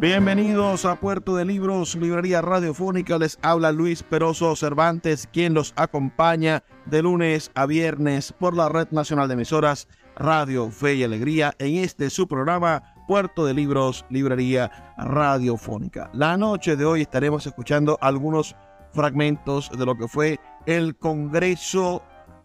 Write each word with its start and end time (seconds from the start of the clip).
Bienvenidos 0.00 0.86
a 0.86 0.98
Puerto 0.98 1.36
de 1.36 1.44
Libros, 1.44 1.94
Librería 1.94 2.40
Radiofónica. 2.40 3.18
Les 3.18 3.38
habla 3.42 3.70
Luis 3.70 4.02
Peroso 4.02 4.56
Cervantes, 4.56 5.28
quien 5.30 5.52
los 5.52 5.74
acompaña 5.76 6.64
de 6.86 7.02
lunes 7.02 7.50
a 7.54 7.66
viernes 7.66 8.32
por 8.32 8.56
la 8.56 8.70
Red 8.70 8.92
Nacional 8.92 9.28
de 9.28 9.34
Emisoras 9.34 9.88
Radio 10.16 10.70
Fe 10.70 10.94
y 10.94 11.04
Alegría 11.04 11.52
en 11.58 11.76
este 11.76 12.08
su 12.08 12.26
programa 12.26 12.82
Puerto 13.06 13.44
de 13.44 13.52
Libros, 13.52 14.06
Librería 14.08 14.94
Radiofónica. 14.96 16.08
La 16.14 16.38
noche 16.38 16.76
de 16.76 16.86
hoy 16.86 17.02
estaremos 17.02 17.46
escuchando 17.46 17.98
algunos 18.00 18.56
fragmentos 18.94 19.70
de 19.70 19.84
lo 19.84 19.98
que 19.98 20.08
fue 20.08 20.40
el 20.64 20.96
Congreso 20.96 22.02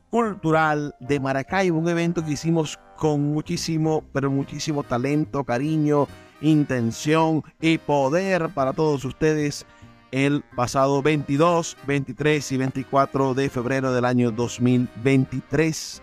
Cultural 0.09 0.93
de 0.99 1.21
Maracaibo, 1.21 1.79
un 1.79 1.87
evento 1.87 2.21
que 2.21 2.33
hicimos 2.33 2.77
con 2.97 3.31
muchísimo, 3.31 4.03
pero 4.11 4.29
muchísimo 4.29 4.83
talento, 4.83 5.45
cariño, 5.45 6.09
intención 6.45 7.43
y 7.59 7.77
poder 7.79 8.49
para 8.49 8.73
todos 8.73 9.03
ustedes 9.03 9.65
el 10.11 10.43
pasado 10.55 11.01
22, 11.01 11.75
23 11.85 12.51
y 12.51 12.57
24 12.57 13.33
de 13.33 13.49
febrero 13.49 13.91
del 13.91 14.05
año 14.05 14.31
2023. 14.31 16.01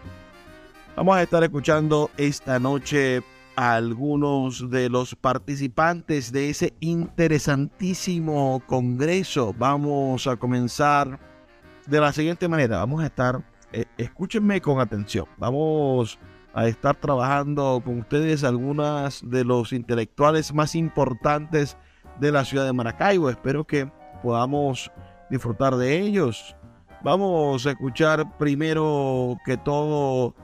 Vamos 0.96 1.16
a 1.16 1.22
estar 1.22 1.42
escuchando 1.44 2.10
esta 2.16 2.58
noche 2.58 3.22
a 3.56 3.75
algunos 3.75 4.69
de 4.70 4.88
los 4.88 5.14
participantes 5.14 6.32
de 6.32 6.50
ese 6.50 6.75
interesantísimo 6.81 8.62
congreso. 8.66 9.54
Vamos 9.56 10.26
a 10.26 10.36
comenzar 10.36 11.19
de 11.86 12.00
la 12.00 12.12
siguiente 12.12 12.48
manera. 12.48 12.78
Vamos 12.78 13.02
a 13.02 13.06
estar, 13.06 13.42
eh, 13.72 13.84
escúchenme 13.97 14.60
con 14.60 14.81
atención. 14.81 15.26
Vamos 15.38 16.19
a 16.54 16.66
estar 16.66 16.96
trabajando 16.96 17.80
con 17.84 18.00
ustedes 18.00 18.44
algunas 18.44 19.28
de 19.28 19.44
los 19.44 19.72
intelectuales 19.72 20.52
más 20.52 20.74
importantes 20.74 21.76
de 22.20 22.32
la 22.32 22.44
ciudad 22.44 22.66
de 22.66 22.72
Maracaibo. 22.72 23.30
Espero 23.30 23.64
que 23.64 23.90
podamos 24.22 24.90
disfrutar 25.30 25.76
de 25.76 25.98
ellos. 26.00 26.54
Vamos 27.02 27.66
a 27.66 27.70
escuchar 27.70 28.36
primero 28.38 29.36
que 29.44 29.56
todo 29.56 30.34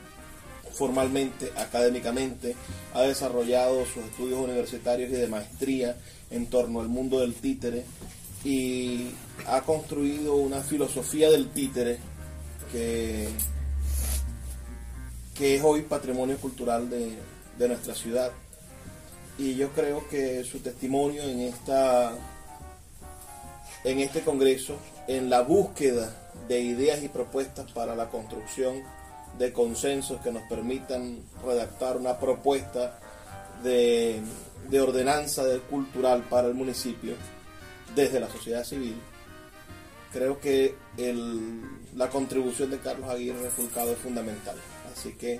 formalmente, 0.74 1.52
académicamente, 1.58 2.56
ha 2.94 3.02
desarrollado 3.02 3.86
sus 3.86 4.04
estudios 4.04 4.40
universitarios 4.40 5.10
y 5.10 5.14
de 5.14 5.28
maestría 5.28 5.98
en 6.30 6.48
torno 6.48 6.82
al 6.82 6.88
mundo 6.88 7.20
del 7.20 7.34
títere 7.34 7.86
y 8.44 9.10
ha 9.48 9.62
construido 9.62 10.36
una 10.36 10.62
filosofía 10.62 11.32
del 11.32 11.50
títere 11.50 11.98
que, 12.72 13.28
que 15.36 15.56
es 15.56 15.64
hoy 15.64 15.82
patrimonio 15.82 16.38
cultural 16.38 16.90
de, 16.90 17.14
de 17.58 17.68
nuestra 17.68 17.96
ciudad 17.96 18.32
y 19.38 19.56
yo 19.56 19.70
creo 19.70 20.08
que 20.08 20.44
su 20.44 20.60
testimonio 20.60 21.24
en 21.24 21.42
esta 21.42 22.12
en 23.84 24.00
este 24.00 24.22
congreso 24.22 24.78
en 25.08 25.30
la 25.30 25.42
búsqueda 25.42 26.12
de 26.48 26.60
ideas 26.60 27.04
y 27.04 27.10
propuestas 27.10 27.72
para 27.72 27.96
la 27.96 28.10
construcción 28.10 28.84
de 29.38 29.54
consensos 29.54 30.20
que 30.22 30.32
nos 30.32 30.44
permitan 30.44 31.20
redactar 31.46 31.98
una 31.98 32.20
propuesta 32.20 33.00
de, 33.64 34.20
de 34.70 34.82
ordenanza 34.82 35.44
cultural 35.70 36.24
para 36.24 36.48
el 36.48 36.54
municipio 36.54 37.16
desde 37.96 38.20
la 38.20 38.30
sociedad 38.30 38.64
civil 38.64 39.00
creo 40.12 40.40
que 40.40 40.76
la 41.96 42.10
contribución 42.10 42.72
de 42.72 42.80
Carlos 42.80 43.10
Aguirre 43.10 43.50
Fulcado 43.50 43.92
es 43.92 44.00
fundamental. 44.00 44.56
Así 44.92 45.14
que 45.14 45.40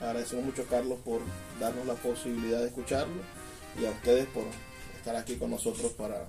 agradecemos 0.00 0.44
mucho 0.44 0.66
Carlos 0.66 0.98
por 1.04 1.20
darnos 1.60 1.86
la 1.86 1.94
posibilidad 1.94 2.60
de 2.60 2.66
escucharlo 2.66 3.22
y 3.80 3.86
a 3.86 3.90
ustedes 3.90 4.26
por 4.26 4.44
estar 4.96 5.16
aquí 5.16 5.36
con 5.36 5.50
nosotros 5.50 5.92
para 5.92 6.28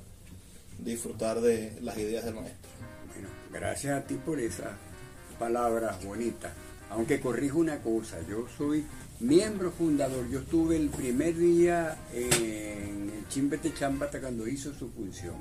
disfrutar 0.79 1.41
de 1.41 1.77
las 1.81 1.97
ideas 1.97 2.25
del 2.25 2.35
maestro. 2.35 2.69
Bueno, 3.13 3.29
gracias 3.51 3.97
a 3.97 4.05
ti 4.05 4.15
por 4.15 4.39
esas 4.39 4.71
palabras 5.39 6.03
bonitas. 6.03 6.51
Aunque 6.89 7.19
corrijo 7.19 7.59
una 7.59 7.81
cosa, 7.81 8.17
yo 8.29 8.45
soy 8.57 8.85
miembro 9.19 9.71
fundador. 9.71 10.29
Yo 10.29 10.39
estuve 10.39 10.77
el 10.77 10.89
primer 10.89 11.35
día 11.35 11.97
en 12.13 13.11
el 13.15 13.27
Chimbete 13.29 13.73
Champata 13.73 14.19
cuando 14.19 14.47
hizo 14.47 14.73
su 14.73 14.91
función. 14.91 15.35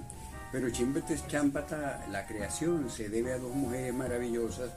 Pero 0.53 0.71
Chimbete 0.71 1.19
Champata, 1.29 2.06
la 2.11 2.26
creación 2.26 2.88
se 2.88 3.09
debe 3.09 3.32
a 3.32 3.38
dos 3.38 3.55
mujeres 3.55 3.93
maravillosas 3.93 4.71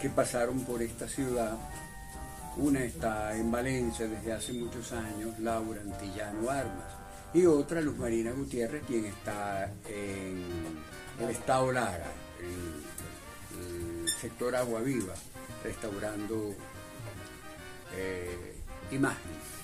que 0.00 0.10
pasaron 0.10 0.60
por 0.64 0.82
esta 0.82 1.08
ciudad. 1.08 1.56
Una 2.56 2.84
está 2.84 3.36
en 3.36 3.50
Valencia 3.50 4.06
desde 4.06 4.32
hace 4.32 4.52
muchos 4.52 4.92
años, 4.92 5.38
Laura 5.38 5.80
Antillano 5.80 6.50
Armas 6.50 6.92
y 7.32 7.46
otra 7.46 7.80
Luz 7.80 7.96
Marina 7.96 8.32
Gutiérrez, 8.32 8.82
quien 8.86 9.04
está 9.06 9.72
en 9.88 10.44
el 11.20 11.30
estado 11.30 11.70
Lara, 11.70 12.12
en 12.40 14.02
el 14.02 14.08
sector 14.08 14.56
Agua 14.56 14.80
Viva, 14.80 15.14
restaurando 15.62 16.54
eh, 17.96 18.56
imágenes 18.90 19.60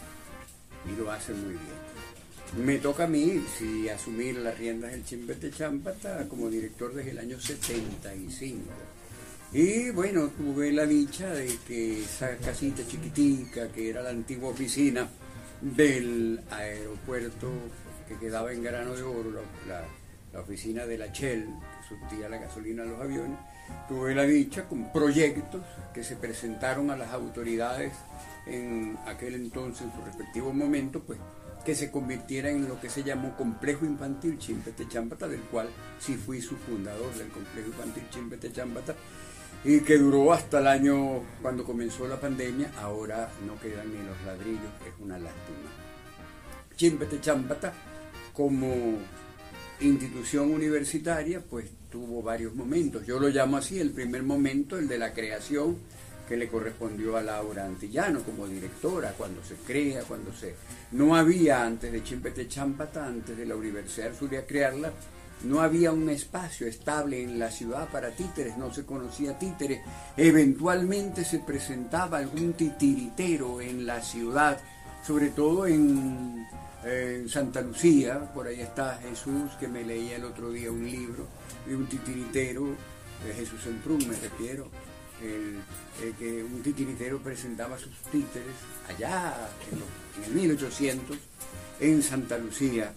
y 0.87 0.97
lo 0.97 1.11
hace 1.11 1.33
muy 1.33 1.53
bien. 1.53 2.65
Me 2.65 2.79
toca 2.79 3.05
a 3.05 3.09
mí, 3.09 3.45
si 3.59 3.89
asumir 3.89 4.37
las 4.39 4.57
riendas 4.57 4.93
del 4.93 5.05
Chimbete 5.05 5.51
Champata 5.51 6.29
como 6.29 6.49
director 6.49 6.95
desde 6.95 7.11
el 7.11 7.19
año 7.19 7.41
75. 7.41 8.63
Y 9.53 9.91
bueno, 9.91 10.29
tuve 10.29 10.73
la 10.73 10.87
dicha 10.87 11.33
de 11.33 11.57
que 11.67 12.03
esa 12.03 12.37
casita 12.37 12.83
chiquitica, 12.87 13.69
que 13.69 13.89
era 13.89 14.03
la 14.03 14.11
antigua 14.11 14.51
oficina, 14.51 15.09
del 15.61 16.41
aeropuerto 16.51 17.51
que 18.09 18.19
quedaba 18.19 18.53
en 18.53 18.63
Grano 18.63 18.95
de 18.95 19.03
Oro, 19.03 19.31
la, 19.67 19.85
oficina 20.39 20.85
de 20.85 20.99
la 20.99 21.07
Shell, 21.07 21.47
que 21.47 21.89
surtía 21.89 22.29
la 22.29 22.37
gasolina 22.37 22.83
a 22.83 22.87
los 22.87 23.01
aviones, 23.01 23.39
tuve 23.89 24.15
la 24.15 24.25
dicha 24.25 24.69
con 24.69 24.93
proyectos 24.93 25.63
que 25.95 26.05
se 26.05 26.17
presentaron 26.17 26.91
a 26.91 26.97
las 26.97 27.11
autoridades 27.13 27.95
en 28.47 28.99
aquel 29.07 29.35
entonces, 29.35 29.87
en 29.87 29.93
su 29.93 30.05
respectivo 30.05 30.53
momento, 30.53 31.01
pues 31.01 31.19
que 31.65 31.75
se 31.75 31.91
convirtiera 31.91 32.51
en 32.51 32.69
lo 32.69 32.79
que 32.79 32.91
se 32.91 33.03
llamó 33.03 33.35
Complejo 33.37 33.87
Infantil 33.87 34.39
Chimpete 34.39 34.87
Champata, 34.89 35.27
del 35.27 35.41
cual 35.41 35.69
sí 35.99 36.15
fui 36.15 36.41
su 36.41 36.57
fundador 36.57 37.13
del 37.15 37.29
Complejo 37.29 37.69
Infantil 37.69 38.05
Chimpete 38.11 38.53
Champata, 38.53 38.95
y 39.67 39.81
que 39.81 39.99
duró 39.99 40.33
hasta 40.33 40.61
el 40.61 40.69
año 40.69 41.23
cuando 41.43 41.65
comenzó 41.65 42.07
la 42.07 42.21
pandemia, 42.21 42.71
ahora 42.79 43.29
no 43.45 43.59
quedan 43.61 43.89
ni 43.91 43.99
los 44.07 44.23
ladrillos, 44.25 44.71
es 44.87 44.95
una 45.01 45.19
lástima. 45.19 45.71
Chimpete 46.77 47.21
Champata, 47.21 47.73
como 48.33 48.73
institución 49.81 50.53
universitaria, 50.53 51.41
pues 51.41 51.69
tuvo 51.91 52.23
varios 52.23 52.55
momentos. 52.55 53.05
Yo 53.05 53.19
lo 53.19 53.29
llamo 53.29 53.57
así, 53.57 53.81
el 53.81 53.91
primer 53.91 54.23
momento, 54.23 54.79
el 54.79 54.87
de 54.87 54.99
la 54.99 55.13
creación, 55.13 55.77
que 56.29 56.37
le 56.37 56.47
correspondió 56.47 57.17
a 57.17 57.23
Laura 57.23 57.65
Antillano 57.65 58.21
como 58.21 58.47
directora, 58.47 59.15
cuando 59.19 59.43
se 59.43 59.57
crea, 59.57 60.03
cuando 60.03 60.33
se... 60.33 60.55
No 60.93 61.17
había 61.17 61.65
antes 61.65 61.91
de 61.91 62.05
Chimpete 62.05 62.47
Champata, 62.47 63.05
antes 63.05 63.37
de 63.37 63.47
la 63.47 63.57
Universidad 63.57 64.15
Zulia 64.15 64.47
crearla, 64.47 64.93
no 65.45 65.61
había 65.61 65.93
un 65.93 66.09
espacio 66.09 66.67
estable 66.67 67.23
en 67.23 67.39
la 67.39 67.51
ciudad 67.51 67.89
para 67.89 68.11
títeres, 68.11 68.57
no 68.57 68.73
se 68.73 68.85
conocía 68.85 69.39
títeres. 69.39 69.81
Eventualmente 70.17 71.25
se 71.25 71.41
presentaba 71.41 72.19
algún 72.19 72.55
titiritero 72.55 73.61
en 73.61 73.87
la 73.87 74.01
ciudad, 74.01 74.59
sobre 75.07 75.29
todo 75.31 75.67
en, 75.67 76.47
Santa 77.29 77.63
Lucía, 77.63 78.33
por 78.33 78.47
ahí 78.47 78.61
está 78.61 79.01
Jesús, 79.03 79.51
que 79.59 79.67
me 79.67 79.83
leía 79.83 80.17
el 80.17 80.25
otro 80.25 80.53
día 80.53 80.71
un 80.71 80.85
libro 80.89 81.27
de 81.67 81.75
un 81.75 81.89
titiritero, 81.89 82.69
de 83.27 83.35
Jesús 83.35 83.67
Emprún 83.67 84.07
me 84.07 84.15
refiero, 84.15 84.69
que 85.19 86.45
un 86.45 86.63
titiritero 86.63 87.19
presentaba 87.19 87.77
sus 87.77 87.97
títeres 88.13 88.55
allá 88.89 89.35
en, 89.73 90.23
en 90.23 90.31
el 90.31 90.49
1800 90.49 91.19
en 91.81 92.03
Santa 92.05 92.39
Lucía 92.39 92.93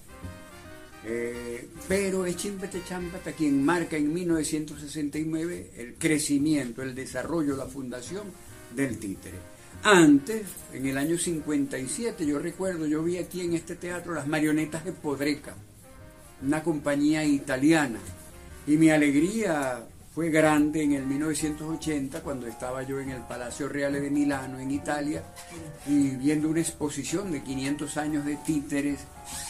eh, 1.06 1.70
pero 1.88 2.26
es 2.26 2.36
Chimpete 2.36 2.82
Champata 2.84 3.32
quien 3.32 3.64
marca 3.64 3.96
en 3.96 4.14
1969 4.14 5.72
el 5.78 5.96
crecimiento, 5.96 6.82
el 6.82 6.94
desarrollo, 6.94 7.56
la 7.56 7.66
fundación 7.66 8.24
del 8.76 8.98
títere. 9.00 9.38
Antes, 9.84 10.44
en 10.74 10.86
el 10.88 10.98
año 10.98 11.18
57, 11.18 12.26
yo 12.26 12.38
recuerdo, 12.40 12.86
yo 12.86 13.02
vi 13.02 13.18
aquí 13.18 13.42
en 13.42 13.54
este 13.54 13.76
teatro 13.76 14.14
las 14.14 14.28
marionetas 14.28 14.84
de 14.84 14.92
Podreca, 14.92 15.56
una 16.46 16.64
compañía 16.64 17.24
italiana, 17.24 18.00
y 18.68 18.76
mi 18.76 18.90
alegría 18.90 19.88
fue 20.20 20.32
grande 20.32 20.84
en 20.84 20.92
el 20.92 21.06
1980 21.06 22.20
cuando 22.20 22.46
estaba 22.46 22.84
yo 22.84 23.00
en 23.00 23.10
el 23.10 23.22
Palacio 23.22 23.70
Reale 23.70 24.02
de 24.02 24.10
Milano, 24.10 24.60
en 24.60 24.70
Italia, 24.70 25.24
y 25.88 26.10
viendo 26.10 26.50
una 26.50 26.60
exposición 26.60 27.32
de 27.32 27.42
500 27.42 27.96
años 27.96 28.26
de 28.26 28.36
títeres 28.36 29.00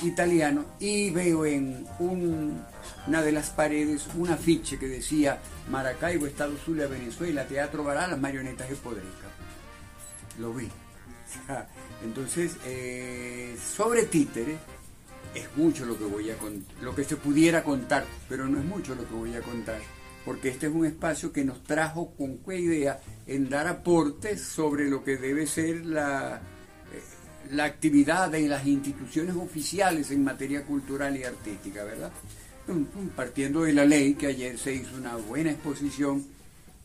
italianos 0.04 0.66
y 0.80 1.10
veo 1.10 1.44
en 1.48 1.88
una 1.98 3.24
de 3.24 3.32
las 3.32 3.50
paredes 3.50 4.10
un 4.16 4.30
afiche 4.30 4.78
que 4.78 4.88
decía 4.88 5.40
Maracaibo, 5.72 6.28
Estado 6.28 6.56
Zulia, 6.64 6.86
Venezuela, 6.86 7.48
Teatro 7.48 7.84
Bará, 7.84 8.06
las 8.06 8.20
marionetas 8.20 8.70
de 8.70 8.76
Podreca. 8.76 9.28
Lo 10.38 10.54
vi. 10.54 10.70
Entonces, 12.04 12.58
eh, 12.68 13.58
sobre 13.76 14.04
títeres, 14.04 14.60
es 15.34 15.48
mucho 15.58 15.84
lo 15.86 15.98
que 15.98 16.06
voy 16.06 16.30
a 16.30 16.36
lo 16.84 16.94
que 16.94 17.06
se 17.06 17.16
pudiera 17.16 17.64
contar, 17.64 18.06
pero 18.30 18.48
no 18.48 18.60
es 18.60 18.66
mucho 18.66 18.94
lo 18.94 19.08
que 19.08 19.16
voy 19.16 19.34
a 19.34 19.42
contar 19.42 19.80
porque 20.30 20.50
este 20.50 20.68
es 20.68 20.74
un 20.76 20.86
espacio 20.86 21.34
que 21.34 21.44
nos 21.44 21.64
trajo 21.64 22.14
con 22.16 22.38
qué 22.46 22.60
idea 22.60 23.00
en 23.26 23.50
dar 23.50 23.66
aportes 23.66 24.40
sobre 24.40 24.88
lo 24.88 25.04
que 25.04 25.18
debe 25.18 25.48
ser 25.48 25.84
la, 25.84 26.36
eh, 26.36 27.50
la 27.50 27.64
actividad 27.64 28.30
de 28.30 28.48
las 28.48 28.68
instituciones 28.68 29.36
oficiales 29.36 30.12
en 30.12 30.24
materia 30.24 30.64
cultural 30.64 31.18
y 31.18 31.24
artística, 31.24 31.84
¿verdad? 31.84 32.12
Partiendo 33.16 33.64
de 33.64 33.74
la 33.74 33.86
ley, 33.86 34.14
que 34.14 34.28
ayer 34.28 34.56
se 34.60 34.76
hizo 34.76 34.98
una 34.98 35.16
buena 35.16 35.50
exposición 35.50 36.24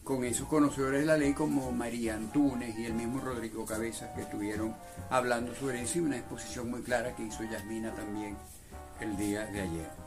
con 0.03 0.25
esos 0.25 0.49
conocedores 0.49 1.01
de 1.01 1.07
la 1.07 1.19
ley 1.19 1.35
como 1.35 1.71
María 1.71 2.15
Antunes 2.15 2.79
y 2.79 2.87
el 2.87 2.95
mismo 2.95 3.21
Rodrigo 3.21 3.67
Cabezas 3.67 4.09
que 4.15 4.23
estuvieron 4.23 4.75
hablando 5.11 5.55
sobre 5.55 5.83
eso 5.83 5.99
y 5.99 6.01
una 6.01 6.17
exposición 6.17 6.71
muy 6.71 6.81
clara 6.81 7.15
que 7.15 7.25
hizo 7.25 7.45
Yasmina 7.45 7.95
también 7.95 8.39
el 9.03 9.15
día 9.19 9.45
de 9.45 9.61
ayer. 9.61 10.04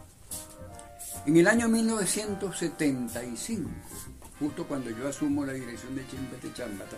En 1.25 1.35
el 1.35 1.47
año 1.47 1.67
1975, 1.67 3.69
justo 4.39 4.67
cuando 4.67 4.89
yo 4.89 5.07
asumo 5.07 5.45
la 5.45 5.53
dirección 5.53 5.95
de 5.95 6.07
Chimpete 6.07 6.53
Chambata, 6.53 6.97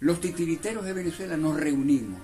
los 0.00 0.20
titiriteros 0.20 0.84
de 0.84 0.92
Venezuela 0.92 1.36
nos 1.36 1.56
reunimos. 1.56 2.20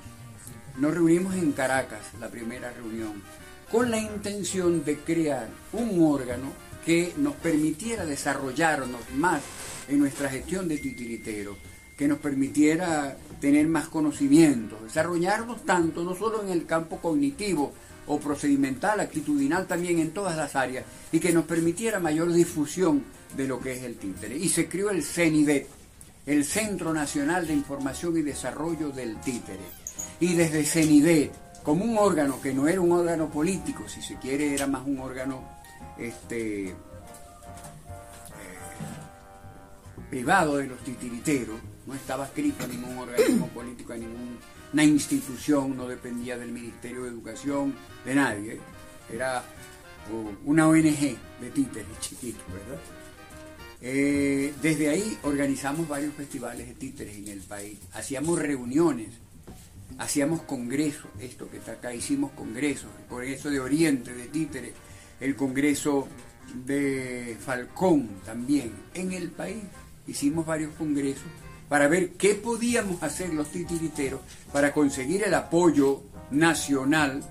Nos 0.79 0.95
reunimos 0.95 1.35
en 1.35 1.53
Caracas, 1.53 2.01
la 2.21 2.29
primera 2.29 2.73
reunión, 2.73 3.23
con 3.71 3.91
la 3.91 3.99
intención 3.99 4.85
de 4.85 4.99
crear 4.99 5.49
un 5.73 6.03
órgano 6.03 6.53
que 6.85 7.13
nos 7.17 7.35
permitiera 7.35 8.05
desarrollarnos 8.05 9.01
más 9.17 9.43
en 9.89 9.99
nuestra 9.99 10.29
gestión 10.29 10.69
de 10.69 10.79
titiriteros, 10.79 11.57
que 11.97 12.09
nos 12.09 12.19
permitiera 12.19 13.17
tener 13.41 13.67
más 13.69 13.89
conocimientos, 13.89 14.83
desarrollarnos 14.83 15.65
tanto 15.65 16.05
no 16.05 16.15
solo 16.15 16.43
en 16.43 16.51
el 16.51 16.67
campo 16.67 16.99
cognitivo, 16.99 17.73
o 18.07 18.19
procedimental, 18.19 19.01
actitudinal 19.01 19.67
también 19.67 19.99
en 19.99 20.13
todas 20.13 20.37
las 20.37 20.57
áreas 20.57 20.85
y 21.13 21.21
que 21.21 21.33
nos 21.33 21.45
permitiera 21.45 22.01
mayor 22.01 22.33
difusión 22.33 23.05
de 23.37 23.47
lo 23.47 23.61
que 23.61 23.73
es 23.73 23.83
el 23.83 23.97
títere. 23.97 24.37
Y 24.37 24.49
se 24.49 24.69
creó 24.69 24.91
el 24.91 25.03
CENIDET, 25.03 25.69
el 26.27 26.45
Centro 26.45 26.93
Nacional 26.93 27.47
de 27.47 27.55
Información 27.55 28.17
y 28.17 28.23
Desarrollo 28.23 28.91
del 28.91 29.21
Títere. 29.21 29.65
Y 30.21 30.35
desde 30.35 30.65
CENIDET, 30.65 31.33
como 31.63 31.85
un 31.85 31.97
órgano 31.99 32.41
que 32.41 32.53
no 32.53 32.69
era 32.69 32.81
un 32.81 32.93
órgano 32.93 33.31
político, 33.31 33.89
si 33.89 34.03
se 34.03 34.17
quiere, 34.17 34.55
era 34.55 34.67
más 34.67 34.87
un 34.87 34.99
órgano 35.01 35.43
este, 35.99 36.69
eh, 36.69 36.75
privado 40.11 40.57
de 40.57 40.67
los 40.67 40.79
titiriteros, 40.81 41.61
no 41.87 41.95
estaba 41.95 42.27
escrito 42.27 42.65
a 42.65 42.69
ningún 42.69 42.99
organismo 42.99 43.49
político, 43.49 43.93
a 43.93 43.97
ningún 43.97 44.39
una 44.73 44.85
institución, 44.85 45.77
no 45.77 45.87
dependía 45.87 46.39
del 46.39 46.51
Ministerio 46.51 47.03
de 47.03 47.11
Educación, 47.11 47.75
de 48.05 48.15
nadie, 48.15 48.61
era 49.13 49.45
una 50.45 50.69
ONG 50.69 51.17
de 51.41 51.51
títeres 51.53 52.01
chiquitos, 52.01 52.45
¿verdad? 52.53 52.81
Eh, 53.81 54.55
desde 54.63 54.89
ahí 54.89 55.19
organizamos 55.23 55.89
varios 55.89 56.15
festivales 56.15 56.69
de 56.69 56.75
títeres 56.75 57.17
en 57.17 57.29
el 57.29 57.41
país, 57.41 57.79
hacíamos 57.93 58.39
reuniones, 58.39 59.09
hacíamos 59.99 60.43
congresos, 60.43 61.11
esto 61.21 61.51
que 61.51 61.59
está 61.59 61.73
acá, 61.73 61.95
hicimos 61.95 62.33
congresos, 62.33 62.91
el 63.01 63.07
Congreso 63.07 63.51
de 63.51 63.61
Oriente 63.61 64.15
de 64.15 64.27
títeres, 64.29 64.73
el 65.21 65.37
Congreso 65.37 66.09
de 66.65 67.37
Falcón 67.41 68.09
también 68.25 68.73
en 68.95 69.13
el 69.13 69.31
país. 69.31 69.63
Hicimos 70.07 70.45
varios 70.45 70.75
congresos 70.75 71.23
para 71.73 71.89
ver 71.89 72.11
qué 72.19 72.35
podíamos 72.35 73.03
hacer 73.03 73.33
los 73.33 73.51
titiriteros 73.51 74.21
para 74.53 74.75
conseguir 74.75 75.25
el 75.25 75.33
apoyo 75.33 76.03
nacional, 76.31 77.25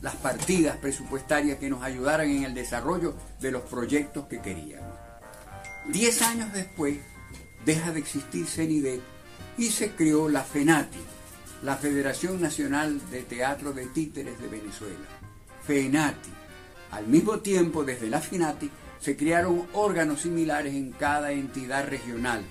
las 0.00 0.14
partidas 0.14 0.76
presupuestarias 0.76 1.58
que 1.58 1.68
nos 1.68 1.82
ayudaran 1.82 2.30
en 2.30 2.44
el 2.44 2.54
desarrollo 2.54 3.16
de 3.40 3.50
los 3.50 3.62
proyectos 3.62 4.26
que 4.26 4.40
queríamos. 4.40 4.94
Diez 5.88 6.22
años 6.22 6.52
después 6.52 6.98
deja 7.64 7.90
de 7.90 7.98
existir 7.98 8.46
CENIDET 8.46 9.00
y 9.58 9.70
se 9.70 9.96
creó 9.96 10.28
la 10.28 10.44
FENATI, 10.44 11.00
la 11.64 11.74
Federación 11.74 12.40
Nacional 12.40 13.00
de 13.10 13.22
Teatro 13.22 13.72
de 13.72 13.86
Títeres 13.86 14.40
de 14.40 14.46
Venezuela. 14.46 15.08
FENATI. 15.66 16.30
Al 16.92 17.08
mismo 17.08 17.40
tiempo, 17.40 17.82
desde 17.82 18.06
la 18.06 18.20
FENATI, 18.20 18.70
se 19.00 19.16
crearon 19.16 19.66
órganos 19.72 20.22
similares 20.22 20.74
en 20.74 20.92
cada 20.92 21.32
entidad 21.32 21.86
regional. 21.88 22.42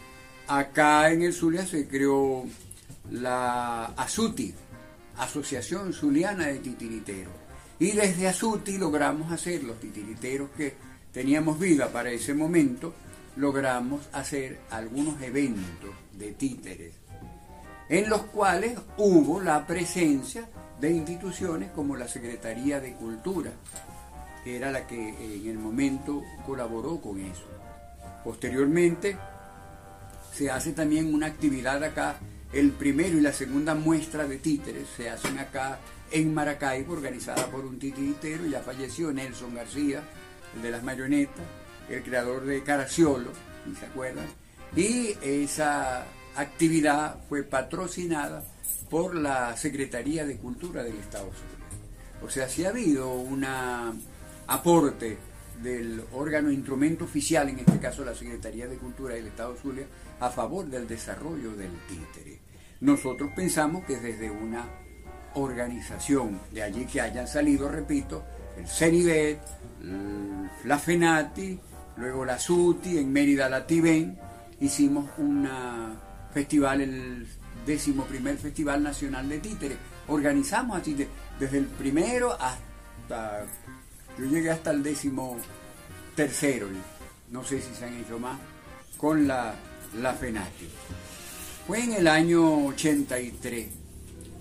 Acá 0.48 1.12
en 1.12 1.24
el 1.24 1.34
Zulia 1.34 1.66
se 1.66 1.88
creó 1.88 2.46
la 3.12 3.86
ASUTI, 3.86 4.54
Asociación 5.18 5.94
Zuliana 5.94 6.48
de 6.48 6.60
Titiriteros. 6.60 7.34
Y 7.80 7.92
desde 7.92 8.28
ASUTI 8.28 8.78
logramos 8.78 9.32
hacer 9.32 9.64
los 9.64 9.80
titiriteros 9.80 10.50
que 10.52 10.76
teníamos 11.12 11.60
vida 11.60 11.90
para 11.90 12.12
ese 12.12 12.34
momento, 12.34 12.94
logramos 13.36 14.08
hacer 14.14 14.60
algunos 14.70 15.22
eventos 15.22 15.92
de 16.14 16.32
títeres, 16.32 16.94
en 17.90 18.10
los 18.10 18.24
cuales 18.24 18.78
hubo 18.98 19.42
la 19.42 19.66
presencia 19.68 20.48
de 20.80 20.92
instituciones 20.92 21.72
como 21.72 21.96
la 21.96 22.08
Secretaría 22.08 22.80
de 22.80 22.94
Cultura, 22.94 23.52
era 24.46 24.72
la 24.72 24.86
que 24.86 25.10
en 25.10 25.48
el 25.50 25.58
momento 25.58 26.24
colaboró 26.46 27.02
con 27.02 27.20
eso. 27.20 27.46
Posteriormente 28.24 29.18
se 30.34 30.52
hace 30.52 30.74
también 30.74 31.14
una 31.14 31.28
actividad 31.28 31.84
acá, 31.84 32.18
el 32.54 32.72
primero 32.72 33.18
y 33.18 33.22
la 33.22 33.34
segunda 33.34 33.74
muestra 33.76 34.28
de 34.28 34.38
títeres 34.38 34.88
se 34.96 35.10
hacen 35.10 35.40
acá 35.40 35.80
en 36.12 36.34
Maracaibo, 36.34 36.94
organizada 36.94 37.48
por 37.48 37.66
un 37.66 37.80
titiritero, 37.80 38.46
ya 38.46 38.62
falleció 38.62 39.12
Nelson 39.12 39.56
García, 39.56 40.02
el 40.56 40.62
de 40.62 40.72
las 40.72 40.84
marionetas, 40.84 41.46
el 41.90 42.04
creador 42.04 42.46
de 42.46 42.64
Caraciolo, 42.64 43.32
si 43.66 43.76
se 43.76 43.86
acuerdan, 43.86 44.26
y 44.76 45.16
esa 45.22 46.06
actividad 46.36 47.18
fue 47.28 47.44
patrocinada 47.44 48.44
por 48.90 49.16
la 49.16 49.56
Secretaría 49.58 50.26
de 50.26 50.38
Cultura 50.38 50.84
del 50.84 50.98
Estado 50.98 51.26
Zulia. 51.26 52.26
O 52.26 52.30
sea, 52.30 52.48
sí 52.48 52.66
ha 52.66 52.70
habido 52.70 53.14
un 53.14 53.44
aporte 54.48 55.18
del 55.62 56.04
órgano 56.14 56.52
instrumento 56.52 57.06
oficial, 57.06 57.50
en 57.50 57.60
este 57.60 57.80
caso 57.80 58.04
la 58.04 58.14
Secretaría 58.14 58.68
de 58.68 58.78
Cultura 58.78 59.16
del 59.16 59.28
Estado 59.28 59.56
Zulia, 59.56 59.88
a 60.20 60.30
favor 60.30 60.66
del 60.66 60.88
desarrollo 60.88 61.56
del 61.56 61.72
títere. 61.88 62.40
Nosotros 62.82 63.32
pensamos 63.36 63.86
que 63.86 63.98
desde 63.98 64.30
una 64.30 64.66
organización, 65.36 66.42
de 66.52 66.64
allí 66.64 66.86
que 66.86 67.02
hayan 67.02 67.28
salido, 67.28 67.70
repito, 67.70 68.24
el 68.58 68.68
CENIBET, 68.68 69.40
la 70.66 70.80
FENATI, 70.80 71.60
luego 71.98 72.26
la 72.26 72.40
SUTI, 72.40 72.98
en 73.00 73.12
Mérida 73.12 73.50
la 73.50 73.66
TIBEN, 73.66 74.18
hicimos 74.60 75.10
un 75.18 75.48
festival, 76.34 76.82
el 76.82 77.28
décimo 77.66 78.04
primer 78.06 78.38
Festival 78.38 78.84
Nacional 78.84 79.28
de 79.28 79.40
Títeres. 79.40 79.78
Organizamos 80.08 80.80
así 80.80 80.96
desde 81.40 81.58
el 81.58 81.66
primero 81.66 82.34
hasta, 82.34 83.46
yo 84.18 84.26
llegué 84.26 84.52
hasta 84.52 84.72
el 84.72 84.84
décimo 84.84 85.38
tercero, 86.16 86.68
no 87.32 87.44
sé 87.44 87.62
si 87.62 87.74
se 87.74 87.86
han 87.86 87.98
hecho 88.00 88.20
más, 88.20 88.40
con 88.98 89.28
la, 89.28 89.56
la 90.00 90.14
FENATI. 90.14 90.70
Fue 91.68 91.84
en 91.84 91.94
el 91.94 92.08
año 92.08 92.68
83, 92.68 93.68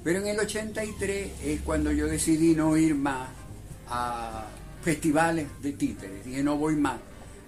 pero 0.03 0.21
en 0.21 0.27
el 0.27 0.39
83 0.39 1.31
es 1.43 1.61
cuando 1.63 1.91
yo 1.91 2.07
decidí 2.07 2.55
no 2.55 2.77
ir 2.77 2.95
más 2.95 3.29
a 3.89 4.47
festivales 4.83 5.49
de 5.63 5.73
títeres, 5.73 6.25
dije 6.25 6.43
no 6.43 6.57
voy 6.57 6.77
más 6.77 6.99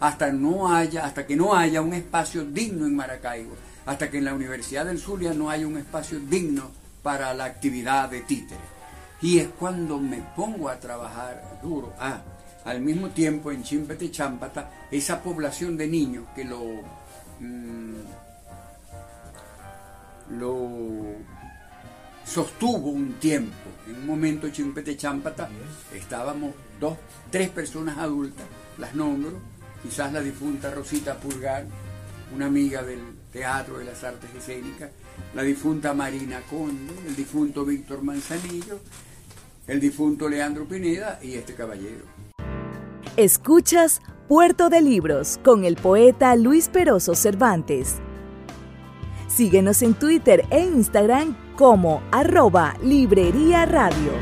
hasta, 0.01 0.31
no 0.33 0.73
haya, 0.73 1.05
hasta 1.07 1.27
que 1.27 1.37
no 1.37 1.55
haya 1.55 1.81
un 1.81 1.95
espacio 1.95 2.45
digno 2.45 2.87
en 2.87 2.97
Maracaibo, 2.97 3.55
hasta 3.87 4.11
que 4.11 4.19
en 4.19 4.25
la 4.25 4.35
Universidad 4.35 4.85
del 4.85 4.99
Zulia 4.99 5.33
no 5.33 5.51
haya 5.51 5.67
un 5.67 5.79
espacio 5.79 6.19
digno 6.21 6.71
para 7.03 7.33
la 7.35 7.45
actividad 7.45 8.11
de 8.11 8.21
títeres. 8.21 8.76
Y 9.23 9.39
es 9.39 9.49
cuando 9.59 9.99
me 9.99 10.23
pongo 10.35 10.69
a 10.69 10.79
trabajar 10.79 11.61
duro. 11.63 11.93
Ah, 11.99 12.23
al 12.65 12.81
mismo 12.81 13.11
tiempo 13.11 13.53
en 13.53 13.63
Chimpete 13.63 14.11
Champata, 14.11 14.71
esa 14.91 15.23
población 15.23 15.77
de 15.77 15.87
niños 15.87 16.25
que 16.35 16.45
lo, 16.45 16.61
mm, 17.41 17.95
lo 20.31 21.17
sostuvo 22.25 22.91
un 22.91 23.15
tiempo. 23.15 23.55
En 23.87 23.97
un 23.97 24.07
momento 24.07 24.51
Chimpete 24.51 24.97
Champata 24.97 25.49
estábamos 25.95 26.55
dos, 26.81 26.99
tres 27.31 27.51
personas 27.51 27.99
adultas, 27.99 28.45
las 28.79 28.95
nombro, 28.95 29.39
quizás 29.83 30.13
la 30.13 30.21
difunta 30.21 30.73
Rosita 30.73 31.15
Pulgar, 31.19 31.67
una 32.35 32.47
amiga 32.47 32.83
del 32.83 33.01
teatro 33.33 33.79
de 33.79 33.85
las 33.85 34.03
artes 34.03 34.29
escénicas, 34.37 34.91
la 35.35 35.43
difunta 35.43 35.95
Marina 35.95 36.41
Conde, 36.51 36.95
el 37.07 37.15
difunto 37.15 37.65
Víctor 37.65 38.03
Manzanillo, 38.03 38.81
el 39.67 39.81
difunto 39.81 40.29
Leandro 40.29 40.67
Pineda 40.67 41.19
y 41.23 41.35
este 41.35 41.55
caballero. 41.55 42.05
Escuchas 43.17 44.01
Puerto 44.29 44.69
de 44.69 44.81
Libros 44.81 45.41
con 45.45 45.65
el 45.65 45.77
poeta 45.77 46.37
Luis 46.37 46.69
Peroso 46.69 47.15
Cervantes. 47.15 47.97
Síguenos 49.29 49.83
en 49.83 49.95
Twitter 49.95 50.45
e 50.51 50.61
Instagram 50.61 51.37
como 51.57 52.03
arroba 52.13 52.77
Librería 52.83 53.67
Radio. 53.67 54.13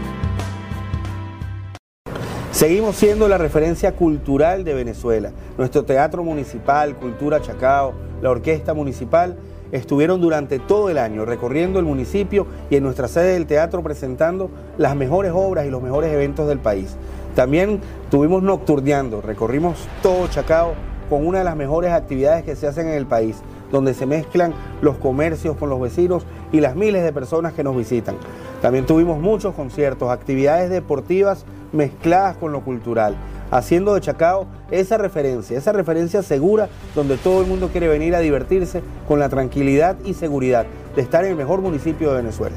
Seguimos 2.52 2.96
siendo 2.96 3.28
la 3.28 3.36
referencia 3.36 3.96
cultural 3.96 4.64
de 4.64 4.74
Venezuela. 4.74 5.32
Nuestro 5.58 5.84
teatro 5.84 6.22
municipal, 6.22 6.96
Cultura 6.96 7.42
Chacao, 7.42 7.94
la 8.22 8.30
orquesta 8.30 8.74
municipal 8.74 9.36
estuvieron 9.72 10.20
durante 10.20 10.58
todo 10.58 10.90
el 10.90 10.98
año 10.98 11.24
recorriendo 11.24 11.78
el 11.78 11.84
municipio 11.84 12.46
y 12.70 12.76
en 12.76 12.84
nuestra 12.84 13.08
sede 13.08 13.32
del 13.34 13.46
teatro 13.46 13.82
presentando 13.82 14.50
las 14.78 14.96
mejores 14.96 15.32
obras 15.34 15.66
y 15.66 15.70
los 15.70 15.82
mejores 15.82 16.12
eventos 16.12 16.48
del 16.48 16.58
país. 16.58 16.96
También 17.34 17.80
tuvimos 18.10 18.42
nocturneando, 18.42 19.20
recorrimos 19.20 19.88
todo 20.02 20.28
Chacao 20.28 20.74
con 21.10 21.26
una 21.26 21.38
de 21.38 21.44
las 21.44 21.56
mejores 21.56 21.92
actividades 21.92 22.44
que 22.44 22.56
se 22.56 22.66
hacen 22.66 22.88
en 22.88 22.94
el 22.94 23.06
país, 23.06 23.36
donde 23.70 23.94
se 23.94 24.06
mezclan 24.06 24.54
los 24.80 24.96
comercios 24.96 25.56
con 25.56 25.68
los 25.68 25.80
vecinos 25.80 26.24
y 26.52 26.60
las 26.60 26.76
miles 26.76 27.02
de 27.02 27.12
personas 27.12 27.52
que 27.52 27.64
nos 27.64 27.76
visitan. 27.76 28.16
También 28.62 28.86
tuvimos 28.86 29.18
muchos 29.18 29.54
conciertos, 29.54 30.10
actividades 30.10 30.70
deportivas 30.70 31.44
mezcladas 31.72 32.36
con 32.36 32.52
lo 32.52 32.60
cultural, 32.60 33.16
haciendo 33.54 33.94
de 33.94 34.00
Chacao 34.00 34.46
esa 34.72 34.98
referencia, 34.98 35.56
esa 35.56 35.72
referencia 35.72 36.22
segura 36.22 36.68
donde 36.94 37.16
todo 37.16 37.40
el 37.40 37.46
mundo 37.46 37.68
quiere 37.68 37.86
venir 37.86 38.14
a 38.16 38.20
divertirse 38.20 38.82
con 39.06 39.20
la 39.20 39.28
tranquilidad 39.28 39.96
y 40.04 40.14
seguridad 40.14 40.66
de 40.96 41.02
estar 41.02 41.24
en 41.24 41.30
el 41.30 41.36
mejor 41.36 41.60
municipio 41.60 42.10
de 42.10 42.16
Venezuela. 42.16 42.56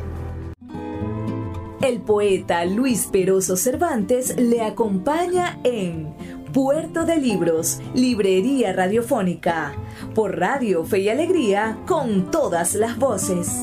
El 1.82 2.02
poeta 2.02 2.66
Luis 2.66 3.08
Peroso 3.12 3.56
Cervantes 3.56 4.36
le 4.38 4.64
acompaña 4.64 5.60
en 5.64 6.16
Puerto 6.52 7.06
de 7.06 7.18
Libros, 7.18 7.80
Librería 7.94 8.74
Radiofónica, 8.74 9.74
por 10.16 10.40
Radio 10.40 10.84
Fe 10.84 11.02
y 11.02 11.10
Alegría, 11.10 11.78
con 11.86 12.32
todas 12.32 12.74
las 12.74 12.98
voces. 12.98 13.62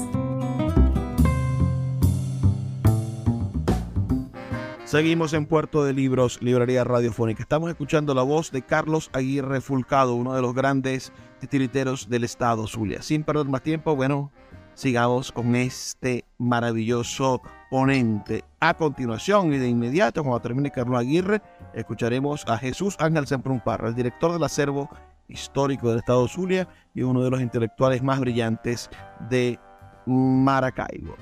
Seguimos 4.95 5.33
en 5.33 5.47
Puerto 5.47 5.83
de 5.83 5.93
Libros, 5.93 6.41
Librería 6.41 6.85
Radiofónica. 6.85 7.43
Estamos 7.43 7.69
escuchando 7.69 8.15
la 8.15 8.23
voz 8.23 8.53
de 8.53 8.63
Carlos 8.63 9.11
Aguirre 9.13 9.61
Fulcado, 9.61 10.15
uno 10.15 10.37
de 10.37 10.41
los 10.41 10.55
grandes 10.55 11.13
titiriteros 11.41 12.09
del 12.09 12.23
estado 12.23 12.69
Zulia. 12.69 13.03
Sin 13.03 13.25
perder 13.25 13.47
más 13.47 13.63
tiempo, 13.63 13.97
bueno, 13.97 14.31
sigamos 14.75 15.33
con 15.33 15.57
este 15.57 16.25
maravilloso 16.39 17.43
ponente. 17.71 18.45
A 18.61 18.75
continuación 18.75 19.53
y 19.53 19.59
de 19.59 19.69
inmediato, 19.69 20.23
cuando 20.23 20.39
termine 20.39 20.71
Carlos 20.71 21.01
Aguirre, 21.01 21.43
escucharemos 21.75 22.45
a 22.47 22.57
Jesús 22.57 22.95
Ángel 23.01 23.27
Semprumparra, 23.27 23.89
el 23.89 23.97
director 23.97 24.33
del 24.33 24.45
acervo 24.45 24.89
histórico 25.27 25.89
del 25.89 25.99
estado 25.99 26.29
Zulia 26.29 26.69
y 26.95 27.03
uno 27.03 27.21
de 27.25 27.31
los 27.31 27.41
intelectuales 27.41 28.01
más 28.01 28.21
brillantes 28.21 28.89
de 29.29 29.59
Maracaibo. 30.07 31.17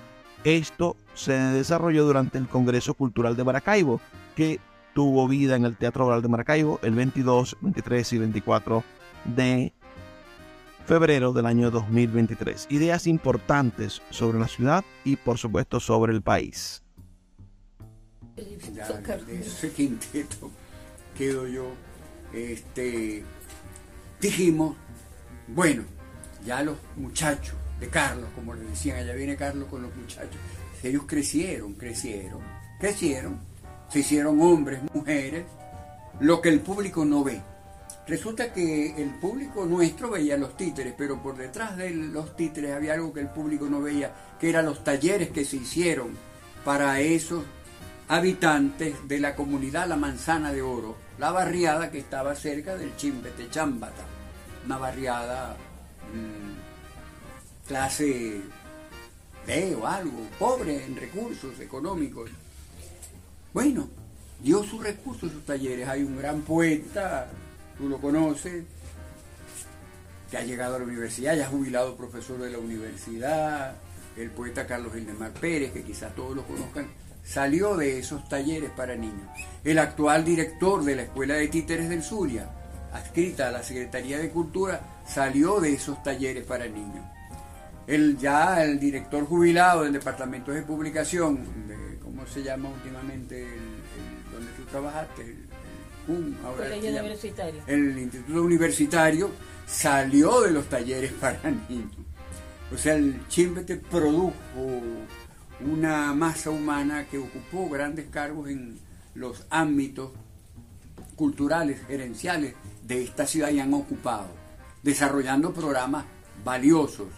Esto 0.44 0.94
se 1.14 1.32
desarrolló 1.32 2.04
durante 2.04 2.38
el 2.38 2.48
Congreso 2.48 2.94
Cultural 2.94 3.36
de 3.36 3.44
Maracaibo, 3.44 4.00
que 4.36 4.60
tuvo 4.94 5.28
vida 5.28 5.56
en 5.56 5.64
el 5.64 5.76
Teatro 5.76 6.06
Oral 6.06 6.22
de 6.22 6.28
Maracaibo 6.28 6.78
el 6.82 6.94
22, 6.94 7.56
23 7.60 8.12
y 8.12 8.18
24 8.18 8.84
de 9.24 9.72
febrero 10.86 11.32
del 11.32 11.46
año 11.46 11.70
2023. 11.70 12.66
Ideas 12.70 13.06
importantes 13.06 14.02
sobre 14.10 14.38
la 14.38 14.48
ciudad 14.48 14.84
y 15.04 15.16
por 15.16 15.38
supuesto 15.38 15.80
sobre 15.80 16.12
el 16.12 16.22
país. 16.22 16.82
quedo 21.16 21.46
yo, 21.46 21.66
este, 22.32 23.22
dijimos, 24.20 24.76
bueno, 25.48 25.84
ya 26.44 26.62
los 26.62 26.78
muchachos 26.96 27.54
de 27.78 27.88
Carlos, 27.88 28.28
como 28.34 28.54
le 28.54 28.62
decían, 28.62 28.98
allá 28.98 29.14
viene 29.14 29.36
Carlos 29.36 29.68
con 29.68 29.82
los 29.82 29.94
muchachos, 29.94 30.40
ellos 30.82 31.04
crecieron, 31.06 31.74
crecieron, 31.74 32.40
crecieron, 32.78 33.40
se 33.88 34.00
hicieron 34.00 34.40
hombres, 34.40 34.80
mujeres, 34.92 35.44
lo 36.20 36.40
que 36.40 36.48
el 36.48 36.60
público 36.60 37.04
no 37.04 37.24
ve. 37.24 37.40
Resulta 38.06 38.52
que 38.52 39.00
el 39.00 39.10
público 39.10 39.64
nuestro 39.64 40.10
veía 40.10 40.36
los 40.36 40.56
títeres, 40.56 40.94
pero 40.98 41.22
por 41.22 41.36
detrás 41.36 41.76
de 41.76 41.90
los 41.90 42.34
títeres 42.36 42.74
había 42.74 42.94
algo 42.94 43.12
que 43.12 43.20
el 43.20 43.28
público 43.28 43.66
no 43.66 43.80
veía, 43.80 44.12
que 44.40 44.50
eran 44.50 44.66
los 44.66 44.82
talleres 44.82 45.30
que 45.30 45.44
se 45.44 45.56
hicieron 45.56 46.10
para 46.64 47.00
esos 47.00 47.44
habitantes 48.08 48.96
de 49.06 49.20
la 49.20 49.36
comunidad 49.36 49.86
La 49.86 49.96
Manzana 49.96 50.52
de 50.52 50.62
Oro, 50.62 50.96
la 51.18 51.30
barriada 51.30 51.90
que 51.90 51.98
estaba 51.98 52.34
cerca 52.34 52.76
del 52.76 52.96
Chimbete 52.96 53.48
Chambata, 53.50 54.04
una 54.66 54.78
barriada 54.78 55.56
mm, 56.12 57.68
clase 57.68 58.40
B 59.46 59.74
o 59.74 59.86
algo, 59.86 60.18
pobre 60.38 60.84
en 60.84 60.96
recursos 60.96 61.58
económicos. 61.60 62.30
Bueno, 63.52 63.88
dio 64.42 64.62
sus 64.64 64.82
recursos 64.82 65.32
sus 65.32 65.44
talleres. 65.44 65.88
Hay 65.88 66.02
un 66.02 66.16
gran 66.16 66.42
poeta, 66.42 67.28
tú 67.78 67.88
lo 67.88 67.98
conoces, 67.98 68.64
que 70.30 70.36
ha 70.38 70.42
llegado 70.42 70.76
a 70.76 70.78
la 70.78 70.84
universidad, 70.84 71.36
ya 71.36 71.46
jubilado 71.46 71.96
profesor 71.96 72.38
de 72.38 72.50
la 72.50 72.58
universidad, 72.58 73.76
el 74.16 74.30
poeta 74.30 74.66
Carlos 74.66 74.94
Hildemar 74.96 75.32
Pérez, 75.32 75.72
que 75.72 75.82
quizás 75.82 76.14
todos 76.14 76.36
lo 76.36 76.46
conozcan, 76.46 76.88
salió 77.24 77.76
de 77.76 77.98
esos 77.98 78.28
talleres 78.28 78.70
para 78.70 78.94
niños. 78.94 79.28
El 79.64 79.78
actual 79.78 80.24
director 80.24 80.84
de 80.84 80.96
la 80.96 81.02
Escuela 81.02 81.34
de 81.34 81.48
Títeres 81.48 81.88
del 81.88 82.02
Zulia, 82.02 82.48
adscrita 82.92 83.48
a 83.48 83.52
la 83.52 83.62
Secretaría 83.62 84.18
de 84.18 84.30
Cultura, 84.30 85.02
salió 85.06 85.60
de 85.60 85.74
esos 85.74 86.02
talleres 86.02 86.44
para 86.44 86.66
niños. 86.66 87.04
El, 87.86 88.16
ya 88.16 88.62
el 88.62 88.78
director 88.78 89.24
jubilado 89.26 89.82
del 89.82 89.92
Departamento 89.92 90.52
de 90.52 90.62
Publicación, 90.62 91.40
¿cómo 92.02 92.26
se 92.26 92.42
llama 92.42 92.68
últimamente 92.68 93.42
el, 93.42 94.32
donde 94.32 94.52
tú 94.52 94.62
trabajaste? 94.70 95.36
El, 96.08 96.36
universitario. 96.88 97.62
el 97.66 97.98
Instituto 97.98 98.42
Universitario 98.42 99.30
salió 99.66 100.40
de 100.42 100.50
los 100.50 100.66
talleres 100.68 101.12
para 101.20 101.38
niños. 101.68 101.92
O 102.72 102.76
sea, 102.76 102.94
el 102.94 103.26
Chimbete 103.28 103.76
produjo 103.76 104.34
una 105.60 106.12
masa 106.14 106.50
humana 106.50 107.06
que 107.08 107.18
ocupó 107.18 107.68
grandes 107.68 108.06
cargos 108.06 108.48
en 108.48 108.78
los 109.14 109.44
ámbitos 109.50 110.10
culturales, 111.16 111.80
gerenciales 111.86 112.54
de 112.82 113.02
esta 113.02 113.26
ciudad 113.26 113.50
y 113.50 113.60
han 113.60 113.74
ocupado, 113.74 114.28
desarrollando 114.82 115.52
programas 115.52 116.04
valiosos. 116.44 117.08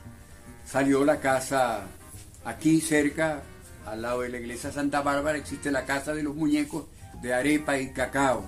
Salió 0.64 1.04
la 1.04 1.20
casa 1.20 1.82
aquí 2.44 2.80
cerca, 2.80 3.42
al 3.86 4.02
lado 4.02 4.22
de 4.22 4.30
la 4.30 4.38
iglesia 4.38 4.72
Santa 4.72 5.02
Bárbara, 5.02 5.38
existe 5.38 5.70
la 5.70 5.84
casa 5.84 6.14
de 6.14 6.22
los 6.22 6.34
muñecos 6.34 6.86
de 7.20 7.34
arepa 7.34 7.78
y 7.78 7.92
cacao. 7.92 8.44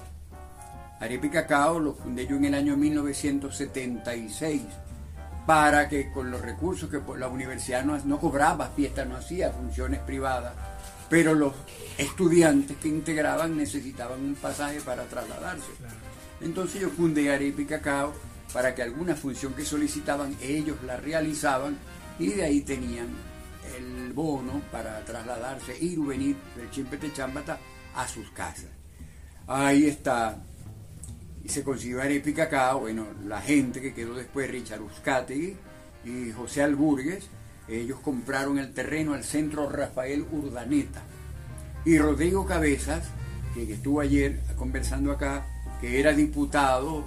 Arepa 1.00 1.26
y 1.26 1.30
cacao 1.30 1.78
lo 1.78 1.94
fundé 1.94 2.26
yo 2.26 2.36
en 2.36 2.46
el 2.46 2.54
año 2.54 2.76
1976 2.76 4.62
para 5.46 5.88
que 5.88 6.10
con 6.10 6.30
los 6.30 6.40
recursos 6.40 6.90
que 6.90 7.00
la 7.16 7.28
universidad 7.28 7.84
no, 7.84 8.18
cobraba 8.18 8.68
fiestas, 8.70 9.06
no 9.06 9.16
hacía 9.16 9.50
funciones 9.50 10.00
privadas, 10.00 10.54
pero 11.08 11.34
los 11.34 11.52
estudiantes 11.96 12.76
que 12.78 12.88
integraban 12.88 13.56
necesitaban 13.56 14.20
un 14.20 14.34
pasaje 14.34 14.80
para 14.80 15.04
trasladarse. 15.04 15.70
Entonces 16.40 16.80
yo 16.80 16.90
fundé 16.90 17.32
Arepa 17.32 17.62
y 17.62 17.66
Cacao 17.66 18.12
para 18.52 18.74
que 18.74 18.82
alguna 18.82 19.14
función 19.14 19.54
que 19.54 19.64
solicitaban 19.64 20.36
ellos 20.42 20.76
la 20.84 20.96
realizaban 20.96 21.78
y 22.18 22.28
de 22.28 22.44
ahí 22.44 22.60
tenían 22.60 23.08
el 23.76 24.12
bono 24.12 24.62
para 24.70 25.04
trasladarse, 25.04 25.76
ir 25.78 25.98
o 25.98 26.06
venir 26.06 26.36
del 26.56 26.70
Chimpete 26.70 27.12
Chambata 27.12 27.58
a 27.94 28.06
sus 28.08 28.30
casas. 28.30 28.70
Ahí 29.46 29.86
está 29.86 30.38
y 31.46 31.48
se 31.48 31.62
consiguió 31.62 32.02
arepa 32.02 32.42
acá, 32.42 32.74
bueno, 32.74 33.06
la 33.24 33.40
gente 33.40 33.80
que 33.80 33.94
quedó 33.94 34.14
después, 34.14 34.50
Richard 34.50 34.82
Uzcategui 34.82 35.56
y 36.04 36.32
José 36.32 36.64
Alburgues, 36.64 37.28
ellos 37.68 38.00
compraron 38.00 38.58
el 38.58 38.74
terreno 38.74 39.14
al 39.14 39.22
centro 39.22 39.68
Rafael 39.68 40.26
Urdaneta. 40.32 41.02
Y 41.84 41.98
Rodrigo 41.98 42.44
Cabezas, 42.46 43.04
que, 43.54 43.72
estuvo 43.74 44.00
ayer 44.00 44.40
conversando 44.56 45.12
acá, 45.12 45.46
que 45.80 46.00
era 46.00 46.12
diputado 46.12 47.06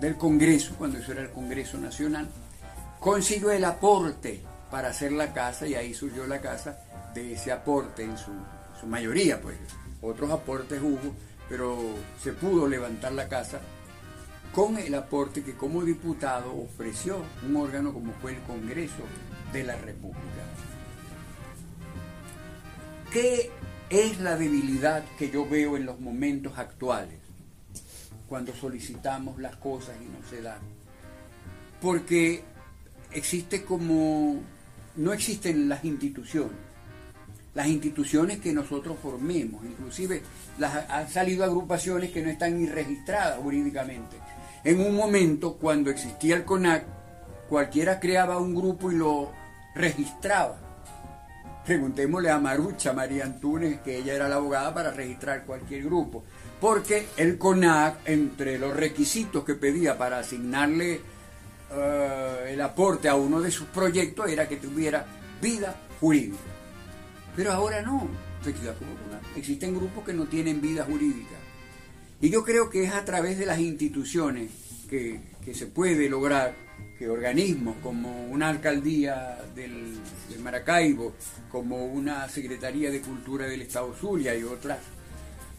del 0.00 0.16
Congreso, 0.16 0.74
cuando 0.76 0.98
eso 0.98 1.12
era 1.12 1.22
el 1.22 1.30
Congreso 1.30 1.78
Nacional, 1.78 2.28
consiguió 3.04 3.50
el 3.50 3.66
aporte 3.66 4.40
para 4.70 4.88
hacer 4.88 5.12
la 5.12 5.34
casa 5.34 5.66
y 5.66 5.74
ahí 5.74 5.92
surgió 5.92 6.26
la 6.26 6.40
casa 6.40 6.78
de 7.12 7.34
ese 7.34 7.52
aporte 7.52 8.02
en 8.02 8.16
su, 8.16 8.32
mayoría, 8.86 9.40
pues. 9.42 9.58
Otros 10.00 10.30
aportes 10.30 10.80
hubo, 10.82 11.14
pero 11.46 11.78
se 12.22 12.32
pudo 12.32 12.66
levantar 12.66 13.12
la 13.12 13.28
casa 13.28 13.60
con 14.54 14.78
el 14.78 14.94
aporte 14.94 15.42
que 15.42 15.54
como 15.54 15.82
diputado 15.82 16.54
ofreció 16.56 17.18
un 17.46 17.56
órgano 17.56 17.92
como 17.92 18.12
fue 18.14 18.32
el 18.32 18.42
Congreso 18.42 19.02
de 19.52 19.64
la 19.64 19.76
República. 19.76 20.20
¿Qué 23.12 23.50
es 23.90 24.18
la 24.18 24.36
debilidad 24.36 25.04
que 25.18 25.30
yo 25.30 25.46
veo 25.46 25.76
en 25.76 25.84
los 25.84 26.00
momentos 26.00 26.56
actuales 26.56 27.20
cuando 28.30 28.54
solicitamos 28.54 29.38
las 29.38 29.56
cosas 29.56 29.94
y 30.00 30.06
no 30.06 30.26
se 30.26 30.40
dan? 30.40 30.60
Porque 31.82 32.53
existe 33.14 33.64
como, 33.64 34.40
no 34.96 35.12
existen 35.12 35.68
las 35.68 35.84
instituciones 35.84 36.74
las 37.54 37.68
instituciones 37.68 38.38
que 38.40 38.52
nosotros 38.52 38.96
formemos, 39.00 39.64
inclusive 39.64 40.22
las, 40.58 40.90
han 40.90 41.08
salido 41.08 41.44
agrupaciones 41.44 42.10
que 42.10 42.22
no 42.22 42.30
están 42.30 42.60
ni 42.60 42.66
registradas 42.66 43.38
jurídicamente. 43.38 44.16
En 44.64 44.80
un 44.80 44.96
momento, 44.96 45.54
cuando 45.54 45.90
existía 45.90 46.36
el 46.36 46.44
CONAC, 46.44 46.84
cualquiera 47.48 48.00
creaba 48.00 48.38
un 48.38 48.54
grupo 48.54 48.90
y 48.90 48.96
lo 48.96 49.30
registraba. 49.74 50.58
Preguntémosle 51.64 52.30
a 52.30 52.38
Marucha, 52.38 52.92
María 52.92 53.24
Antunes, 53.24 53.80
que 53.80 53.98
ella 53.98 54.14
era 54.14 54.28
la 54.28 54.36
abogada 54.36 54.74
para 54.74 54.90
registrar 54.90 55.44
cualquier 55.44 55.84
grupo. 55.84 56.24
Porque 56.60 57.06
el 57.16 57.38
CONAC, 57.38 57.98
entre 58.06 58.58
los 58.58 58.76
requisitos 58.76 59.44
que 59.44 59.54
pedía 59.54 59.96
para 59.96 60.18
asignarle 60.18 61.00
eh, 61.70 62.50
el 62.50 62.60
aporte 62.60 63.08
a 63.08 63.14
uno 63.14 63.40
de 63.40 63.50
sus 63.50 63.66
proyectos, 63.68 64.30
era 64.30 64.48
que 64.48 64.56
tuviera 64.56 65.06
vida 65.40 65.74
jurídica. 66.00 66.38
Pero 67.36 67.52
ahora 67.52 67.82
no. 67.82 68.08
Existen 69.36 69.74
grupos 69.74 70.04
que 70.04 70.12
no 70.12 70.26
tienen 70.26 70.60
vida 70.60 70.84
jurídica. 70.84 71.36
Y 72.20 72.28
yo 72.28 72.44
creo 72.44 72.70
que 72.70 72.84
es 72.84 72.92
a 72.92 73.04
través 73.04 73.38
de 73.38 73.46
las 73.46 73.58
instituciones 73.58 74.50
que, 74.88 75.20
se 75.52 75.66
puede 75.66 76.08
lograr 76.08 76.54
que 76.98 77.08
organismos 77.08 77.76
como 77.82 78.26
una 78.26 78.48
alcaldía 78.48 79.38
del, 79.54 79.98
de 80.28 80.38
Maracaibo, 80.38 81.14
como 81.50 81.86
una 81.86 82.28
Secretaría 82.28 82.90
de 82.90 83.00
Cultura 83.00 83.46
del 83.46 83.62
Estado 83.62 83.92
Zulia 83.94 84.34
y 84.36 84.44
otras, 84.44 84.78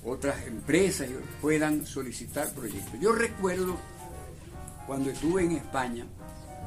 otras 0.03 0.47
empresas 0.47 1.09
puedan 1.41 1.85
solicitar 1.85 2.51
proyectos. 2.53 2.99
Yo 2.99 3.11
recuerdo 3.11 3.77
cuando 4.85 5.09
estuve 5.09 5.43
en 5.43 5.51
España, 5.53 6.05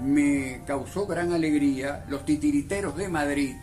me 0.01 0.63
causó 0.67 1.07
gran 1.07 1.33
alegría 1.33 2.05
los 2.09 2.25
titiriteros 2.25 2.97
de 2.97 3.09
Madrid 3.09 3.57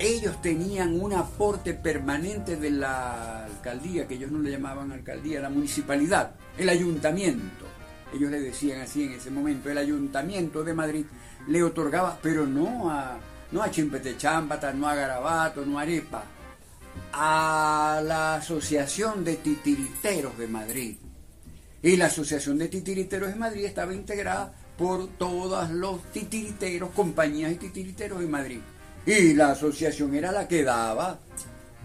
ellos 0.00 0.40
tenían 0.40 0.98
un 0.98 1.12
aporte 1.12 1.74
permanente 1.74 2.56
de 2.56 2.70
la 2.70 3.44
alcaldía, 3.44 4.08
que 4.08 4.14
ellos 4.14 4.30
no 4.30 4.38
le 4.38 4.50
llamaban 4.50 4.90
alcaldía, 4.90 5.40
la 5.40 5.50
municipalidad, 5.50 6.32
el 6.56 6.70
ayuntamiento. 6.70 7.66
Ellos 8.14 8.30
le 8.30 8.40
decían 8.40 8.80
así 8.80 9.04
en 9.04 9.12
ese 9.12 9.30
momento, 9.30 9.68
el 9.68 9.76
ayuntamiento 9.76 10.64
de 10.64 10.72
Madrid 10.72 11.04
le 11.46 11.62
otorgaba, 11.62 12.18
pero 12.22 12.46
no 12.46 12.90
a, 12.90 13.18
no 13.52 13.62
a 13.62 13.70
no 14.72 14.88
a 14.88 14.94
Garabato, 14.94 15.66
no 15.66 15.78
a 15.78 15.82
Arepa, 15.82 16.24
a 17.12 18.00
la 18.02 18.36
Asociación 18.36 19.22
de 19.22 19.36
Titiriteros 19.36 20.38
de 20.38 20.48
Madrid. 20.48 20.96
Y 21.82 21.96
la 21.96 22.06
Asociación 22.06 22.58
de 22.58 22.68
Titiriteros 22.68 23.30
de 23.30 23.36
Madrid 23.36 23.64
estaba 23.64 23.94
integrada 23.94 24.52
por 24.76 25.08
todos 25.08 25.70
los 25.70 26.02
titiriteros, 26.12 26.90
compañías 26.90 27.50
de 27.50 27.56
titiriteros 27.56 28.20
de 28.20 28.26
Madrid. 28.26 28.60
Y 29.06 29.34
la 29.34 29.52
asociación 29.52 30.14
era 30.14 30.30
la 30.30 30.46
que 30.46 30.62
daba 30.62 31.18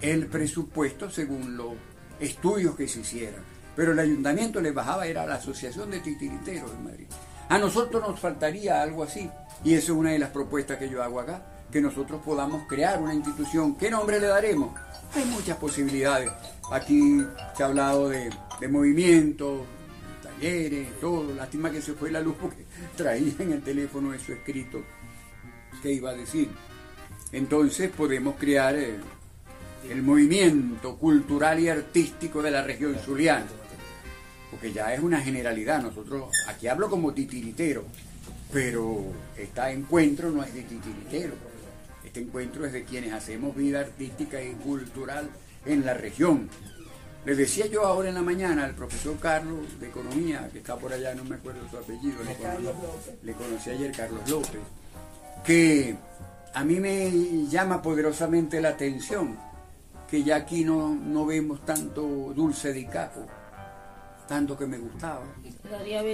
el 0.01 0.27
presupuesto 0.27 1.09
según 1.09 1.55
los 1.55 1.73
estudios 2.19 2.75
que 2.75 2.87
se 2.87 3.01
hicieran. 3.01 3.41
Pero 3.75 3.93
el 3.93 3.99
ayuntamiento 3.99 4.61
le 4.61 4.71
bajaba, 4.71 5.07
era 5.07 5.25
la 5.25 5.35
Asociación 5.35 5.91
de 5.91 5.99
Titiriteros 5.99 6.71
de 6.71 6.83
Madrid. 6.83 7.07
A 7.49 7.57
nosotros 7.57 8.01
nos 8.07 8.19
faltaría 8.19 8.81
algo 8.81 9.03
así. 9.03 9.29
Y 9.63 9.73
esa 9.73 9.85
es 9.85 9.97
una 9.97 10.11
de 10.11 10.19
las 10.19 10.29
propuestas 10.29 10.77
que 10.77 10.89
yo 10.89 11.03
hago 11.03 11.19
acá. 11.19 11.41
que 11.71 11.81
nosotros 11.81 12.21
podamos 12.23 12.67
crear 12.67 13.01
una 13.01 13.13
institución. 13.13 13.75
¿Qué 13.75 13.89
nombre 13.89 14.19
le 14.19 14.27
daremos? 14.27 14.73
Hay 15.13 15.25
muchas 15.25 15.57
posibilidades. 15.57 16.31
Aquí 16.71 17.21
se 17.55 17.63
ha 17.63 17.65
hablado 17.65 18.07
de, 18.07 18.29
de 18.61 18.67
movimientos, 18.69 19.61
talleres, 20.35 20.87
todo. 20.99 21.33
Lástima 21.33 21.71
que 21.71 21.81
se 21.81 21.93
fue 21.93 22.11
la 22.11 22.21
luz 22.21 22.35
porque 22.39 22.65
traía 22.95 23.33
en 23.39 23.53
el 23.53 23.61
teléfono 23.61 24.13
eso 24.13 24.33
escrito 24.33 24.83
que 25.81 25.91
iba 25.91 26.11
a 26.11 26.13
decir. 26.13 26.49
Entonces 27.31 27.89
podemos 27.89 28.35
crear 28.37 28.75
eh, 28.75 28.97
el 29.89 30.01
movimiento 30.01 30.97
cultural 30.97 31.59
y 31.59 31.69
artístico 31.69 32.41
de 32.41 32.51
la 32.51 32.63
región 32.63 32.95
zuliana. 32.95 33.45
Porque 34.51 34.71
ya 34.71 34.93
es 34.93 35.01
una 35.01 35.19
generalidad. 35.21 35.81
Nosotros, 35.81 36.31
aquí 36.47 36.67
hablo 36.67 36.89
como 36.89 37.13
titiritero, 37.13 37.83
pero 38.51 39.03
este 39.37 39.69
encuentro 39.71 40.31
no 40.31 40.43
es 40.43 40.53
de 40.53 40.61
titiritero. 40.61 41.33
Este 42.05 42.21
encuentro 42.21 42.65
es 42.65 42.71
de 42.71 42.85
quienes 42.85 43.11
hacemos 43.11 43.55
vida 43.55 43.81
artística 43.81 44.41
y 44.41 44.53
cultural 44.53 45.29
en 45.65 45.85
la 45.85 45.93
región. 45.93 46.49
Le 47.25 47.35
decía 47.35 47.65
yo 47.65 47.85
ahora 47.85 48.09
en 48.09 48.15
la 48.15 48.21
mañana 48.21 48.65
al 48.65 48.75
profesor 48.75 49.17
Carlos 49.19 49.79
de 49.79 49.87
Economía, 49.87 50.47
que 50.51 50.59
está 50.59 50.77
por 50.77 50.93
allá, 50.93 51.15
no 51.15 51.23
me 51.23 51.35
acuerdo 51.35 51.61
su 51.69 51.77
apellido, 51.77 52.23
le 52.23 52.35
conocí, 52.35 53.11
le 53.23 53.33
conocí 53.33 53.69
ayer 53.71 53.91
Carlos 53.91 54.29
López, 54.29 54.61
que 55.43 55.95
a 56.53 56.63
mí 56.63 56.79
me 56.79 57.11
llama 57.49 57.81
poderosamente 57.81 58.61
la 58.61 58.69
atención 58.69 59.37
que 60.09 60.23
ya 60.23 60.35
aquí 60.35 60.63
no, 60.63 60.93
no 60.93 61.25
vemos 61.25 61.65
tanto 61.65 62.03
dulce 62.35 62.71
de 62.73 62.85
capo, 62.85 63.25
tanto 64.27 64.55
que 64.55 64.67
me 64.67 64.77
gustaba. 64.77 65.25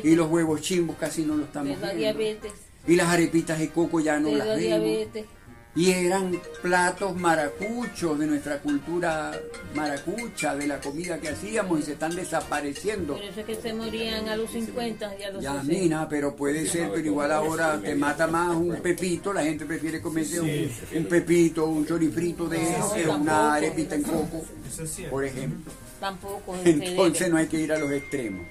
Y 0.04 0.16
los 0.16 0.30
huevos 0.30 0.62
chimbos 0.62 0.96
casi 0.98 1.24
no 1.24 1.36
los 1.36 1.48
estamos 1.48 1.78
viendo. 1.94 2.48
Y 2.88 2.96
las 2.96 3.10
arepitas 3.10 3.60
de 3.60 3.70
coco 3.70 4.00
ya 4.00 4.18
no 4.18 4.32
las 4.34 4.48
vemos 4.48 5.26
y 5.74 5.92
eran 5.92 6.38
platos 6.62 7.16
maracuchos 7.16 8.20
de 8.20 8.28
nuestra 8.28 8.60
cultura 8.60 9.32
maracucha, 9.74 10.54
de 10.56 10.68
la 10.68 10.82
comida 10.82 11.18
que 11.20 11.30
hacíamos 11.30 11.80
y 11.80 11.84
se 11.84 11.94
están 11.94 12.14
desapareciendo. 12.14 13.14
Por 13.14 13.24
eso 13.24 13.40
es 13.40 13.46
que 13.46 13.56
se 13.56 13.74
morían 13.74 14.28
a 14.28 14.36
los 14.36 14.52
50 14.52 15.16
y 15.18 15.24
a 15.24 15.32
los 15.32 15.42
Ya, 15.42 15.64
mina, 15.64 16.10
pero 16.10 16.36
puede 16.36 16.68
ser, 16.68 16.90
pero 16.92 17.06
igual 17.06 17.32
ahora 17.32 17.80
te 17.82 17.96
mata 17.96 18.28
más 18.28 18.56
un 18.56 18.76
pepito, 18.82 19.32
la 19.32 19.44
gente 19.44 19.66
prefiere 19.66 20.02
comerse 20.02 20.42
un, 20.42 21.06
pepito, 21.06 21.66
un 21.66 21.86
chorifrito 21.86 22.50
de 22.50 22.62
eso 22.62 22.94
que 22.94 23.08
una 23.08 23.54
arepita 23.54 23.96
en 23.96 24.04
coco, 24.04 24.44
por 25.10 25.24
ejemplo. 25.24 25.72
Tampoco. 26.02 26.58
Entonces 26.66 27.30
no 27.30 27.38
hay 27.38 27.48
que 27.48 27.60
ir 27.62 27.72
a 27.72 27.78
los 27.78 27.92
extremos. 27.92 28.46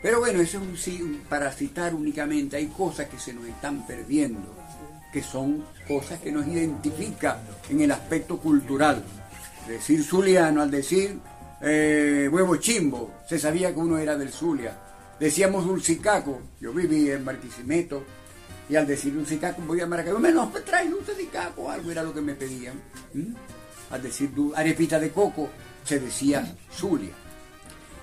Pero 0.00 0.20
bueno, 0.20 0.40
eso 0.40 0.60
es 0.74 0.88
un, 0.88 1.20
para 1.28 1.52
citar 1.52 1.94
únicamente, 1.94 2.56
hay 2.56 2.66
cosas 2.66 3.08
que 3.08 3.18
se 3.18 3.32
nos 3.34 3.46
están 3.46 3.86
perdiendo 3.86 4.61
que 5.12 5.22
son 5.22 5.64
cosas 5.86 6.20
que 6.20 6.32
nos 6.32 6.46
identifican 6.46 7.38
en 7.68 7.80
el 7.82 7.92
aspecto 7.92 8.38
cultural. 8.38 9.02
Decir 9.68 10.02
zuliano, 10.02 10.62
al 10.62 10.70
decir 10.70 11.18
eh, 11.60 12.28
huevo 12.32 12.56
chimbo, 12.56 13.12
se 13.28 13.38
sabía 13.38 13.72
que 13.72 13.78
uno 13.78 13.98
era 13.98 14.16
del 14.16 14.32
Zulia. 14.32 14.76
Decíamos 15.20 15.66
dulcicaco, 15.66 16.40
yo 16.60 16.72
viví 16.72 17.10
en 17.10 17.24
Marquisimeto, 17.24 18.02
y 18.68 18.74
al 18.74 18.86
decir 18.86 19.14
dulcicaco 19.14 19.62
voy 19.62 19.80
a 19.80 19.86
Maracaibo, 19.86 20.18
menos 20.18 20.50
pues 20.50 20.64
trae 20.64 20.88
dulce 20.88 21.14
de 21.14 21.26
caco, 21.26 21.70
algo 21.70 21.90
era 21.90 22.02
lo 22.02 22.14
que 22.14 22.22
me 22.22 22.34
pedían. 22.34 22.80
Al 23.90 24.02
decir 24.02 24.30
arepita 24.56 24.98
de 24.98 25.10
coco, 25.10 25.50
se 25.84 26.00
decía 26.00 26.56
Zulia. 26.72 27.12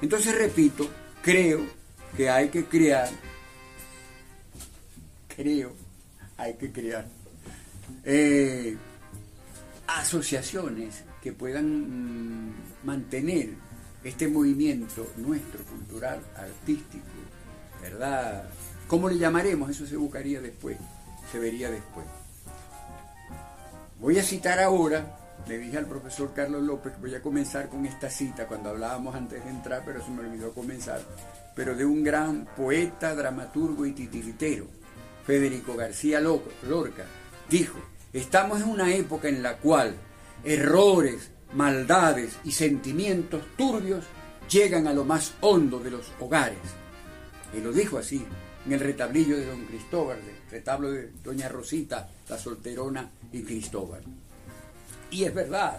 Entonces 0.01 0.37
repito, 0.37 0.87
creo 1.21 1.61
que 2.15 2.29
hay 2.29 2.49
que 2.49 2.65
crear, 2.65 3.09
creo 5.35 5.73
hay 6.39 6.53
que 6.55 6.71
crear 6.71 7.05
eh, 8.05 8.77
asociaciones 9.87 11.03
que 11.21 11.33
puedan 11.33 12.47
mm, 12.47 12.53
mantener 12.85 13.49
este 14.03 14.27
movimiento 14.29 15.11
nuestro, 15.17 15.61
cultural, 15.65 16.21
artístico, 16.37 17.05
¿verdad? 17.81 18.45
¿Cómo 18.87 19.09
le 19.09 19.17
llamaremos? 19.17 19.69
Eso 19.69 19.85
se 19.85 19.97
buscaría 19.97 20.39
después, 20.39 20.77
se 21.31 21.39
vería 21.39 21.69
después. 21.69 22.05
Voy 23.99 24.17
a 24.17 24.23
citar 24.23 24.59
ahora, 24.61 25.17
le 25.45 25.57
dije 25.57 25.77
al 25.77 25.85
profesor 25.85 26.33
Carlos 26.33 26.63
López 26.63 26.93
voy 27.01 27.13
a 27.15 27.21
comenzar 27.21 27.67
con 27.67 27.85
esta 27.85 28.09
cita 28.09 28.47
cuando 28.47 28.69
hablábamos 28.69 29.13
antes 29.13 29.43
de 29.43 29.49
entrar, 29.49 29.83
pero 29.85 30.01
se 30.01 30.09
me 30.09 30.21
olvidó 30.21 30.53
comenzar, 30.53 31.01
pero 31.53 31.75
de 31.75 31.83
un 31.83 32.01
gran 32.01 32.47
poeta, 32.55 33.13
dramaturgo 33.13 33.85
y 33.85 33.91
titiritero, 33.91 34.78
Federico 35.29 35.75
García 35.75 36.19
Lorca, 36.19 37.05
dijo, 37.51 37.77
estamos 38.13 38.61
en 38.61 38.67
una 38.67 38.95
época 38.95 39.29
en 39.29 39.43
la 39.43 39.57
cual 39.57 39.93
errores, 40.43 41.29
maldades 41.53 42.37
y 42.43 42.51
sentimientos 42.51 43.43
turbios 43.55 44.05
llegan 44.49 44.87
a 44.87 44.93
lo 44.93 45.05
más 45.05 45.35
hondo 45.41 45.77
de 45.81 45.91
los 45.91 46.07
hogares. 46.19 46.57
Y 47.55 47.61
lo 47.61 47.71
dijo 47.71 47.99
así, 47.99 48.25
en 48.65 48.73
el 48.73 48.79
retablillo 48.79 49.37
de 49.37 49.45
don 49.45 49.65
Cristóbal, 49.65 50.17
el 50.17 50.49
retablo 50.49 50.91
de 50.91 51.11
doña 51.23 51.47
Rosita, 51.47 52.09
la 52.27 52.39
solterona 52.39 53.11
y 53.31 53.43
Cristóbal. 53.43 54.01
Y 55.11 55.25
es 55.25 55.33
verdad, 55.35 55.77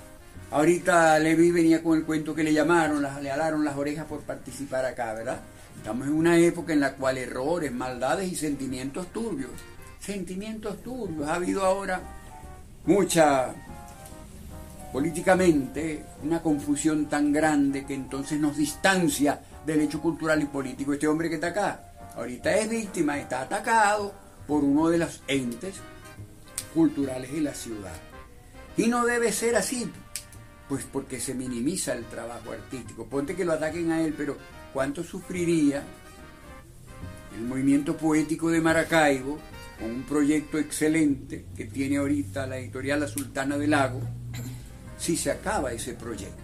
ahorita 0.53 1.19
Levi 1.19 1.51
venía 1.51 1.83
con 1.83 1.99
el 1.99 2.05
cuento 2.05 2.37
que 2.37 2.45
le 2.45 2.53
llamaron, 2.53 3.05
le 3.21 3.31
alaron 3.33 3.65
las 3.65 3.77
orejas 3.77 4.07
por 4.07 4.21
participar 4.21 4.87
acá, 4.87 5.13
¿verdad? 5.13 5.41
Estamos 5.77 6.07
en 6.07 6.15
una 6.15 6.37
época 6.39 6.73
en 6.73 6.81
la 6.81 6.95
cual 6.95 7.19
errores, 7.19 7.73
maldades 7.73 8.31
y 8.31 8.37
sentimientos 8.37 9.07
turbios, 9.13 9.51
sentimientos 9.99 10.83
turbios, 10.83 11.29
ha 11.29 11.35
habido 11.35 11.65
ahora 11.65 12.01
mucha, 12.85 13.55
políticamente, 14.93 16.05
una 16.23 16.43
confusión 16.43 17.07
tan 17.07 17.33
grande 17.33 17.87
que 17.87 17.95
entonces 17.95 18.39
nos 18.39 18.57
distancia 18.57 19.41
del 19.65 19.81
hecho 19.81 20.01
cultural 20.01 20.43
y 20.43 20.47
político. 20.47 20.93
Este 20.93 21.09
hombre 21.09 21.29
que 21.29 21.37
está 21.37 21.49
acá, 21.49 21.93
ahorita 22.17 22.55
es 22.57 22.69
víctima, 22.69 23.19
está 23.19 23.43
atacado 23.43 24.13
por 24.47 24.65
uno 24.65 24.89
de 24.89 24.99
los 24.99 25.23
entes 25.29 25.77
culturales 26.75 27.33
de 27.33 27.41
la 27.41 27.55
ciudad. 27.55 27.97
Y 28.77 28.87
no 28.87 29.05
debe 29.05 29.33
ser 29.33 29.57
así, 29.57 29.91
pues 30.69 30.85
porque 30.91 31.21
se 31.21 31.35
minimiza 31.35 31.93
el 31.93 32.05
trabajo 32.05 32.53
artístico. 32.53 33.07
Ponte 33.07 33.35
que 33.35 33.45
lo 33.45 33.53
ataquen 33.53 33.93
a 33.93 34.01
él, 34.01 34.15
pero 34.17 34.37
cuánto 34.73 35.03
sufriría 35.03 35.83
el 37.37 37.43
movimiento 37.43 37.97
poético 37.97 38.51
de 38.51 38.61
Maracaibo 38.61 39.39
con 39.79 39.91
un 39.91 40.03
proyecto 40.03 40.59
excelente 40.59 41.47
que 41.57 41.65
tiene 41.65 41.97
ahorita 41.97 42.47
la 42.47 42.59
editorial 42.59 43.01
La 43.01 43.09
Sultana 43.09 43.57
del 43.57 43.71
Lago 43.71 44.01
si 44.99 45.17
se 45.17 45.31
acaba 45.31 45.73
ese 45.73 45.95
proyecto. 45.95 46.43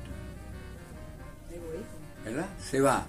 ¿Verdad? 2.25 2.47
Se 2.59 2.81
va. 2.81 3.07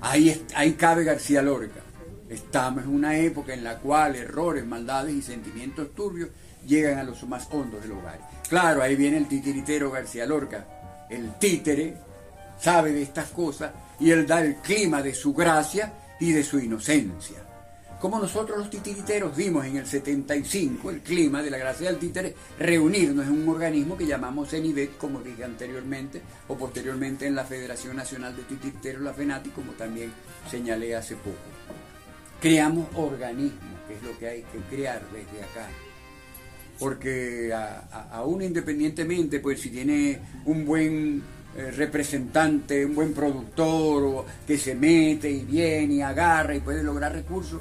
Ahí, 0.00 0.44
ahí 0.56 0.72
cabe 0.72 1.04
García 1.04 1.42
Lorca. 1.42 1.80
Estamos 2.28 2.84
en 2.84 2.90
una 2.90 3.16
época 3.16 3.52
en 3.52 3.62
la 3.62 3.78
cual 3.78 4.16
errores, 4.16 4.64
maldades 4.64 5.14
y 5.14 5.22
sentimientos 5.22 5.94
turbios 5.94 6.30
llegan 6.66 6.98
a 6.98 7.04
los 7.04 7.22
más 7.28 7.46
hondos 7.52 7.82
del 7.82 7.92
hogar. 7.92 8.18
Claro, 8.48 8.82
ahí 8.82 8.96
viene 8.96 9.18
el 9.18 9.28
titiritero 9.28 9.90
García 9.90 10.24
Lorca. 10.24 11.06
El 11.10 11.38
títere 11.38 11.94
sabe 12.58 12.92
de 12.92 13.02
estas 13.02 13.28
cosas 13.28 13.72
y 14.02 14.10
Él 14.10 14.26
da 14.26 14.44
el 14.44 14.56
clima 14.56 15.00
de 15.00 15.14
su 15.14 15.32
gracia 15.32 15.92
y 16.18 16.32
de 16.32 16.42
su 16.42 16.58
inocencia. 16.58 17.38
Como 18.00 18.18
nosotros 18.18 18.58
los 18.58 18.68
titiriteros 18.68 19.36
dimos 19.36 19.64
en 19.64 19.76
el 19.76 19.86
75 19.86 20.90
el 20.90 21.00
clima 21.02 21.40
de 21.40 21.50
la 21.50 21.58
gracia 21.58 21.86
del 21.86 22.00
títere, 22.00 22.34
reunirnos 22.58 23.28
en 23.28 23.42
un 23.42 23.48
organismo 23.48 23.96
que 23.96 24.04
llamamos 24.04 24.50
CENIVET, 24.50 24.96
como 24.96 25.20
dije 25.20 25.44
anteriormente, 25.44 26.20
o 26.48 26.56
posteriormente 26.56 27.28
en 27.28 27.36
la 27.36 27.44
Federación 27.44 27.94
Nacional 27.94 28.34
de 28.34 28.42
Titiriteros, 28.42 29.02
la 29.02 29.14
FENATI, 29.14 29.50
como 29.50 29.70
también 29.72 30.12
señalé 30.50 30.96
hace 30.96 31.14
poco. 31.14 31.36
Creamos 32.40 32.88
organismos, 32.96 33.62
que 33.86 33.94
es 33.94 34.02
lo 34.02 34.18
que 34.18 34.26
hay 34.26 34.42
que 34.42 34.58
crear 34.68 35.00
desde 35.12 35.44
acá. 35.44 35.68
Porque 36.76 37.54
aún 38.10 38.42
independientemente, 38.42 39.38
pues 39.38 39.60
si 39.60 39.70
tiene 39.70 40.18
un 40.44 40.66
buen 40.66 41.22
eh, 41.54 41.70
representante, 41.70 42.86
un 42.86 42.94
buen 42.94 43.12
productor 43.12 44.24
que 44.46 44.56
se 44.56 44.74
mete 44.74 45.30
y 45.30 45.44
viene 45.44 45.94
y 45.94 46.00
agarra 46.00 46.54
y 46.54 46.60
puede 46.60 46.82
lograr 46.82 47.12
recursos, 47.12 47.60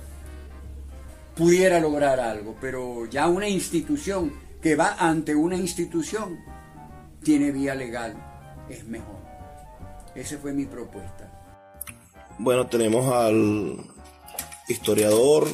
pudiera 1.35 1.79
lograr 1.79 2.19
algo, 2.19 2.55
pero 2.61 3.05
ya 3.07 3.27
una 3.27 3.49
institución 3.49 4.31
que 4.61 4.75
va 4.75 4.95
ante 4.97 5.35
una 5.35 5.57
institución 5.57 6.39
tiene 7.21 7.51
vía 7.51 7.75
legal, 7.75 8.15
es 8.69 8.85
mejor. 8.85 9.19
Esa 10.15 10.37
fue 10.37 10.53
mi 10.53 10.65
propuesta. 10.65 11.29
Bueno, 12.37 12.67
tenemos 12.67 13.13
al 13.13 13.77
historiador 14.67 15.47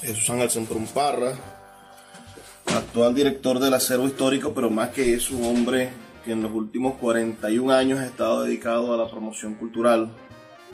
Jesús 0.00 0.30
Ángel 0.30 0.50
Semprún 0.50 0.86
Parra, 0.86 1.34
actual 2.66 3.14
director 3.14 3.58
del 3.58 3.74
acervo 3.74 4.06
histórico, 4.06 4.52
pero 4.54 4.70
más 4.70 4.90
que 4.90 5.14
eso, 5.14 5.36
un 5.36 5.44
hombre 5.44 6.03
que 6.24 6.32
en 6.32 6.42
los 6.42 6.52
últimos 6.52 6.94
41 6.94 7.72
años 7.72 8.00
ha 8.00 8.06
estado 8.06 8.44
dedicado 8.44 8.92
a 8.94 8.96
la 8.96 9.10
promoción 9.10 9.54
cultural 9.54 10.10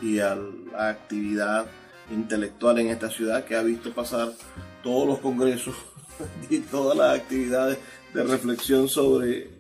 y 0.01 0.21
a 0.21 0.37
la 0.37 0.89
actividad 0.89 1.67
intelectual 2.11 2.79
en 2.79 2.89
esta 2.89 3.11
ciudad, 3.11 3.45
que 3.45 3.57
ha 3.57 3.63
visto 3.63 3.93
pasar 3.93 4.33
todos 4.83 5.07
los 5.07 5.19
congresos 5.19 5.75
y 6.51 6.61
todas 6.61 6.97
las 6.97 7.19
actividades 7.19 7.79
de 8.15 8.25
reflexión 8.25 8.89
sobre, 8.89 9.51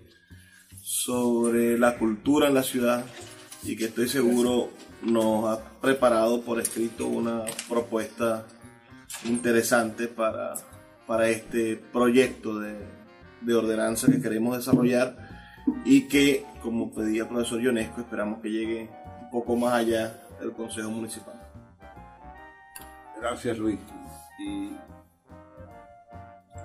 sobre 0.82 1.78
la 1.78 1.98
cultura 1.98 2.48
en 2.48 2.54
la 2.54 2.62
ciudad 2.62 3.04
y 3.62 3.76
que 3.76 3.86
estoy 3.86 4.08
seguro 4.08 4.70
nos 5.02 5.48
ha 5.48 5.80
preparado 5.80 6.42
por 6.42 6.60
escrito 6.60 7.06
una 7.06 7.44
propuesta 7.68 8.46
interesante 9.24 10.08
para, 10.08 10.54
para 11.06 11.28
este 11.28 11.76
proyecto 11.76 12.58
de, 12.58 12.76
de 13.40 13.54
ordenanza 13.54 14.08
que 14.08 14.20
queremos 14.20 14.56
desarrollar 14.56 15.29
y 15.84 16.08
que, 16.08 16.44
como 16.62 16.92
pedía 16.92 17.22
el 17.22 17.28
profesor 17.28 17.60
Ionesco, 17.60 18.00
esperamos 18.00 18.40
que 18.40 18.50
llegue 18.50 18.90
un 19.22 19.30
poco 19.30 19.56
más 19.56 19.74
allá 19.74 20.20
del 20.40 20.52
Consejo 20.52 20.90
Municipal. 20.90 21.34
Gracias 23.20 23.58
Luis. 23.58 23.78
Y 24.38 24.70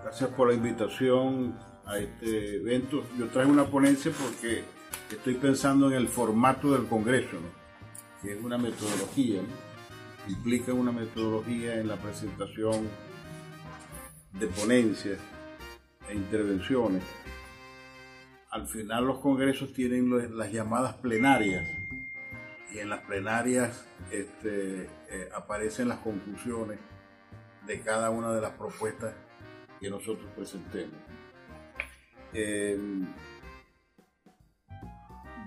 gracias 0.03 0.29
por 0.31 0.47
la 0.47 0.53
invitación 0.53 1.57
a 1.85 1.97
este 1.97 2.57
evento. 2.57 3.03
Yo 3.17 3.27
traje 3.27 3.49
una 3.49 3.65
ponencia 3.65 4.11
porque 4.11 4.63
estoy 5.11 5.35
pensando 5.35 5.87
en 5.87 5.93
el 5.97 6.07
formato 6.07 6.71
del 6.71 6.87
Congreso, 6.87 7.37
que 8.21 8.33
es 8.33 8.43
una 8.43 8.57
metodología, 8.57 9.41
implica 10.27 10.73
una 10.73 10.91
metodología 10.91 11.79
en 11.79 11.87
la 11.87 11.97
presentación 11.97 12.87
de 14.33 14.47
ponencias 14.47 15.19
e 16.09 16.15
intervenciones. 16.15 17.03
Al 18.55 18.67
final 18.67 19.05
los 19.05 19.19
congresos 19.19 19.73
tienen 19.73 20.37
las 20.37 20.49
llamadas 20.49 20.93
plenarias 20.93 21.67
y 22.73 22.79
en 22.79 22.89
las 22.89 23.01
plenarias 23.01 23.85
este, 24.09 24.83
eh, 25.09 25.29
aparecen 25.35 25.89
las 25.89 25.97
conclusiones 25.97 26.79
de 27.67 27.81
cada 27.81 28.11
una 28.11 28.31
de 28.31 28.39
las 28.39 28.51
propuestas 28.51 29.13
que 29.77 29.89
nosotros 29.89 30.31
presentemos. 30.33 30.95
Eh, 32.31 32.79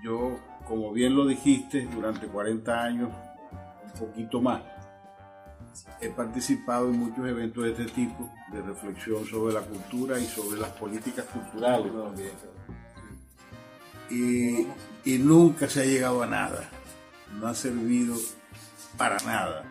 yo, 0.04 0.38
como 0.66 0.92
bien 0.92 1.16
lo 1.16 1.26
dijiste, 1.26 1.88
durante 1.90 2.26
40 2.26 2.84
años, 2.84 3.10
un 3.84 4.06
poquito 4.06 4.42
más, 4.42 4.62
he 6.02 6.10
participado 6.10 6.90
en 6.90 6.98
muchos 6.98 7.26
eventos 7.26 7.64
de 7.64 7.70
este 7.70 7.86
tipo, 7.86 8.30
de 8.52 8.60
reflexión 8.60 9.24
sobre 9.24 9.54
la 9.54 9.62
cultura 9.62 10.18
y 10.18 10.26
sobre 10.26 10.60
las 10.60 10.72
políticas 10.72 11.24
culturales. 11.24 11.90
Y, 14.10 14.66
nunca 15.18 15.68
se 15.68 15.80
ha 15.80 15.84
llegado 15.84 16.22
a 16.22 16.26
nada, 16.26 16.68
no 17.38 17.46
ha 17.46 17.54
servido 17.54 18.14
para 18.96 19.16
nada. 19.20 19.64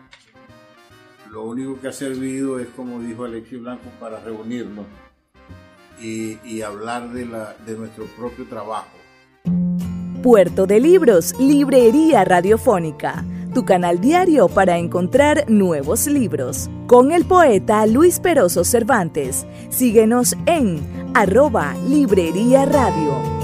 Lo 1.30 1.44
único 1.44 1.80
que 1.80 1.88
ha 1.88 1.92
servido 1.92 2.58
es, 2.58 2.68
como 2.68 3.00
dijo 3.00 3.24
Alexis 3.24 3.60
Blanco, 3.60 3.88
para 4.00 4.20
reunirnos 4.20 4.86
y, 6.00 6.62
hablar 6.62 7.10
de, 7.10 7.24
de 7.24 7.78
nuestro 7.78 8.06
propio 8.16 8.46
trabajo. 8.46 8.88
Puerto 10.22 10.66
de 10.66 10.80
Libros, 10.80 11.34
Librería 11.38 12.24
Radiofónica, 12.24 13.24
tu 13.54 13.64
canal 13.64 14.00
diario 14.00 14.48
para 14.48 14.78
encontrar 14.78 15.48
nuevos 15.48 16.06
libros. 16.06 16.68
Con 16.86 17.12
el 17.12 17.24
poeta 17.24 17.86
Luis 17.86 18.18
Peroso 18.18 18.64
Cervantes. 18.64 19.46
Síguenos 19.70 20.36
en 20.46 20.80
arroba 21.14 21.74
Librería 21.86 22.64
Radio. 22.64 23.37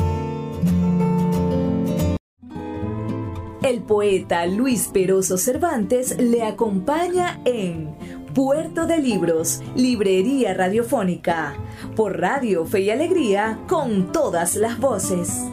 El 3.64 3.80
poeta 3.80 4.44
Luis 4.44 4.90
Peroso 4.92 5.38
Cervantes 5.38 6.18
le 6.20 6.42
acompaña 6.42 7.40
en 7.46 7.96
Puerto 8.34 8.84
de 8.84 8.98
Libros, 8.98 9.62
Librería 9.74 10.52
Radiofónica, 10.52 11.54
por 11.96 12.20
Radio 12.20 12.66
Fe 12.66 12.82
y 12.82 12.90
Alegría, 12.90 13.58
con 13.66 14.12
todas 14.12 14.56
las 14.56 14.78
voces. 14.78 15.46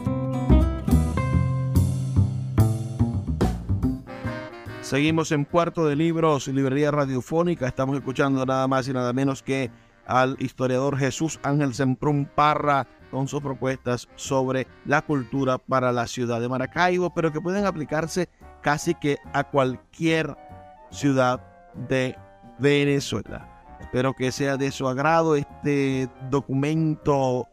Seguimos 4.82 5.32
en 5.32 5.46
Puerto 5.46 5.86
de 5.86 5.96
Libros, 5.96 6.48
Librería 6.48 6.90
Radiofónica. 6.90 7.66
Estamos 7.66 7.96
escuchando 7.96 8.44
nada 8.44 8.68
más 8.68 8.86
y 8.88 8.92
nada 8.92 9.14
menos 9.14 9.42
que 9.42 9.70
al 10.04 10.36
historiador 10.38 10.98
Jesús 10.98 11.40
Ángel 11.42 11.72
Semprún 11.72 12.26
Parra 12.26 12.86
con 13.12 13.28
sus 13.28 13.42
propuestas 13.42 14.08
sobre 14.16 14.66
la 14.86 15.02
cultura 15.02 15.58
para 15.58 15.92
la 15.92 16.06
ciudad 16.06 16.40
de 16.40 16.48
Maracaibo, 16.48 17.10
pero 17.14 17.30
que 17.30 17.42
pueden 17.42 17.66
aplicarse 17.66 18.30
casi 18.62 18.94
que 18.94 19.18
a 19.34 19.44
cualquier 19.44 20.34
ciudad 20.90 21.40
de 21.88 22.16
Venezuela. 22.58 23.48
Espero 23.80 24.14
que 24.14 24.32
sea 24.32 24.56
de 24.56 24.70
su 24.70 24.88
agrado 24.88 25.36
este 25.36 26.08
documento 26.30 27.46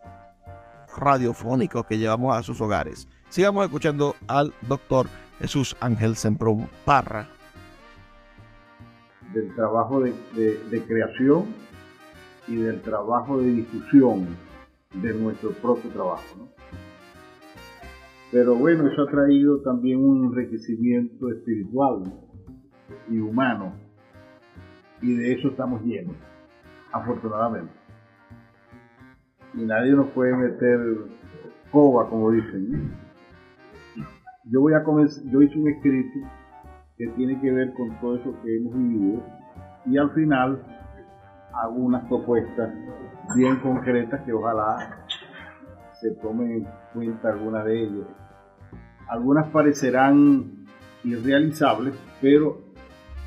radiofónico 0.96 1.84
que 1.84 1.98
llevamos 1.98 2.36
a 2.36 2.42
sus 2.42 2.62
hogares. 2.62 3.08
Sigamos 3.28 3.66
escuchando 3.66 4.16
al 4.28 4.54
doctor 4.62 5.08
Jesús 5.40 5.76
Ángel 5.82 6.16
Semprún 6.16 6.70
Parra. 6.86 7.28
Del 9.34 9.54
trabajo 9.56 10.00
de, 10.00 10.14
de 10.34 10.84
creación 10.86 11.48
y 12.48 12.56
del 12.56 12.82
trabajo 12.82 13.42
de 13.42 13.52
difusión 13.52 14.49
de 14.94 15.14
nuestro 15.14 15.52
propio 15.52 15.90
trabajo. 15.92 16.24
¿no? 16.38 16.50
Pero 18.32 18.56
bueno, 18.56 18.88
eso 18.88 19.04
ha 19.04 19.12
traído 19.12 19.62
también 19.62 20.00
un 20.00 20.26
enriquecimiento 20.26 21.30
espiritual 21.30 22.04
y 23.10 23.20
humano, 23.20 23.74
y 25.02 25.16
de 25.16 25.34
eso 25.34 25.50
estamos 25.50 25.82
llenos, 25.84 26.16
afortunadamente. 26.92 27.74
Y 29.54 29.62
nadie 29.66 29.94
nos 29.94 30.08
puede 30.10 30.36
meter 30.36 30.80
coba, 31.72 32.10
como 32.10 32.32
dicen. 32.32 32.92
Yo 34.46 34.62
voy 34.62 34.74
a 34.74 34.84
comenzar, 34.84 35.24
yo 35.32 35.42
hice 35.42 35.60
un 35.60 35.70
escrito 35.70 36.20
que 36.98 37.08
tiene 37.10 37.40
que 37.40 37.52
ver 37.52 37.74
con 37.74 38.00
todo 38.00 38.16
eso 38.16 38.36
que 38.44 38.58
hemos 38.58 38.74
vivido, 38.74 39.24
y 39.86 39.98
al 39.98 40.12
final 40.12 40.79
hago 41.54 41.76
unas 41.76 42.06
propuestas 42.06 42.72
bien 43.36 43.58
concretas 43.58 44.22
que 44.22 44.34
ojalá 44.34 45.06
se 46.00 46.12
tomen 46.12 46.52
en 46.52 46.68
cuenta 46.94 47.30
algunas 47.30 47.66
de 47.66 47.84
ellas. 47.84 48.08
Algunas 49.08 49.48
parecerán 49.48 50.66
irrealizables, 51.04 51.94
pero 52.22 52.60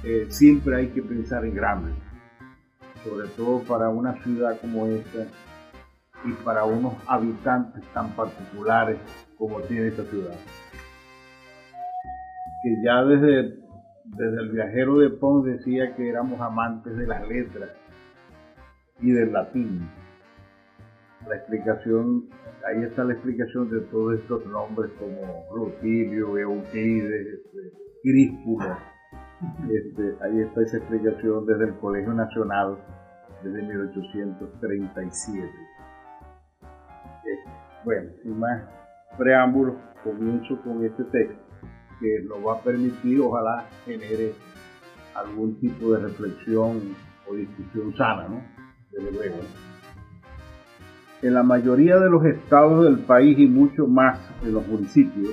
eh, 0.05 0.27
siempre 0.29 0.77
hay 0.77 0.89
que 0.89 1.03
pensar 1.03 1.45
en 1.45 1.55
grande, 1.55 1.93
sobre 3.05 3.29
todo 3.29 3.61
para 3.61 3.89
una 3.89 4.15
ciudad 4.23 4.59
como 4.61 4.87
esta 4.87 5.27
y 6.25 6.33
para 6.45 6.65
unos 6.65 6.95
habitantes 7.07 7.83
tan 7.93 8.11
particulares 8.11 8.99
como 9.37 9.61
tiene 9.63 9.89
esta 9.89 10.05
ciudad. 10.05 10.35
Que 12.63 12.77
ya 12.85 13.03
desde, 13.03 13.59
desde 14.05 14.41
el 14.41 14.51
viajero 14.51 14.99
de 14.99 15.11
Pons 15.11 15.45
decía 15.45 15.97
que 15.97 16.09
éramos 16.09 16.41
amantes 16.41 16.97
de 16.97 17.07
las 17.09 17.27
letras 17.27 17.71
y 19.03 19.11
del 19.11 19.33
latín. 19.33 19.89
La 21.29 21.37
explicación, 21.37 22.29
ahí 22.67 22.83
está 22.85 23.05
la 23.05 23.13
explicación 23.13 23.71
de 23.71 23.81
todos 23.83 24.19
estos 24.19 24.47
nombres 24.47 24.91
como 24.99 25.45
Rutilio, 25.55 26.39
Euclides, 26.39 27.27
este. 27.35 27.83
Este, 29.71 30.17
ahí 30.23 30.41
está 30.41 30.63
esa 30.63 30.79
explicación 30.79 31.47
desde 31.47 31.65
el 31.67 31.75
Colegio 31.79 32.15
Nacional 32.15 32.79
desde 33.43 33.63
1837. 33.63 35.49
Eh, 37.25 37.39
bueno, 37.85 38.11
sin 38.23 38.39
más 38.39 38.63
preámbulos, 39.19 39.77
comienzo 40.05 40.61
con 40.63 40.85
este 40.85 41.05
texto 41.05 41.43
que 42.01 42.23
nos 42.29 42.45
va 42.45 42.55
a 42.55 42.63
permitir, 42.63 43.21
ojalá 43.21 43.67
genere 43.85 44.33
algún 45.15 45.59
tipo 45.61 45.93
de 45.93 46.01
reflexión 46.01 46.81
o 47.29 47.35
discusión 47.35 47.95
sana, 47.97 48.29
¿no? 48.29 48.62
En 51.23 51.35
la 51.35 51.43
mayoría 51.43 51.99
de 51.99 52.11
los 52.11 52.25
estados 52.27 52.85
del 52.85 52.99
país 52.99 53.39
y 53.39 53.47
mucho 53.47 53.87
más 53.87 54.19
en 54.45 54.53
los 54.53 54.67
municipios, 54.67 55.31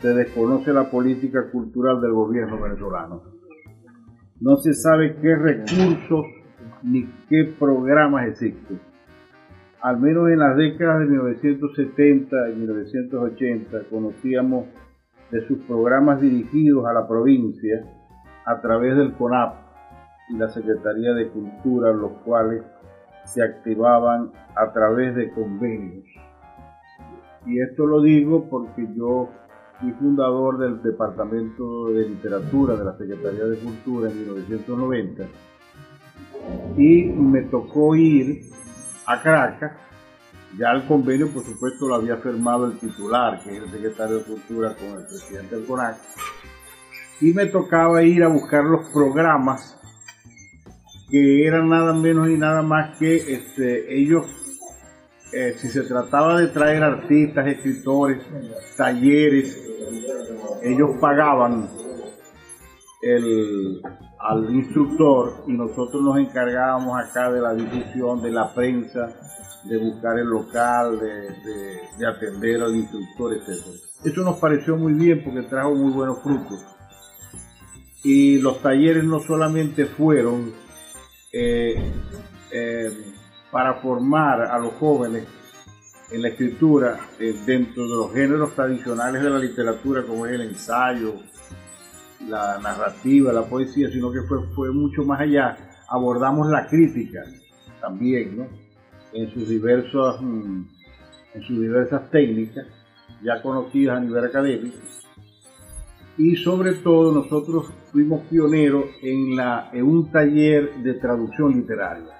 se 0.00 0.08
desconoce 0.14 0.72
la 0.72 0.90
política 0.90 1.50
cultural 1.50 2.00
del 2.00 2.12
gobierno 2.12 2.60
venezolano. 2.60 3.22
No 4.40 4.56
se 4.56 4.74
sabe 4.74 5.16
qué 5.22 5.34
recursos 5.36 6.26
ni 6.82 7.08
qué 7.28 7.52
programas 7.58 8.28
existen. 8.28 8.80
Al 9.80 9.98
menos 10.00 10.28
en 10.28 10.38
las 10.38 10.56
décadas 10.56 11.00
de 11.00 11.06
1970 11.06 12.50
y 12.50 12.56
1980 12.56 13.84
conocíamos 13.90 14.66
de 15.30 15.46
sus 15.46 15.58
programas 15.60 16.20
dirigidos 16.20 16.86
a 16.86 16.92
la 16.92 17.08
provincia 17.08 17.84
a 18.44 18.60
través 18.60 18.96
del 18.96 19.12
CONAP 19.12 19.67
y 20.28 20.36
la 20.36 20.48
Secretaría 20.48 21.12
de 21.14 21.28
Cultura, 21.28 21.92
los 21.92 22.12
cuales 22.24 22.62
se 23.24 23.42
activaban 23.42 24.32
a 24.56 24.72
través 24.72 25.14
de 25.14 25.30
convenios. 25.32 26.04
Y 27.46 27.60
esto 27.60 27.86
lo 27.86 28.02
digo 28.02 28.48
porque 28.48 28.86
yo 28.94 29.28
fui 29.80 29.92
fundador 29.92 30.58
del 30.58 30.82
Departamento 30.82 31.90
de 31.90 32.08
Literatura 32.08 32.74
de 32.74 32.84
la 32.84 32.96
Secretaría 32.96 33.44
de 33.44 33.56
Cultura 33.58 34.10
en 34.10 34.18
1990 34.18 35.24
y 36.76 37.04
me 37.04 37.42
tocó 37.42 37.94
ir 37.94 38.42
a 39.06 39.22
Caracas. 39.22 39.72
Ya 40.58 40.72
el 40.72 40.86
convenio, 40.86 41.28
por 41.28 41.44
supuesto, 41.44 41.86
lo 41.86 41.96
había 41.96 42.16
firmado 42.16 42.66
el 42.66 42.78
titular, 42.78 43.42
que 43.42 43.56
es 43.56 43.62
el 43.62 43.70
secretario 43.70 44.18
de 44.18 44.24
Cultura, 44.24 44.74
con 44.74 45.00
el 45.00 45.06
presidente 45.06 45.56
del 45.56 45.66
CONAC. 45.66 45.96
Y 47.20 47.32
me 47.32 47.46
tocaba 47.46 48.02
ir 48.02 48.24
a 48.24 48.28
buscar 48.28 48.64
los 48.64 48.88
programas 48.90 49.77
que 51.10 51.46
eran 51.46 51.68
nada 51.68 51.92
menos 51.92 52.28
y 52.28 52.36
nada 52.36 52.62
más 52.62 52.98
que 52.98 53.16
este, 53.16 53.98
ellos, 53.98 54.26
eh, 55.32 55.54
si 55.58 55.68
se 55.68 55.82
trataba 55.82 56.40
de 56.40 56.48
traer 56.48 56.82
artistas, 56.82 57.46
escritores, 57.46 58.22
talleres, 58.76 59.58
ellos 60.62 60.90
pagaban 61.00 61.68
el, 63.02 63.80
al 64.18 64.54
instructor 64.54 65.44
y 65.46 65.52
nosotros 65.52 66.02
nos 66.02 66.18
encargábamos 66.18 66.98
acá 66.98 67.30
de 67.30 67.40
la 67.40 67.54
difusión, 67.54 68.20
de 68.20 68.30
la 68.30 68.52
prensa, 68.52 69.08
de 69.64 69.78
buscar 69.78 70.18
el 70.18 70.26
local, 70.26 70.98
de, 70.98 72.06
atender 72.06 72.62
al 72.62 72.76
instructor, 72.76 73.34
etc. 73.34 73.64
Eso 74.04 74.22
nos 74.22 74.38
pareció 74.38 74.76
muy 74.76 74.92
bien 74.92 75.22
porque 75.24 75.42
trajo 75.42 75.74
muy 75.74 75.92
buenos 75.92 76.22
frutos. 76.22 76.64
Y 78.04 78.38
los 78.38 78.62
talleres 78.62 79.04
no 79.04 79.20
solamente 79.20 79.84
fueron 79.86 80.52
eh, 81.32 81.92
eh, 82.50 82.90
para 83.50 83.74
formar 83.74 84.42
a 84.42 84.58
los 84.58 84.72
jóvenes 84.74 85.24
en 86.10 86.22
la 86.22 86.28
escritura 86.28 86.98
eh, 87.18 87.34
dentro 87.44 87.82
de 87.82 87.96
los 87.96 88.12
géneros 88.12 88.54
tradicionales 88.54 89.22
de 89.22 89.30
la 89.30 89.38
literatura 89.38 90.02
como 90.04 90.26
es 90.26 90.32
el 90.32 90.42
ensayo, 90.42 91.14
la 92.26 92.58
narrativa, 92.58 93.32
la 93.32 93.44
poesía, 93.44 93.90
sino 93.90 94.10
que 94.10 94.22
fue, 94.22 94.42
fue 94.54 94.70
mucho 94.70 95.04
más 95.04 95.20
allá. 95.20 95.56
Abordamos 95.88 96.48
la 96.48 96.66
crítica 96.66 97.24
también, 97.80 98.36
¿no? 98.36 98.46
En 99.12 99.32
sus 99.32 99.48
diversas, 99.48 100.20
mm, 100.20 100.62
en 101.34 101.42
sus 101.42 101.60
diversas 101.60 102.10
técnicas, 102.10 102.66
ya 103.22 103.40
conocidas 103.42 103.98
a 103.98 104.00
nivel 104.00 104.24
académico. 104.24 104.76
Y 106.16 106.36
sobre 106.36 106.72
todo 106.74 107.12
nosotros 107.12 107.66
fuimos 107.90 108.22
pioneros 108.28 108.84
en, 109.02 109.36
la, 109.36 109.70
en 109.72 109.84
un 109.84 110.10
taller 110.10 110.74
de 110.82 110.94
traducción 110.94 111.52
literaria, 111.52 112.14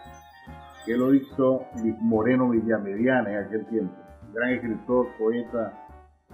que 0.85 0.96
lo 0.96 1.11
dictó 1.11 1.66
Moreno 2.00 2.50
Villamediana 2.50 3.31
en 3.31 3.46
aquel 3.46 3.66
tiempo, 3.66 3.94
un 4.26 4.35
gran 4.35 4.50
escritor, 4.50 5.07
poeta 5.18 5.85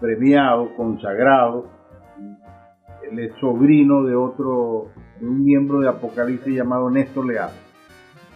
premiado, 0.00 0.74
consagrado, 0.76 1.70
él 3.10 3.18
es 3.18 3.32
sobrino 3.40 4.04
de 4.04 4.14
otro, 4.14 4.90
de 5.20 5.26
un 5.26 5.44
miembro 5.44 5.80
de 5.80 5.88
Apocalipsis 5.88 6.54
llamado 6.54 6.90
Néstor 6.90 7.26
Leal. 7.26 7.50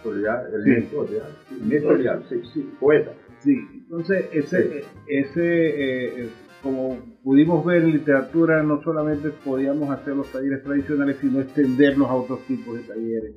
el 0.05 0.63
Néstor 0.65 1.09
Leal. 1.09 1.37
Néstor 1.61 1.99
Leal, 1.99 2.23
sí, 2.29 2.41
sí, 2.53 2.73
poeta. 2.79 3.11
Sí, 3.39 3.57
entonces 3.73 4.25
ese, 4.33 4.83
ese 5.07 6.23
eh, 6.23 6.29
como 6.61 6.97
pudimos 7.23 7.65
ver 7.65 7.83
en 7.83 7.91
literatura, 7.91 8.61
no 8.63 8.81
solamente 8.81 9.29
podíamos 9.29 9.89
hacer 9.89 10.15
los 10.15 10.31
talleres 10.31 10.63
tradicionales, 10.63 11.17
sino 11.21 11.39
extendernos 11.39 12.09
a 12.09 12.15
otros 12.15 12.41
tipos 12.45 12.75
de 12.75 12.83
talleres 12.83 13.35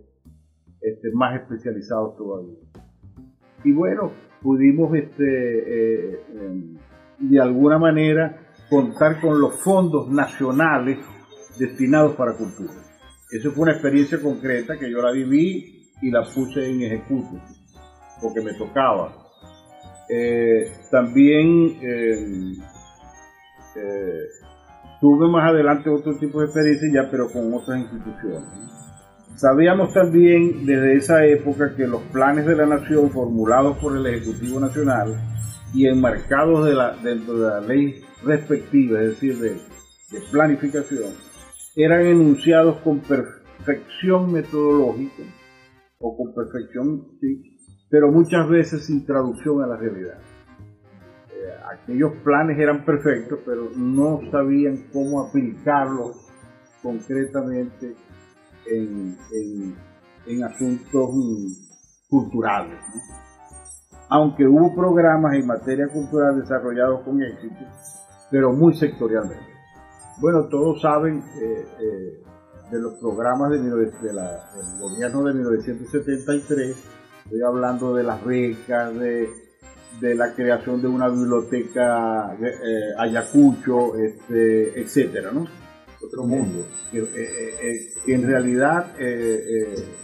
este, 0.80 1.10
más 1.12 1.40
especializados 1.40 2.16
todavía. 2.16 2.58
Y 3.64 3.72
bueno, 3.72 4.12
pudimos 4.40 4.94
este, 4.94 5.22
eh, 5.24 6.20
em, 6.34 6.76
de 7.18 7.40
alguna 7.40 7.78
manera 7.78 8.48
contar 8.68 9.20
con 9.20 9.40
los 9.40 9.62
fondos 9.62 10.10
nacionales 10.10 10.98
destinados 11.58 12.16
para 12.16 12.32
cultura. 12.32 12.72
Eso 13.30 13.52
fue 13.52 13.62
una 13.62 13.72
experiencia 13.72 14.20
concreta 14.20 14.78
que 14.78 14.90
yo 14.90 15.00
la 15.00 15.12
viví 15.12 15.90
y 16.02 16.10
la 16.10 16.22
puse 16.22 16.68
en 16.68 16.82
ejecución, 16.82 17.40
porque 18.20 18.40
me 18.40 18.54
tocaba. 18.54 19.14
Eh, 20.08 20.70
también 20.90 21.76
eh, 23.76 24.28
tuve 25.00 25.28
más 25.28 25.50
adelante 25.50 25.90
otro 25.90 26.16
tipo 26.18 26.40
de 26.40 26.46
experiencia 26.46 26.88
ya, 26.92 27.10
pero 27.10 27.30
con 27.30 27.52
otras 27.52 27.80
instituciones. 27.80 28.48
Sabíamos 29.34 29.92
también 29.94 30.66
desde 30.66 30.96
esa 30.96 31.26
época 31.26 31.74
que 31.74 31.86
los 31.86 32.02
planes 32.12 32.46
de 32.46 32.54
la 32.54 32.66
nación 32.66 33.10
formulados 33.10 33.78
por 33.78 33.96
el 33.96 34.06
Ejecutivo 34.06 34.60
Nacional 34.60 35.14
y 35.74 35.86
enmarcados 35.86 36.66
dentro 37.02 37.38
de 37.38 37.48
la 37.48 37.60
ley 37.60 38.02
respectiva, 38.22 39.00
es 39.00 39.08
decir, 39.08 39.38
de, 39.38 39.50
de 39.50 40.20
planificación, 40.30 41.12
eran 41.74 42.06
enunciados 42.06 42.78
con 42.80 43.00
perfección 43.00 44.32
metodológica 44.32 45.22
o 45.98 46.16
con 46.16 46.34
perfección, 46.34 47.18
sí, 47.20 47.58
pero 47.88 48.12
muchas 48.12 48.48
veces 48.48 48.84
sin 48.86 49.04
traducción 49.06 49.62
a 49.62 49.66
la 49.66 49.76
realidad. 49.76 50.18
Eh, 51.42 51.54
aquellos 51.72 52.12
planes 52.22 52.58
eran 52.58 52.84
perfectos, 52.84 53.40
pero 53.44 53.70
no 53.74 54.20
sabían 54.30 54.84
cómo 54.92 55.22
aplicarlos 55.22 56.16
concretamente 56.82 57.96
en, 58.66 59.16
en, 60.26 60.44
asuntos 60.44 61.10
mm, 61.12 62.08
culturales. 62.08 62.78
Aunque 64.08 64.46
hubo 64.46 64.74
programas 64.74 65.34
en 65.34 65.46
materia 65.46 65.88
cultural 65.88 66.40
desarrollados 66.40 67.00
con 67.02 67.20
éxito, 67.22 67.64
pero 68.30 68.52
muy 68.52 68.74
sectorialmente. 68.74 69.52
Bueno, 70.20 70.44
todos 70.48 70.80
saben 70.80 71.24
eh, 71.40 71.66
eh, 71.80 72.22
de 72.70 72.78
los 72.78 72.94
programas 72.94 73.50
de, 73.50 73.58
del 73.58 74.78
gobierno 74.78 75.24
de 75.24 75.34
1973, 75.34 76.76
estoy 77.24 77.42
hablando 77.42 77.94
de 77.94 78.02
las 78.04 78.24
becas, 78.24 78.94
de, 78.94 79.51
la 80.00 80.34
creación 80.34 80.80
de 80.82 80.88
una 80.88 81.08
biblioteca 81.08 82.36
eh, 82.40 82.94
Ayacucho, 82.98 83.96
este, 83.96 84.80
etcétera, 84.80 85.30
¿no? 85.32 85.46
Otro 86.04 86.24
mundo. 86.24 86.66
Que, 86.90 88.14
en 88.14 88.26
realidad 88.26 88.94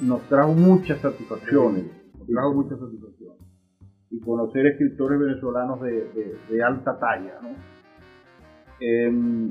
nos 0.01 0.23
trajo 0.29 0.53
muchas 0.53 1.01
satisfacciones, 1.01 1.87
nos 2.17 2.29
trajo 2.29 2.55
muchas 2.55 2.79
satisfacciones. 2.79 3.39
Y 4.11 4.21
conocer 4.21 4.67
escritores 4.67 5.19
venezolanos 5.19 5.81
de, 5.81 6.63
alta 6.63 6.99
talla, 6.99 7.41
¿no? 7.43 7.49
Em, 8.81 9.51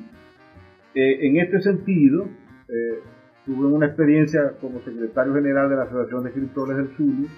eh, 0.95 1.27
en 1.27 1.37
este 1.37 1.61
sentido, 1.61 2.23
eh, 2.67 2.99
tuve 3.45 3.67
una 3.67 3.85
experiencia 3.85 4.53
como 4.59 4.79
secretario 4.81 5.33
general 5.35 5.69
de 5.69 5.75
la 5.75 5.83
Asociación 5.83 6.23
de 6.23 6.29
Escritores 6.29 6.77
del 6.77 6.97
Zulia. 6.97 7.29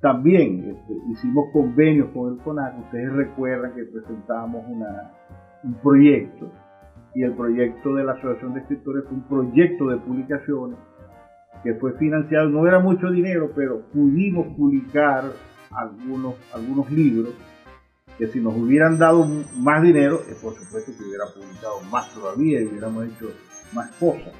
También 0.00 0.76
este, 0.76 0.94
hicimos 1.12 1.50
convenios 1.52 2.08
con 2.14 2.32
el 2.32 2.38
CONAC. 2.42 2.78
Ustedes 2.86 3.12
recuerdan 3.12 3.74
que 3.74 3.84
presentamos 3.84 4.64
un 5.62 5.74
proyecto 5.82 6.50
y 7.14 7.22
el 7.22 7.32
proyecto 7.34 7.94
de 7.94 8.04
la 8.04 8.12
Asociación 8.12 8.54
de 8.54 8.60
Escritores 8.60 9.04
fue 9.04 9.14
un 9.14 9.24
proyecto 9.24 9.88
de 9.88 9.96
publicaciones 9.98 10.78
que 11.62 11.74
fue 11.74 11.92
financiado, 11.98 12.48
no 12.48 12.66
era 12.66 12.78
mucho 12.78 13.10
dinero, 13.10 13.50
pero 13.54 13.82
pudimos 13.92 14.46
publicar 14.56 15.24
algunos, 15.70 16.34
algunos 16.54 16.90
libros 16.90 17.34
que 18.16 18.26
si 18.28 18.40
nos 18.40 18.56
hubieran 18.56 18.98
dado 18.98 19.26
más 19.56 19.82
dinero, 19.82 20.20
eh, 20.28 20.36
por 20.40 20.54
supuesto 20.54 20.92
que 20.96 21.04
hubiera 21.04 21.24
publicado 21.26 21.80
más 21.90 22.12
todavía 22.14 22.60
y 22.60 22.66
hubiéramos 22.66 23.06
hecho 23.06 23.30
más 23.74 23.90
cosas. 23.92 24.32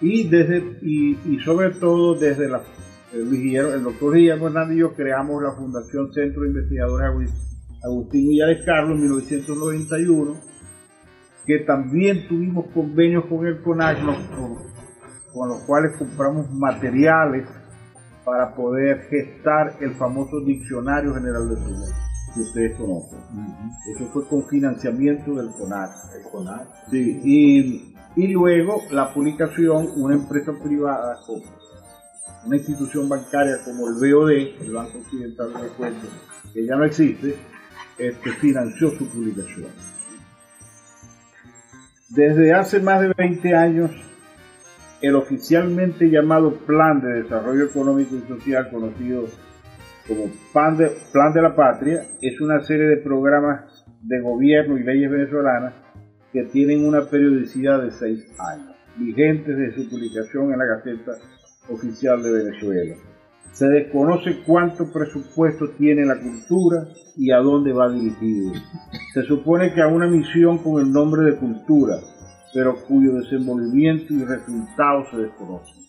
Y, 0.00 0.28
desde, 0.28 0.78
y, 0.82 1.38
sobre 1.40 1.70
todo 1.70 2.14
desde 2.14 2.48
la, 2.48 2.62
el, 3.16 3.56
el 3.56 3.82
doctor 3.82 4.14
Guillermo 4.14 4.48
Hernández 4.48 4.76
y 4.76 4.80
yo 4.80 4.94
creamos 4.94 5.42
la 5.42 5.52
Fundación 5.52 6.12
Centro 6.12 6.42
de 6.42 6.48
Investigadores 6.48 7.30
Agustín 7.84 8.28
Villares 8.28 8.64
Carlos 8.64 8.96
en 8.96 9.02
1991, 9.02 10.34
que 11.46 11.58
también 11.60 12.26
tuvimos 12.28 12.66
convenios 12.72 13.24
con 13.26 13.46
el 13.46 13.62
CONAC, 13.62 13.98
con, 15.32 15.48
los 15.48 15.60
cuales 15.66 15.96
compramos 15.96 16.50
materiales 16.50 17.46
para 18.24 18.54
poder 18.54 19.02
gestar 19.08 19.76
el 19.80 19.94
famoso 19.94 20.40
Diccionario 20.40 21.14
General 21.14 21.48
de 21.48 21.56
Fútbol 21.56 21.90
que 22.34 22.40
ustedes 22.40 22.76
conocen. 22.76 23.18
Eso 23.94 24.06
fue 24.12 24.26
con 24.26 24.46
financiamiento 24.48 25.34
del 25.34 25.50
CONAC. 25.52 25.90
El 26.16 26.30
CONAC. 26.30 26.68
Sí, 26.90 27.20
y, 27.24 27.94
y, 28.16 28.26
luego 28.28 28.82
la 28.90 29.12
publicación, 29.12 29.88
una 29.96 30.16
empresa 30.16 30.52
privada, 30.62 31.16
una 32.46 32.56
institución 32.56 33.08
bancaria 33.08 33.58
como 33.64 33.88
el 33.88 33.94
BOD, 33.94 34.30
el 34.30 34.72
Banco 34.72 34.98
Occidental 34.98 35.52
de 35.52 35.58
Recuerdo, 35.62 36.08
que 36.54 36.64
ya 36.64 36.76
no 36.76 36.84
existe, 36.84 37.34
este, 37.98 38.30
financió 38.32 38.90
su 38.90 39.08
publicación. 39.08 39.70
Desde 42.08 42.52
hace 42.52 42.80
más 42.80 43.00
de 43.00 43.12
20 43.16 43.54
años, 43.54 43.90
el 45.02 45.16
oficialmente 45.16 46.08
llamado 46.08 46.52
Plan 46.52 47.00
de 47.00 47.22
Desarrollo 47.22 47.64
Económico 47.64 48.14
y 48.16 48.28
Social, 48.28 48.70
conocido 48.70 49.24
como 50.06 50.30
Plan 50.52 50.76
de, 50.76 50.92
Plan 51.12 51.32
de 51.32 51.42
la 51.42 51.56
Patria 51.56 52.02
es 52.22 52.40
una 52.40 52.62
serie 52.62 52.86
de 52.86 52.98
programas 52.98 53.84
de 54.02 54.20
gobierno 54.20 54.78
y 54.78 54.84
leyes 54.84 55.10
venezolanas 55.10 55.74
que 56.32 56.44
tienen 56.44 56.86
una 56.86 57.06
periodicidad 57.06 57.82
de 57.82 57.90
seis 57.90 58.24
años, 58.38 58.76
vigentes 58.96 59.56
de 59.56 59.74
su 59.74 59.90
publicación 59.90 60.52
en 60.52 60.58
la 60.58 60.64
Gaceta 60.64 61.12
Oficial 61.68 62.22
de 62.22 62.32
Venezuela. 62.32 62.96
Se 63.52 63.66
desconoce 63.66 64.42
cuánto 64.46 64.92
presupuesto 64.92 65.70
tiene 65.78 66.04
la 66.04 66.20
cultura 66.20 66.88
y 67.16 67.30
a 67.30 67.38
dónde 67.38 67.72
va 67.72 67.90
dirigido. 67.90 68.52
Se 69.14 69.22
supone 69.22 69.72
que 69.72 69.80
a 69.80 69.86
una 69.86 70.06
misión 70.06 70.58
con 70.58 70.80
el 70.80 70.92
nombre 70.92 71.22
de 71.22 71.36
cultura, 71.36 71.96
pero 72.52 72.76
cuyo 72.86 73.14
desenvolvimiento 73.14 74.12
y 74.12 74.24
resultados 74.24 75.08
se 75.10 75.16
desconocen. 75.18 75.86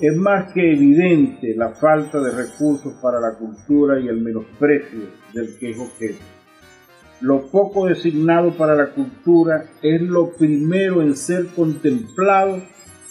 Es 0.00 0.16
más 0.16 0.52
que 0.52 0.72
evidente 0.72 1.54
la 1.56 1.74
falta 1.74 2.20
de 2.20 2.30
recursos 2.30 2.94
para 3.02 3.20
la 3.20 3.36
cultura 3.36 4.00
y 4.00 4.08
el 4.08 4.22
menosprecio 4.22 5.00
del 5.34 5.58
que 5.58 5.70
es 5.72 5.78
objeto. 5.78 6.24
Lo 7.20 7.50
poco 7.50 7.86
designado 7.86 8.56
para 8.56 8.74
la 8.74 8.92
cultura 8.92 9.64
es 9.82 10.00
lo 10.00 10.30
primero 10.30 11.02
en 11.02 11.16
ser 11.16 11.48
contemplado 11.48 12.62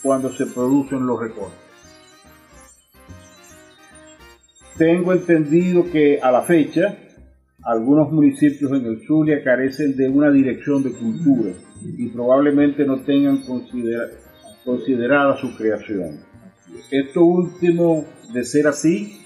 cuando 0.01 0.31
se 0.31 0.45
producen 0.45 1.05
los 1.05 1.19
recortes. 1.19 1.59
Tengo 4.77 5.11
entendido 5.11 5.91
que 5.91 6.19
a 6.21 6.31
la 6.31 6.41
fecha 6.43 6.97
algunos 7.63 8.11
municipios 8.11 8.71
en 8.71 8.85
el 8.85 9.05
Zulia 9.05 9.43
carecen 9.43 9.97
de 9.97 10.07
una 10.07 10.31
dirección 10.31 10.81
de 10.83 10.91
cultura 10.93 11.51
y 11.83 12.07
probablemente 12.07 12.85
no 12.85 13.01
tengan 13.01 13.41
considera- 13.45 14.07
considerada 14.63 15.35
su 15.37 15.55
creación. 15.57 16.21
Esto 16.91 17.25
último, 17.25 18.05
de 18.33 18.45
ser 18.45 18.67
así, 18.67 19.21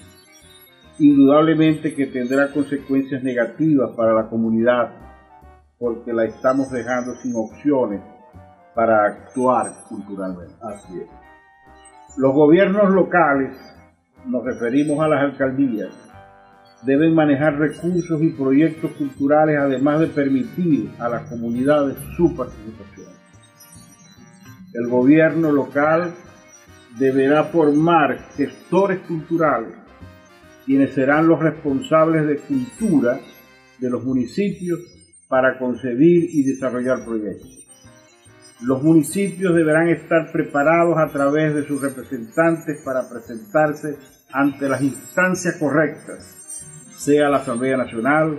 indudablemente 0.98 1.94
que 1.94 2.06
tendrá 2.06 2.50
consecuencias 2.50 3.22
negativas 3.22 3.90
para 3.96 4.12
la 4.14 4.28
comunidad, 4.28 4.90
porque 5.78 6.12
la 6.12 6.24
estamos 6.24 6.70
dejando 6.70 7.14
sin 7.16 7.34
opciones 7.36 8.00
para 8.74 9.06
actuar 9.06 9.66
culturalmente. 9.88 10.54
Así 10.62 11.00
es. 11.00 11.08
Los 12.16 12.32
gobiernos 12.32 12.90
locales, 12.90 13.56
nos 14.26 14.44
referimos 14.44 15.00
a 15.00 15.08
las 15.08 15.20
alcaldías, 15.22 15.90
deben 16.84 17.14
manejar 17.14 17.58
recursos 17.58 18.22
y 18.22 18.30
proyectos 18.30 18.92
culturales 18.92 19.58
además 19.58 20.00
de 20.00 20.06
permitir 20.08 20.90
a 20.98 21.08
las 21.08 21.28
comunidades 21.28 21.96
su 22.16 22.34
participación. 22.36 23.08
El 24.72 24.88
gobierno 24.88 25.52
local 25.52 26.12
deberá 26.98 27.44
formar 27.44 28.18
gestores 28.36 29.00
culturales, 29.00 29.74
quienes 30.66 30.94
serán 30.94 31.26
los 31.26 31.40
responsables 31.40 32.26
de 32.26 32.38
cultura 32.38 33.18
de 33.78 33.90
los 33.90 34.04
municipios 34.04 34.80
para 35.28 35.58
concebir 35.58 36.28
y 36.30 36.44
desarrollar 36.44 37.04
proyectos. 37.04 37.63
Los 38.62 38.82
municipios 38.82 39.54
deberán 39.54 39.88
estar 39.88 40.30
preparados 40.32 40.96
a 40.96 41.08
través 41.08 41.54
de 41.54 41.66
sus 41.66 41.82
representantes 41.82 42.82
para 42.84 43.08
presentarse 43.08 43.96
ante 44.32 44.68
las 44.68 44.80
instancias 44.80 45.56
correctas, 45.58 46.64
sea 46.96 47.28
la 47.28 47.38
Asamblea 47.38 47.76
Nacional, 47.76 48.38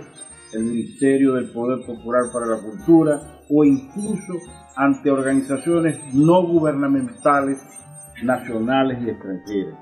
el 0.54 0.64
Ministerio 0.64 1.34
del 1.34 1.50
Poder 1.52 1.84
Popular 1.86 2.22
para 2.32 2.46
la 2.46 2.58
Cultura 2.58 3.20
o 3.50 3.64
incluso 3.64 4.34
ante 4.74 5.10
organizaciones 5.10 5.98
no 6.14 6.46
gubernamentales 6.46 7.58
nacionales 8.22 8.98
y 9.02 9.10
extranjeras. 9.10 9.78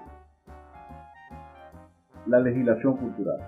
La 2.27 2.41
legislación 2.41 2.97
cultural. 2.97 3.39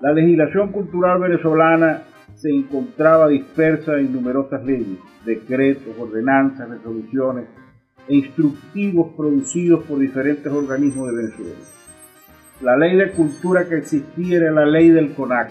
La 0.00 0.12
legislación 0.12 0.72
cultural 0.72 1.20
venezolana 1.20 2.02
se 2.38 2.50
encontraba 2.50 3.28
dispersa 3.28 3.98
en 3.98 4.12
numerosas 4.12 4.64
leyes, 4.64 4.98
decretos, 5.24 5.98
ordenanzas, 5.98 6.68
resoluciones 6.70 7.48
e 8.06 8.14
instructivos 8.14 9.12
producidos 9.16 9.84
por 9.84 9.98
diferentes 9.98 10.50
organismos 10.52 11.08
de 11.08 11.16
Venezuela. 11.16 11.58
La 12.60 12.76
ley 12.76 12.96
de 12.96 13.10
cultura 13.12 13.68
que 13.68 13.78
existía 13.78 14.38
era 14.38 14.52
la 14.52 14.66
ley 14.66 14.90
del 14.90 15.14
CONAC, 15.14 15.50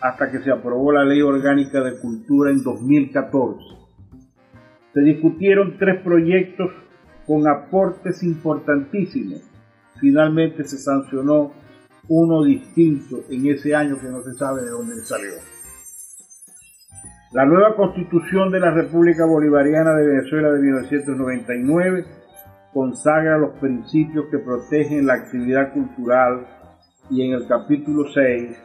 hasta 0.00 0.30
que 0.30 0.40
se 0.40 0.52
aprobó 0.52 0.92
la 0.92 1.04
ley 1.04 1.22
orgánica 1.22 1.82
de 1.82 1.98
cultura 1.98 2.50
en 2.50 2.62
2014. 2.62 3.64
Se 4.92 5.00
discutieron 5.00 5.78
tres 5.78 6.02
proyectos 6.02 6.72
con 7.26 7.48
aportes 7.48 8.22
importantísimos. 8.22 9.42
Finalmente 9.98 10.64
se 10.64 10.76
sancionó 10.76 11.52
uno 12.08 12.44
distinto 12.44 13.24
en 13.30 13.46
ese 13.46 13.74
año 13.74 13.98
que 13.98 14.08
no 14.08 14.22
se 14.22 14.34
sabe 14.34 14.62
de 14.62 14.70
dónde 14.70 14.96
salió. 14.96 15.55
La 17.36 17.44
nueva 17.44 17.76
constitución 17.76 18.50
de 18.50 18.60
la 18.60 18.70
República 18.70 19.26
Bolivariana 19.26 19.94
de 19.94 20.06
Venezuela 20.06 20.50
de 20.52 20.58
1999 20.58 22.06
consagra 22.72 23.36
los 23.36 23.58
principios 23.58 24.24
que 24.30 24.38
protegen 24.38 25.04
la 25.04 25.16
actividad 25.16 25.70
cultural 25.74 26.46
y 27.10 27.26
en 27.26 27.34
el 27.34 27.46
capítulo 27.46 28.04
6 28.10 28.56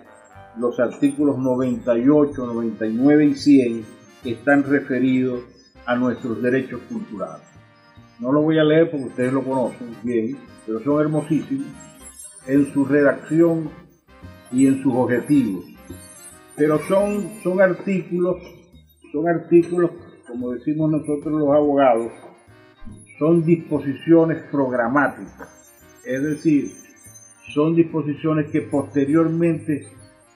los 0.58 0.80
artículos 0.80 1.38
98, 1.38 2.46
99 2.46 3.26
y 3.26 3.36
100 3.36 3.86
están 4.24 4.64
referidos 4.64 5.42
a 5.86 5.96
nuestros 5.98 6.42
derechos 6.42 6.80
culturales. 6.88 7.46
No 8.22 8.32
lo 8.32 8.42
voy 8.42 8.58
a 8.58 8.64
leer 8.64 8.90
porque 8.90 9.08
ustedes 9.08 9.34
lo 9.34 9.44
conocen 9.44 9.98
bien, 10.02 10.38
pero 10.66 10.80
son 10.80 11.02
hermosísimos 11.02 11.68
en 12.48 12.72
su 12.72 12.86
redacción 12.86 13.70
y 14.50 14.68
en 14.68 14.82
sus 14.82 14.96
objetivos. 14.96 15.66
Pero 16.56 16.80
son, 16.88 17.32
son 17.44 17.62
artículos, 17.62 18.61
son 19.12 19.28
artículos, 19.28 19.92
como 20.28 20.52
decimos 20.52 20.92
nosotros 20.92 21.40
los 21.40 21.50
abogados, 21.50 22.12
son 23.20 23.46
disposiciones 23.46 24.44
programáticas. 24.52 25.50
Es 26.06 26.24
decir, 26.24 26.72
son 27.54 27.76
disposiciones 27.76 28.50
que 28.52 28.62
posteriormente 28.62 29.88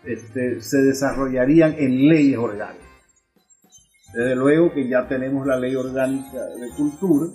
este, 0.04 0.62
se 0.62 0.78
desarrollarían 0.78 1.76
en 1.78 2.08
leyes 2.08 2.38
orgánicas. 2.38 2.86
Desde 4.14 4.36
luego 4.36 4.72
que 4.74 4.88
ya 4.88 5.08
tenemos 5.08 5.46
la 5.48 5.60
ley 5.60 5.76
orgánica 5.76 6.46
de 6.60 6.70
cultura 6.78 7.28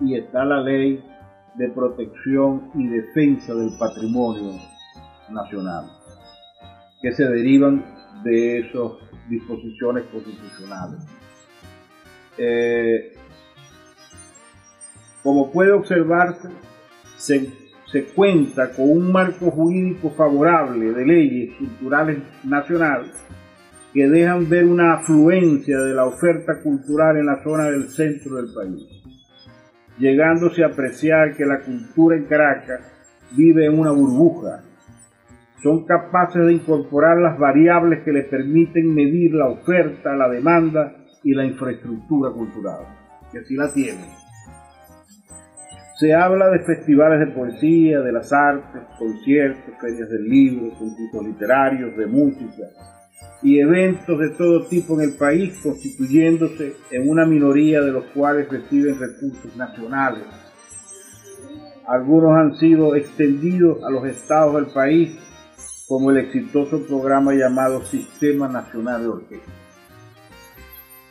y 0.00 0.16
está 0.16 0.44
la 0.44 0.60
ley 0.60 1.02
de 1.56 1.68
protección 1.70 2.70
y 2.74 2.86
defensa 2.88 3.54
del 3.54 3.70
patrimonio 3.78 4.60
nacional, 5.30 5.86
que 7.00 7.12
se 7.12 7.24
derivan 7.24 7.84
de 8.24 8.58
esas 8.58 8.92
disposiciones 9.28 10.04
constitucionales. 10.04 11.00
Eh, 12.36 13.14
como 15.22 15.50
puede 15.50 15.72
observarse, 15.72 16.48
se, 17.16 17.50
se 17.90 18.04
cuenta 18.06 18.70
con 18.70 18.90
un 18.90 19.12
marco 19.12 19.50
jurídico 19.50 20.10
favorable 20.10 20.92
de 20.92 21.06
leyes 21.06 21.56
culturales 21.56 22.18
nacionales 22.42 23.12
que 23.92 24.08
dejan 24.08 24.48
ver 24.48 24.64
una 24.64 24.94
afluencia 24.94 25.78
de 25.78 25.94
la 25.94 26.04
oferta 26.04 26.60
cultural 26.60 27.16
en 27.16 27.26
la 27.26 27.42
zona 27.42 27.70
del 27.70 27.88
centro 27.88 28.36
del 28.36 28.52
país 28.52 28.94
llegándose 29.98 30.64
a 30.64 30.68
apreciar 30.68 31.36
que 31.36 31.44
la 31.44 31.60
cultura 31.60 32.16
en 32.16 32.24
Caracas 32.24 32.80
vive 33.32 33.66
en 33.66 33.78
una 33.78 33.90
burbuja. 33.90 34.62
Son 35.62 35.86
capaces 35.86 36.44
de 36.46 36.52
incorporar 36.52 37.18
las 37.18 37.38
variables 37.38 38.02
que 38.04 38.12
les 38.12 38.26
permiten 38.26 38.94
medir 38.94 39.34
la 39.34 39.48
oferta, 39.48 40.14
la 40.14 40.28
demanda 40.28 40.96
y 41.22 41.32
la 41.32 41.44
infraestructura 41.46 42.30
cultural, 42.30 42.80
que 43.32 43.42
sí 43.44 43.56
la 43.56 43.72
tienen. 43.72 44.24
Se 45.96 46.12
habla 46.12 46.50
de 46.50 46.58
festivales 46.58 47.20
de 47.20 47.28
poesía, 47.28 48.00
de 48.00 48.12
las 48.12 48.32
artes, 48.32 48.82
conciertos, 48.98 49.74
ferias 49.80 50.10
del 50.10 50.28
libro, 50.28 50.70
concursos 50.76 51.24
literarios, 51.24 51.96
de 51.96 52.06
música, 52.06 52.64
y 53.42 53.60
eventos 53.60 54.18
de 54.18 54.30
todo 54.30 54.66
tipo 54.66 54.94
en 55.00 55.10
el 55.10 55.16
país, 55.16 55.60
constituyéndose 55.62 56.74
en 56.90 57.08
una 57.08 57.24
minoría 57.24 57.80
de 57.80 57.92
los 57.92 58.06
cuales 58.06 58.48
reciben 58.50 58.98
recursos 58.98 59.56
nacionales. 59.56 60.24
Algunos 61.86 62.32
han 62.38 62.54
sido 62.56 62.96
extendidos 62.96 63.84
a 63.84 63.90
los 63.90 64.04
estados 64.06 64.54
del 64.56 64.66
país, 64.72 65.16
como 65.94 66.10
el 66.10 66.16
exitoso 66.16 66.84
programa 66.88 67.34
llamado 67.34 67.80
Sistema 67.84 68.48
Nacional 68.48 69.02
de 69.02 69.08
Orquesta, 69.10 69.52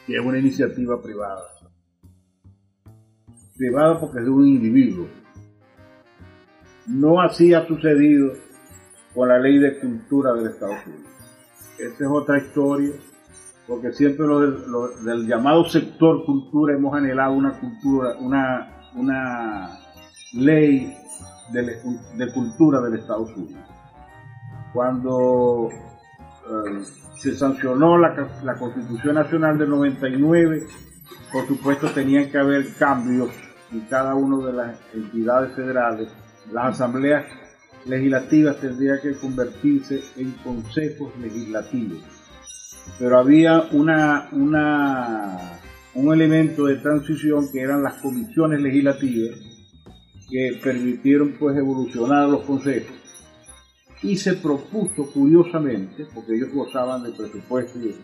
que 0.06 0.16
es 0.18 0.20
una 0.20 0.38
iniciativa 0.38 1.02
privada. 1.02 1.42
Privada 3.56 3.98
porque 3.98 4.20
es 4.20 4.26
de 4.26 4.30
un 4.30 4.46
individuo. 4.46 5.08
No 6.86 7.22
así 7.22 7.54
ha 7.54 7.66
sucedido 7.66 8.34
con 9.16 9.30
la 9.30 9.40
ley 9.40 9.58
de 9.58 9.80
cultura 9.80 10.34
del 10.34 10.48
Estados 10.48 10.86
Unidos. 10.86 11.14
Esta 11.80 12.04
es 12.04 12.10
otra 12.12 12.40
historia, 12.40 12.92
porque 13.66 13.94
siempre 13.94 14.28
del, 14.28 14.70
lo 14.70 14.90
del, 15.02 15.26
llamado 15.26 15.64
sector 15.64 16.26
cultura 16.26 16.76
hemos 16.76 16.94
anhelado 16.94 17.32
una 17.32 17.58
cultura, 17.58 18.18
una, 18.20 18.82
una 18.96 19.80
ley 20.34 20.94
de, 21.54 21.80
de 22.18 22.34
cultura 22.34 22.82
del 22.82 22.96
Estados 22.96 23.34
Unidos. 23.38 23.73
Cuando 24.74 25.70
eh, 25.72 26.84
se 27.16 27.36
sancionó 27.36 27.98
la, 27.98 28.16
Constitución 28.58 29.16
Nacional 29.16 29.58
del 29.58 29.70
99, 29.70 30.66
por 31.32 31.48
supuesto 31.48 31.90
tenían 31.92 32.30
que 32.32 32.40
haber 32.40 32.74
cambios 32.74 33.30
y 33.72 33.80
cada 33.82 34.16
una 34.16 34.46
de 34.48 34.54
las 34.54 34.80
entidades 34.94 35.56
federales, 35.56 36.10
las 36.52 36.74
asambleas 36.74 37.26
legislativas 37.86 38.58
tendrían 38.60 39.00
que 39.02 39.14
convertirse 39.14 40.02
en 40.18 40.32
consejos 40.44 41.16
legislativos. 41.20 42.00
Pero 42.98 43.20
había 43.20 43.62
un 43.72 43.90
elemento 46.14 46.66
de 46.66 46.78
transición 46.78 47.50
que 47.52 47.62
eran 47.62 47.84
las 47.84 48.02
comisiones 48.02 48.60
legislativas 48.60 49.38
que 50.30 50.60
permitieron 50.64 51.36
pues 51.40 51.56
evolucionar 51.58 52.28
los 52.28 52.44
consejos 52.44 53.04
y 54.04 54.18
se 54.18 54.34
propuso 54.34 55.10
curiosamente, 55.12 56.06
porque 56.14 56.36
ellos 56.36 56.50
gozaban 56.54 57.04
de 57.04 57.12
presupuesto 57.12 57.80
y 57.80 57.96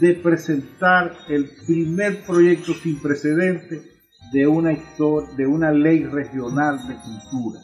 de 0.00 0.14
presentar 0.14 1.16
el 1.28 1.48
primer 1.66 2.24
proyecto 2.24 2.74
sin 2.74 3.00
precedentes 3.00 3.82
de 4.32 4.46
una, 4.46 4.76
de 5.36 5.46
una 5.46 5.72
ley 5.72 6.04
regional 6.04 6.78
de 6.86 6.96
cultura. 6.96 7.60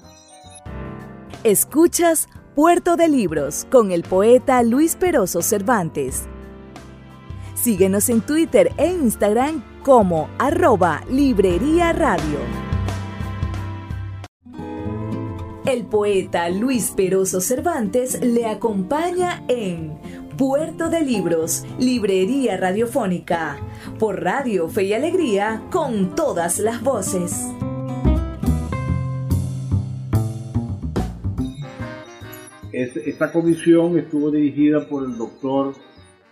Escuchas 1.44 2.28
Puerto 2.54 2.96
de 2.96 3.08
Libros 3.08 3.66
con 3.70 3.92
el 3.92 4.02
poeta 4.02 4.62
Luis 4.62 4.96
Peroso 4.96 5.42
Cervantes. 5.42 6.28
Síguenos 7.54 8.08
en 8.08 8.20
Twitter 8.20 8.72
e 8.76 8.92
Instagram 8.92 9.62
como 9.82 10.28
arroba 10.38 11.02
Librería 11.10 11.92
Radio. 11.92 12.61
El 15.64 15.84
poeta 15.84 16.48
Luis 16.48 16.90
Peroso 16.90 17.40
Cervantes 17.40 18.20
le 18.20 18.46
acompaña 18.46 19.44
en 19.46 19.96
Puerto 20.36 20.90
de 20.90 21.02
Libros, 21.02 21.64
Librería 21.78 22.56
Radiofónica, 22.56 23.58
por 24.00 24.24
Radio 24.24 24.68
Fe 24.68 24.84
y 24.84 24.92
Alegría, 24.92 25.62
con 25.70 26.16
todas 26.16 26.58
las 26.58 26.82
voces. 26.82 27.46
Esta 32.72 33.30
comisión 33.30 33.96
estuvo 33.96 34.32
dirigida 34.32 34.88
por 34.88 35.04
el 35.04 35.16
doctor 35.16 35.74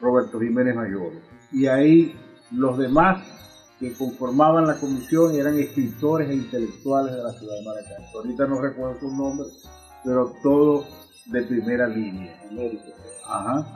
Roberto 0.01 0.41
Jiménez 0.41 0.75
Mayor 0.75 1.13
y 1.53 1.67
ahí 1.67 2.17
los 2.51 2.79
demás 2.79 3.40
que 3.81 3.95
conformaban 3.95 4.67
la 4.67 4.79
comisión 4.79 5.35
eran 5.35 5.59
escritores 5.59 6.29
e 6.29 6.35
intelectuales 6.35 7.17
de 7.17 7.23
la 7.23 7.33
ciudad 7.33 7.55
de 7.55 7.65
Maracay. 7.65 8.05
Ahorita 8.15 8.47
no 8.47 8.61
recuerdo 8.61 9.01
sus 9.01 9.13
nombres, 9.13 9.67
pero 10.05 10.35
todos 10.43 10.87
de 11.25 11.43
primera 11.43 11.89
línea. 11.89 12.39
Ajá, 13.27 13.67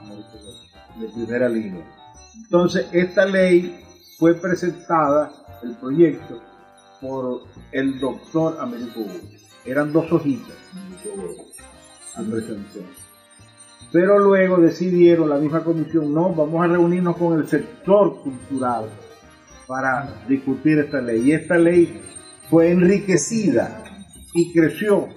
de 0.99 1.07
primera 1.09 1.49
línea. 1.49 1.83
Entonces, 2.35 2.87
esta 2.91 3.25
ley 3.25 3.83
fue 4.19 4.35
presentada, 4.35 5.31
el 5.63 5.75
proyecto, 5.77 6.39
por 7.01 7.41
el 7.71 7.99
doctor 7.99 8.57
Américo 8.59 9.01
Eran 9.65 9.91
dos 9.91 10.11
hojitas, 10.11 10.55
Pero 13.91 14.19
luego 14.19 14.57
decidieron, 14.57 15.29
la 15.29 15.37
misma 15.37 15.63
comisión, 15.63 16.13
no, 16.13 16.29
vamos 16.29 16.63
a 16.63 16.67
reunirnos 16.67 17.17
con 17.17 17.39
el 17.39 17.47
sector 17.47 18.21
cultural 18.21 18.85
para 19.67 20.25
discutir 20.27 20.79
esta 20.79 21.01
ley. 21.01 21.29
Y 21.29 21.31
esta 21.33 21.57
ley 21.57 22.01
fue 22.49 22.71
enriquecida 22.71 23.83
y 24.33 24.53
creció. 24.53 25.07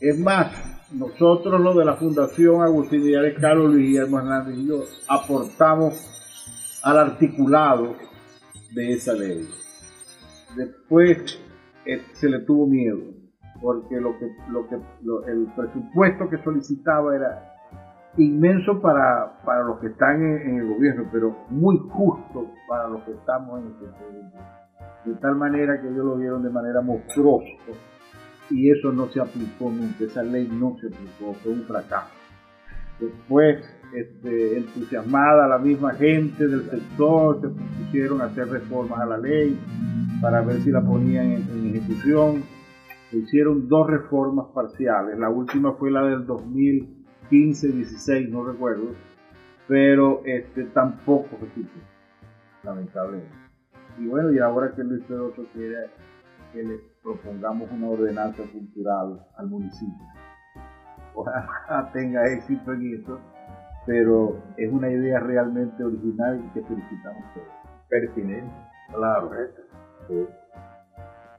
Es 0.00 0.18
más, 0.18 0.52
nosotros 0.92 1.60
lo 1.60 1.74
de 1.74 1.84
la 1.84 1.96
Fundación 1.96 2.62
Agustín 2.62 3.04
de 3.04 3.34
Carlos 3.34 3.72
Luis 3.72 3.88
Guillermo 3.88 4.18
Hernández 4.18 4.58
y 4.58 4.66
yo 4.66 4.84
aportamos 5.08 6.80
al 6.82 6.98
articulado 6.98 7.94
de 8.72 8.92
esa 8.92 9.12
ley. 9.12 9.48
Después 10.56 11.38
eh, 11.84 12.02
se 12.14 12.28
le 12.28 12.40
tuvo 12.40 12.66
miedo, 12.66 12.98
porque 13.60 14.00
lo 14.00 14.18
que, 14.18 14.26
lo 14.48 14.68
que 14.68 14.76
el 15.30 15.46
presupuesto 15.54 16.28
que 16.28 16.42
solicitaba 16.42 17.14
era 17.14 17.49
inmenso 18.16 18.80
para, 18.80 19.40
para 19.44 19.62
los 19.62 19.78
que 19.78 19.88
están 19.88 20.22
en, 20.22 20.58
el 20.58 20.74
gobierno, 20.74 21.04
pero 21.12 21.36
muy 21.48 21.78
justo 21.90 22.50
para 22.68 22.88
los 22.88 23.02
que 23.04 23.12
estamos 23.12 23.60
en 23.60 23.66
el 23.66 23.72
sector. 23.74 24.10
De 25.04 25.14
tal 25.14 25.36
manera 25.36 25.80
que 25.80 25.88
ellos 25.88 26.04
lo 26.04 26.16
vieron 26.16 26.42
de 26.42 26.50
manera 26.50 26.82
monstruosa 26.82 27.48
y 28.50 28.70
eso 28.70 28.92
no 28.92 29.06
se 29.08 29.20
aplicó 29.20 29.70
nunca, 29.70 30.04
esa 30.04 30.22
ley 30.22 30.48
no 30.52 30.76
se 30.80 30.88
aplicó, 30.88 31.34
fue 31.42 31.52
un 31.52 31.62
fracaso. 31.62 32.10
Después, 32.98 33.64
este, 33.94 34.58
entusiasmada 34.58 35.48
la 35.48 35.58
misma 35.58 35.94
gente 35.94 36.46
del 36.46 36.68
sector, 36.68 37.40
se 37.40 37.48
pusieron 37.48 38.20
a 38.20 38.24
hacer 38.24 38.48
reformas 38.48 39.00
a 39.00 39.06
la 39.06 39.18
ley 39.18 39.58
para 40.20 40.42
ver 40.42 40.60
si 40.60 40.70
la 40.70 40.82
ponían 40.82 41.32
en, 41.32 41.74
ejecución. 41.74 42.42
Se 43.10 43.18
hicieron 43.18 43.68
dos 43.68 43.88
reformas 43.88 44.46
parciales, 44.54 45.18
la 45.18 45.30
última 45.30 45.72
fue 45.72 45.90
la 45.90 46.02
del 46.02 46.26
2015, 47.30 47.68
16, 47.68 48.28
no 48.30 48.44
recuerdo, 48.44 48.94
pero 49.68 50.22
este, 50.24 50.64
tampoco 50.64 51.28
se 51.38 52.66
lamentablemente. 52.66 53.32
Y 53.98 54.06
bueno, 54.06 54.32
y 54.32 54.38
ahora 54.40 54.72
que 54.74 54.82
Luis 54.82 55.04
Pedroso 55.04 55.46
quiere 55.52 55.90
que 56.52 56.62
le 56.64 56.80
propongamos 57.02 57.70
una 57.70 57.88
ordenanza 57.88 58.42
cultural 58.52 59.24
al 59.36 59.46
municipio. 59.46 60.06
Ojalá 61.14 61.90
tenga 61.92 62.26
éxito 62.26 62.72
en 62.72 63.00
eso, 63.00 63.20
pero 63.86 64.42
es 64.56 64.72
una 64.72 64.90
idea 64.90 65.20
realmente 65.20 65.84
original 65.84 66.44
y 66.44 66.52
que 66.52 66.66
felicitamos 66.66 67.22
todos. 67.34 67.46
Pertinente. 67.88 68.52
Claro. 68.92 69.30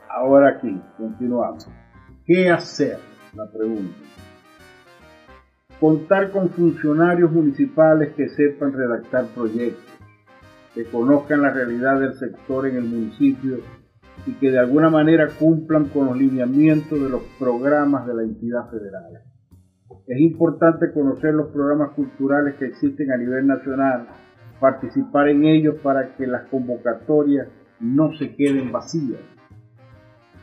Ahora 0.10 0.50
aquí, 0.58 0.82
continuamos. 0.98 1.70
¿Qué 2.26 2.50
hacer? 2.50 2.98
La 3.34 3.46
pregunta. 3.50 3.96
Contar 5.82 6.30
con 6.30 6.50
funcionarios 6.50 7.32
municipales 7.32 8.14
que 8.14 8.30
sepan 8.30 8.72
redactar 8.72 9.26
proyectos, 9.34 9.98
que 10.76 10.86
conozcan 10.86 11.42
la 11.42 11.50
realidad 11.50 12.00
del 12.00 12.14
sector 12.14 12.68
en 12.68 12.76
el 12.76 12.84
municipio 12.84 13.58
y 14.28 14.34
que 14.34 14.52
de 14.52 14.60
alguna 14.60 14.92
manera 14.92 15.30
cumplan 15.40 15.86
con 15.86 16.06
los 16.06 16.18
lineamientos 16.18 17.02
de 17.02 17.10
los 17.10 17.24
programas 17.40 18.06
de 18.06 18.14
la 18.14 18.22
entidad 18.22 18.70
federal. 18.70 19.24
Es 20.06 20.20
importante 20.20 20.94
conocer 20.94 21.34
los 21.34 21.48
programas 21.48 21.96
culturales 21.96 22.54
que 22.60 22.66
existen 22.66 23.12
a 23.12 23.18
nivel 23.18 23.48
nacional, 23.48 24.06
participar 24.60 25.30
en 25.30 25.46
ellos 25.46 25.78
para 25.82 26.16
que 26.16 26.28
las 26.28 26.44
convocatorias 26.50 27.48
no 27.80 28.14
se 28.20 28.36
queden 28.36 28.72
vacías. 28.72 29.20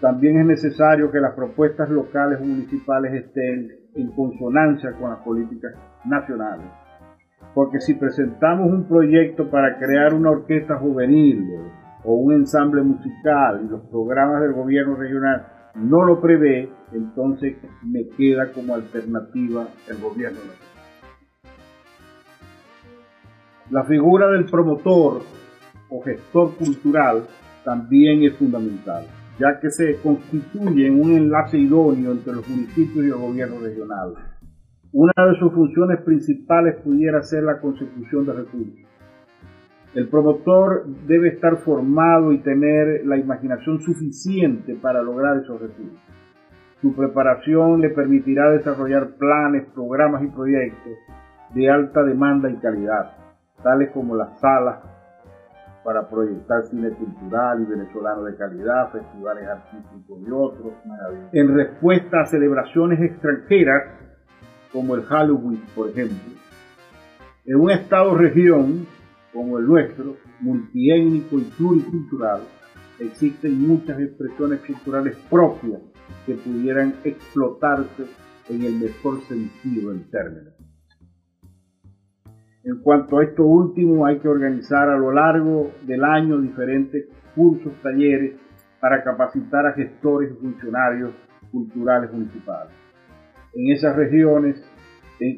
También 0.00 0.40
es 0.40 0.46
necesario 0.46 1.12
que 1.12 1.20
las 1.20 1.34
propuestas 1.34 1.88
locales 1.90 2.40
o 2.40 2.44
municipales 2.44 3.14
estén 3.14 3.87
en 3.98 4.10
consonancia 4.12 4.92
con 4.92 5.10
las 5.10 5.20
políticas 5.20 5.72
nacionales. 6.04 6.66
Porque 7.54 7.80
si 7.80 7.94
presentamos 7.94 8.70
un 8.70 8.88
proyecto 8.88 9.50
para 9.50 9.78
crear 9.78 10.14
una 10.14 10.30
orquesta 10.30 10.76
juvenil, 10.76 11.46
o 12.04 12.14
un 12.14 12.32
ensamble 12.32 12.82
musical 12.82 13.62
y 13.64 13.68
los 13.68 13.82
programas 13.90 14.42
del 14.42 14.52
gobierno 14.52 14.96
regional 14.96 15.46
no 15.74 16.04
lo 16.04 16.20
prevé, 16.20 16.70
entonces 16.92 17.56
me 17.82 18.08
queda 18.16 18.52
como 18.52 18.74
alternativa 18.74 19.68
el 19.88 20.00
gobierno 20.00 20.38
nacional. 20.38 20.56
La 23.70 23.84
figura 23.84 24.28
del 24.30 24.46
promotor 24.46 25.22
o 25.90 26.02
gestor 26.02 26.56
cultural 26.56 27.24
también 27.64 28.22
es 28.22 28.34
fundamental, 28.36 29.04
ya 29.38 29.58
que 29.60 29.70
se 29.70 29.96
constituye 30.02 30.86
en 30.86 31.00
un 31.00 31.12
enlace 31.12 31.58
idóneo 31.58 32.12
entre 32.12 32.34
los 32.34 32.48
municipios 32.48 33.04
y 33.04 33.08
el 33.08 33.14
gobierno 33.14 33.60
regional. 33.60 34.14
Una 34.92 35.12
de 35.30 35.38
sus 35.38 35.52
funciones 35.52 36.00
principales 36.02 36.76
pudiera 36.82 37.22
ser 37.22 37.44
la 37.44 37.60
consecución 37.60 38.26
de 38.26 38.32
recursos 38.32 38.88
el 39.94 40.08
promotor 40.08 40.86
debe 41.06 41.28
estar 41.28 41.56
formado 41.58 42.32
y 42.32 42.38
tener 42.38 43.06
la 43.06 43.16
imaginación 43.16 43.80
suficiente 43.80 44.74
para 44.74 45.02
lograr 45.02 45.38
esos 45.38 45.60
recursos. 45.60 45.98
Su 46.82 46.94
preparación 46.94 47.80
le 47.80 47.90
permitirá 47.90 48.50
desarrollar 48.50 49.16
planes, 49.16 49.66
programas 49.74 50.22
y 50.22 50.28
proyectos 50.28 50.92
de 51.54 51.70
alta 51.70 52.04
demanda 52.04 52.50
y 52.50 52.56
calidad, 52.58 53.12
tales 53.62 53.90
como 53.90 54.14
las 54.14 54.38
salas 54.38 54.78
para 55.88 56.06
proyectar 56.06 56.66
cine 56.66 56.90
cultural 56.90 57.62
y 57.62 57.64
venezolano 57.64 58.24
de 58.24 58.36
calidad, 58.36 58.92
festivales 58.92 59.48
artísticos 59.48 60.18
y 60.20 60.30
otros, 60.30 60.74
en 61.32 61.54
respuesta 61.54 62.20
a 62.20 62.26
celebraciones 62.26 63.00
extranjeras 63.00 63.94
como 64.70 64.96
el 64.96 65.04
Halloween, 65.04 65.62
por 65.74 65.88
ejemplo. 65.88 66.34
En 67.46 67.56
un 67.56 67.70
estado-región, 67.70 68.86
como 69.32 69.58
el 69.58 69.66
nuestro, 69.66 70.16
multiétnico 70.40 71.38
y 71.38 71.44
pluricultural, 71.56 72.42
existen 72.98 73.66
muchas 73.66 73.98
expresiones 73.98 74.60
culturales 74.66 75.16
propias 75.30 75.80
que 76.26 76.34
pudieran 76.34 76.96
explotarse 77.02 78.04
en 78.50 78.62
el 78.62 78.74
mejor 78.74 79.22
sentido 79.22 79.90
del 79.90 80.04
término. 80.10 80.50
En 82.68 82.80
cuanto 82.80 83.16
a 83.16 83.24
esto 83.24 83.46
último, 83.46 84.04
hay 84.04 84.18
que 84.18 84.28
organizar 84.28 84.90
a 84.90 84.98
lo 84.98 85.10
largo 85.10 85.70
del 85.86 86.04
año 86.04 86.38
diferentes 86.38 87.06
cursos, 87.34 87.72
talleres 87.82 88.34
para 88.78 89.02
capacitar 89.02 89.64
a 89.64 89.72
gestores 89.72 90.32
y 90.32 90.34
funcionarios 90.34 91.12
culturales 91.50 92.12
municipales. 92.12 92.74
En 93.54 93.72
esas 93.72 93.96
regiones, 93.96 94.62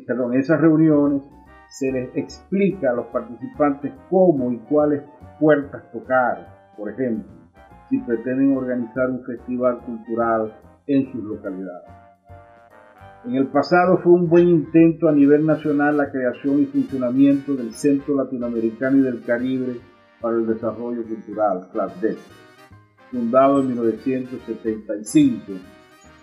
perdón, 0.09 0.35
en 0.35 0.41
esas 0.41 0.61
reuniones 0.61 1.22
se 1.68 1.93
les 1.93 2.16
explica 2.16 2.91
a 2.91 2.95
los 2.95 3.07
participantes 3.07 3.93
cómo 4.11 4.51
y 4.51 4.59
cuáles 4.68 5.05
puertas 5.39 5.89
tocar, 5.93 6.72
por 6.76 6.91
ejemplo, 6.91 7.31
si 7.91 7.99
pretenden 7.99 8.57
organizar 8.57 9.09
un 9.09 9.22
festival 9.22 9.78
cultural 9.87 10.53
en 10.89 11.12
sus 11.12 11.22
localidades. 11.22 11.99
En 13.23 13.35
el 13.35 13.49
pasado 13.49 13.99
fue 13.99 14.12
un 14.12 14.29
buen 14.31 14.49
intento 14.49 15.07
a 15.07 15.12
nivel 15.12 15.45
nacional 15.45 15.99
la 15.99 16.11
creación 16.11 16.62
y 16.62 16.66
funcionamiento 16.66 17.55
del 17.55 17.73
Centro 17.73 18.16
Latinoamericano 18.16 18.97
y 18.97 19.03
del 19.03 19.23
Caribe 19.23 19.77
para 20.23 20.39
el 20.39 20.47
Desarrollo 20.47 21.03
Cultural, 21.05 21.68
CLASDEC, 21.71 22.16
fundado 23.11 23.61
en 23.61 23.68
1975 23.68 25.53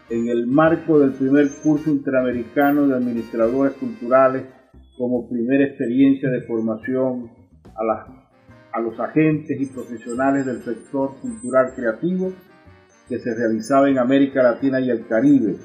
en 0.09 0.29
el 0.29 0.47
marco 0.47 0.99
del 0.99 1.11
primer 1.11 1.49
curso 1.61 1.91
interamericano 1.91 2.87
de 2.87 2.95
administradores 2.95 3.73
culturales 3.73 4.45
como 4.97 5.29
primera 5.29 5.65
experiencia 5.65 6.29
de 6.29 6.41
formación 6.47 7.29
a, 7.75 8.07
a 8.71 8.79
los 8.79 8.99
agentes 8.99 9.59
y 9.59 9.67
profesionales 9.67 10.47
del 10.47 10.61
sector 10.63 11.15
cultural 11.21 11.73
creativo 11.75 12.31
que 13.07 13.19
se 13.19 13.35
realizaba 13.35 13.87
en 13.87 13.99
América 13.99 14.41
Latina 14.41 14.79
y 14.79 14.89
el 14.89 15.05
Caribe 15.05 15.57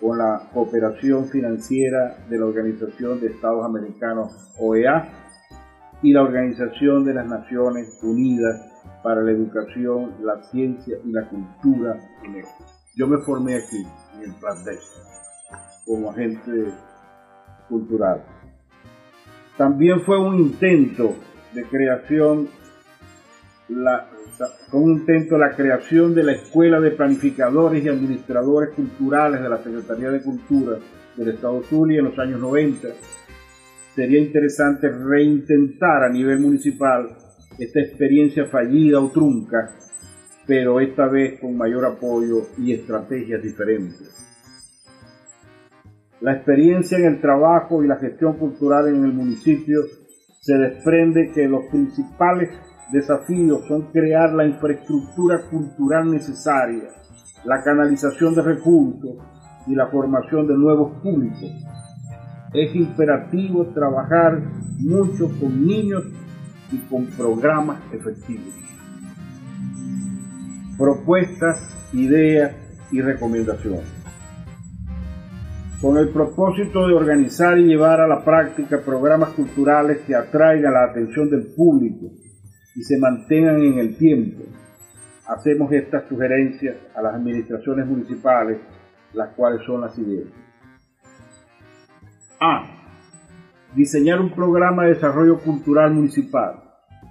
con 0.00 0.18
la 0.18 0.48
cooperación 0.52 1.26
financiera 1.26 2.16
de 2.28 2.38
la 2.38 2.46
Organización 2.46 3.20
de 3.20 3.28
Estados 3.28 3.64
Americanos 3.64 4.52
OEA 4.58 5.10
y 6.02 6.12
la 6.12 6.22
Organización 6.22 7.04
de 7.04 7.14
las 7.14 7.26
Naciones 7.26 7.98
Unidas 8.02 8.60
para 9.02 9.22
la 9.22 9.30
Educación, 9.30 10.14
la 10.22 10.42
Ciencia 10.50 10.98
y 11.04 11.12
la 11.12 11.28
Cultura 11.28 11.96
UNESCO. 12.26 12.64
Yo 12.96 13.06
me 13.06 13.18
formé 13.18 13.56
aquí, 13.56 13.86
en 14.16 14.30
el 14.30 14.34
Plandés, 14.34 14.80
como 15.84 16.10
agente 16.10 16.72
cultural. 17.68 18.24
También 19.56 20.00
fue 20.02 20.18
un 20.18 20.36
intento 20.36 21.14
de 21.54 21.64
creación, 21.64 22.48
la, 23.68 24.10
fue 24.70 24.80
un 24.80 24.92
intento 24.92 25.38
la 25.38 25.54
creación 25.54 26.14
de 26.14 26.22
la 26.22 26.32
Escuela 26.32 26.80
de 26.80 26.92
Planificadores 26.92 27.84
y 27.84 27.88
Administradores 27.88 28.74
Culturales 28.74 29.42
de 29.42 29.48
la 29.48 29.62
Secretaría 29.62 30.10
de 30.10 30.22
Cultura 30.22 30.78
del 31.16 31.28
Estado 31.28 31.62
Zulia 31.62 32.00
en 32.00 32.06
los 32.06 32.18
años 32.18 32.40
90. 32.40 32.88
Sería 33.94 34.20
interesante 34.20 34.88
reintentar 34.88 36.04
a 36.04 36.10
nivel 36.10 36.40
municipal 36.40 37.08
esta 37.58 37.80
experiencia 37.80 38.46
fallida 38.46 39.00
o 39.00 39.10
trunca 39.10 39.74
pero 40.46 40.80
esta 40.80 41.06
vez 41.08 41.40
con 41.40 41.56
mayor 41.56 41.84
apoyo 41.84 42.46
y 42.58 42.72
estrategias 42.72 43.42
diferentes. 43.42 44.22
La 46.20 46.34
experiencia 46.34 46.98
en 46.98 47.04
el 47.06 47.20
trabajo 47.20 47.82
y 47.82 47.88
la 47.88 47.96
gestión 47.96 48.38
cultural 48.38 48.88
en 48.88 49.04
el 49.04 49.12
municipio 49.12 49.80
se 50.40 50.56
desprende 50.56 51.32
que 51.34 51.48
los 51.48 51.66
principales 51.66 52.50
desafíos 52.92 53.66
son 53.66 53.90
crear 53.92 54.32
la 54.32 54.46
infraestructura 54.46 55.42
cultural 55.50 56.10
necesaria, 56.10 56.88
la 57.44 57.62
canalización 57.62 58.34
de 58.34 58.42
recursos 58.42 59.16
y 59.66 59.74
la 59.74 59.88
formación 59.88 60.46
de 60.46 60.56
nuevos 60.56 61.00
públicos. 61.02 61.50
Es 62.52 62.74
imperativo 62.74 63.66
trabajar 63.74 64.40
mucho 64.78 65.28
con 65.40 65.66
niños 65.66 66.04
y 66.72 66.78
con 66.88 67.06
programas 67.06 67.80
efectivos 67.92 68.66
propuestas, 70.76 71.74
ideas 71.92 72.52
y 72.90 73.00
recomendaciones. 73.00 73.84
Con 75.80 75.98
el 75.98 76.10
propósito 76.10 76.86
de 76.86 76.94
organizar 76.94 77.58
y 77.58 77.64
llevar 77.64 78.00
a 78.00 78.06
la 78.06 78.24
práctica 78.24 78.80
programas 78.80 79.30
culturales 79.30 79.98
que 80.06 80.14
atraigan 80.14 80.72
la 80.72 80.84
atención 80.84 81.30
del 81.30 81.48
público 81.54 82.12
y 82.76 82.82
se 82.82 82.98
mantengan 82.98 83.62
en 83.62 83.78
el 83.78 83.96
tiempo, 83.96 84.44
hacemos 85.26 85.72
estas 85.72 86.06
sugerencias 86.08 86.76
a 86.94 87.02
las 87.02 87.14
administraciones 87.14 87.86
municipales, 87.86 88.58
las 89.14 89.30
cuales 89.34 89.62
son 89.66 89.80
las 89.80 89.94
siguientes. 89.94 90.32
A. 92.38 92.66
Diseñar 93.74 94.20
un 94.20 94.30
programa 94.30 94.84
de 94.84 94.94
desarrollo 94.94 95.38
cultural 95.40 95.92
municipal 95.94 96.62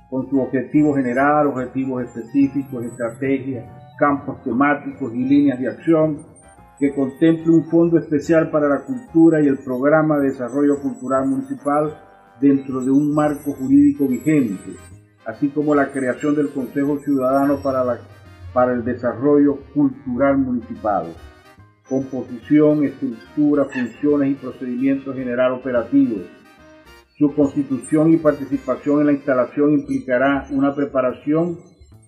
con 0.09 0.29
su 0.29 0.39
objetivo 0.39 0.93
general, 0.95 1.47
objetivos 1.47 2.03
específicos, 2.03 2.85
estrategias, 2.85 3.65
campos 3.97 4.43
temáticos 4.43 5.13
y 5.13 5.25
líneas 5.25 5.59
de 5.59 5.67
acción, 5.67 6.19
que 6.79 6.93
contemple 6.93 7.51
un 7.51 7.65
fondo 7.65 7.97
especial 7.97 8.51
para 8.51 8.67
la 8.67 8.83
cultura 8.85 9.41
y 9.41 9.47
el 9.47 9.57
programa 9.57 10.17
de 10.19 10.29
desarrollo 10.29 10.79
cultural 10.81 11.27
municipal 11.27 11.97
dentro 12.39 12.83
de 12.83 12.91
un 12.91 13.15
marco 13.15 13.53
jurídico 13.53 14.07
vigente, 14.07 14.71
así 15.25 15.49
como 15.49 15.75
la 15.75 15.91
creación 15.91 16.35
del 16.35 16.49
Consejo 16.49 16.99
Ciudadano 16.99 17.57
para, 17.61 17.83
la, 17.83 17.99
para 18.53 18.73
el 18.73 18.83
Desarrollo 18.83 19.59
Cultural 19.73 20.37
Municipal. 20.37 21.07
Composición, 21.87 22.83
estructura, 22.83 23.65
funciones 23.65 24.31
y 24.31 24.35
procedimientos 24.35 25.15
general 25.15 25.53
operativos, 25.53 26.21
su 27.17 27.33
constitución 27.33 28.11
y 28.11 28.17
participación 28.17 28.99
en 28.99 29.05
la 29.05 29.13
instalación 29.13 29.71
implicará 29.71 30.47
una 30.51 30.75
preparación 30.75 31.57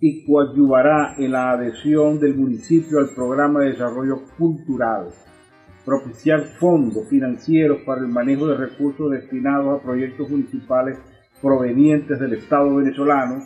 y 0.02 0.26
coadyuvará 0.26 1.16
en 1.18 1.32
la 1.32 1.52
adhesión 1.52 2.20
del 2.20 2.36
municipio 2.36 3.00
al 3.00 3.16
programa 3.16 3.62
de 3.62 3.70
desarrollo 3.70 4.24
cultural, 4.38 5.08
propiciar 5.86 6.44
fondos 6.60 7.08
financieros 7.10 7.80
para 7.86 8.02
el 8.02 8.10
manejo 8.10 8.48
de 8.48 8.58
recursos 8.58 9.10
destinados 9.10 9.80
a 9.80 9.84
proyectos 9.84 10.30
municipales 10.30 10.98
provenientes 11.42 12.20
del 12.20 12.34
Estado 12.34 12.76
venezolano 12.76 13.44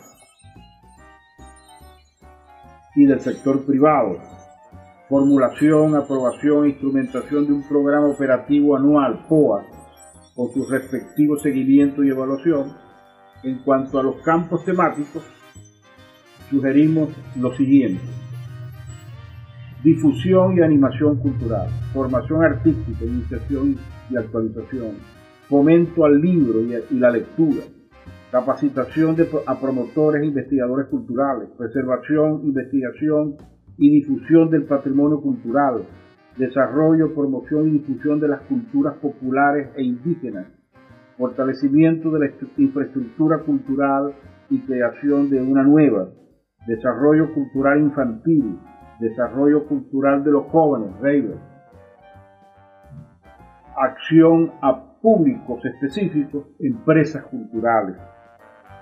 y 2.94 3.06
del 3.06 3.20
sector 3.20 3.64
privado, 3.64 4.18
formulación, 5.08 5.94
aprobación 5.94 6.64
e 6.64 6.68
instrumentación 6.70 7.46
de 7.46 7.52
un 7.52 7.68
programa 7.68 8.08
operativo 8.08 8.76
anual, 8.76 9.26
POA, 9.28 9.64
con 10.34 10.50
su 10.52 10.66
respectivo 10.66 11.38
seguimiento 11.38 12.02
y 12.02 12.10
evaluación. 12.10 12.72
En 13.42 13.58
cuanto 13.64 13.98
a 13.98 14.02
los 14.02 14.22
campos 14.22 14.64
temáticos, 14.64 15.22
sugerimos 16.48 17.08
lo 17.40 17.54
siguiente. 17.56 18.02
Difusión 19.82 20.56
y 20.56 20.60
animación 20.60 21.16
cultural, 21.16 21.68
formación 21.92 22.44
artística, 22.44 23.04
iniciación 23.04 23.76
y 24.10 24.16
actualización, 24.16 24.96
fomento 25.48 26.04
al 26.04 26.20
libro 26.20 26.60
y, 26.60 26.98
la 26.98 27.10
lectura, 27.10 27.64
capacitación 28.32 29.14
de, 29.14 29.28
a 29.46 29.60
promotores 29.60 30.22
e 30.22 30.26
investigadores 30.26 30.88
culturales, 30.88 31.50
preservación, 31.58 32.40
investigación 32.44 33.36
y 33.76 33.90
difusión 33.90 34.48
del 34.48 34.64
patrimonio 34.64 35.20
cultural, 35.20 35.84
desarrollo, 36.38 37.14
promoción 37.14 37.68
y 37.68 37.72
difusión 37.72 38.20
de 38.20 38.28
las 38.28 38.40
culturas 38.42 38.94
populares 39.02 39.68
e 39.76 39.82
indígenas, 39.82 40.46
fortalecimiento 41.18 42.10
de 42.10 42.20
la 42.20 42.30
infraestructura 42.56 43.40
cultural 43.40 44.14
y 44.48 44.60
creación 44.60 45.28
de 45.28 45.42
una 45.42 45.62
nueva, 45.62 46.08
desarrollo 46.66 47.34
cultural 47.34 47.80
infantil, 47.80 48.58
desarrollo 48.98 49.66
cultural 49.66 50.24
de 50.24 50.30
los 50.30 50.46
jóvenes, 50.46 50.90
Raver, 51.02 51.36
acción 53.76 54.52
a 54.62 54.98
públicos 55.02 55.62
específicos, 55.66 56.46
empresas 56.60 57.24
culturales, 57.24 57.96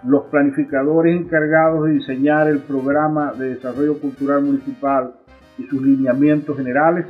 los 0.04 0.24
planificadores 0.26 1.20
encargados 1.20 1.86
de 1.86 1.94
diseñar 1.94 2.48
el 2.48 2.60
programa 2.60 3.32
de 3.32 3.54
desarrollo 3.54 4.00
cultural 4.00 4.42
municipal 4.42 5.14
y 5.58 5.64
sus 5.64 5.82
lineamientos 5.82 6.56
generales 6.56 7.06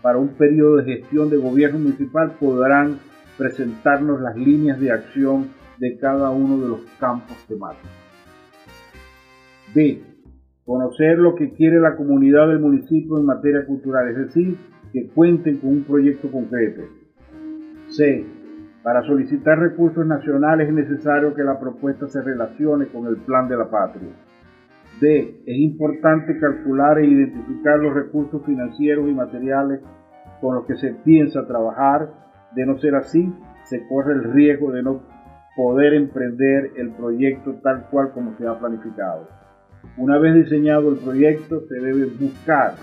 para 0.00 0.18
un 0.18 0.28
periodo 0.30 0.76
de 0.76 0.96
gestión 0.96 1.30
de 1.30 1.36
gobierno 1.36 1.78
municipal 1.78 2.32
podrán 2.40 2.98
presentarnos 3.38 4.20
las 4.20 4.36
líneas 4.36 4.80
de 4.80 4.90
acción 4.90 5.50
de 5.78 5.96
cada 5.98 6.30
uno 6.30 6.58
de 6.58 6.68
los 6.68 6.80
campos 6.98 7.36
temáticos. 7.48 7.90
B. 9.74 10.02
Conocer 10.64 11.18
lo 11.18 11.34
que 11.34 11.52
quiere 11.52 11.80
la 11.80 11.96
comunidad 11.96 12.48
del 12.48 12.60
municipio 12.60 13.18
en 13.18 13.26
materia 13.26 13.64
cultural, 13.66 14.08
es 14.10 14.16
decir, 14.16 14.56
que 14.92 15.08
cuenten 15.08 15.58
con 15.58 15.70
un 15.70 15.84
proyecto 15.84 16.30
concreto. 16.30 16.82
C. 17.88 18.41
Para 18.82 19.02
solicitar 19.02 19.58
recursos 19.58 20.04
nacionales 20.04 20.68
es 20.68 20.74
necesario 20.74 21.34
que 21.34 21.44
la 21.44 21.60
propuesta 21.60 22.08
se 22.08 22.20
relacione 22.20 22.86
con 22.86 23.06
el 23.06 23.16
plan 23.18 23.48
de 23.48 23.56
la 23.56 23.70
patria. 23.70 24.10
D. 25.00 25.42
Es 25.46 25.56
importante 25.58 26.38
calcular 26.38 26.98
e 26.98 27.06
identificar 27.06 27.78
los 27.78 27.94
recursos 27.94 28.44
financieros 28.44 29.08
y 29.08 29.12
materiales 29.12 29.80
con 30.40 30.56
los 30.56 30.66
que 30.66 30.76
se 30.76 30.94
piensa 31.04 31.46
trabajar. 31.46 32.10
De 32.56 32.66
no 32.66 32.76
ser 32.78 32.96
así, 32.96 33.32
se 33.64 33.86
corre 33.88 34.14
el 34.14 34.32
riesgo 34.32 34.72
de 34.72 34.82
no 34.82 35.02
poder 35.56 35.94
emprender 35.94 36.72
el 36.76 36.90
proyecto 36.90 37.54
tal 37.62 37.86
cual 37.88 38.10
como 38.12 38.36
se 38.36 38.46
ha 38.46 38.58
planificado. 38.58 39.28
Una 39.96 40.18
vez 40.18 40.34
diseñado 40.34 40.90
el 40.90 40.98
proyecto, 40.98 41.62
se 41.68 41.74
debe 41.74 42.06
buscar 42.06 42.74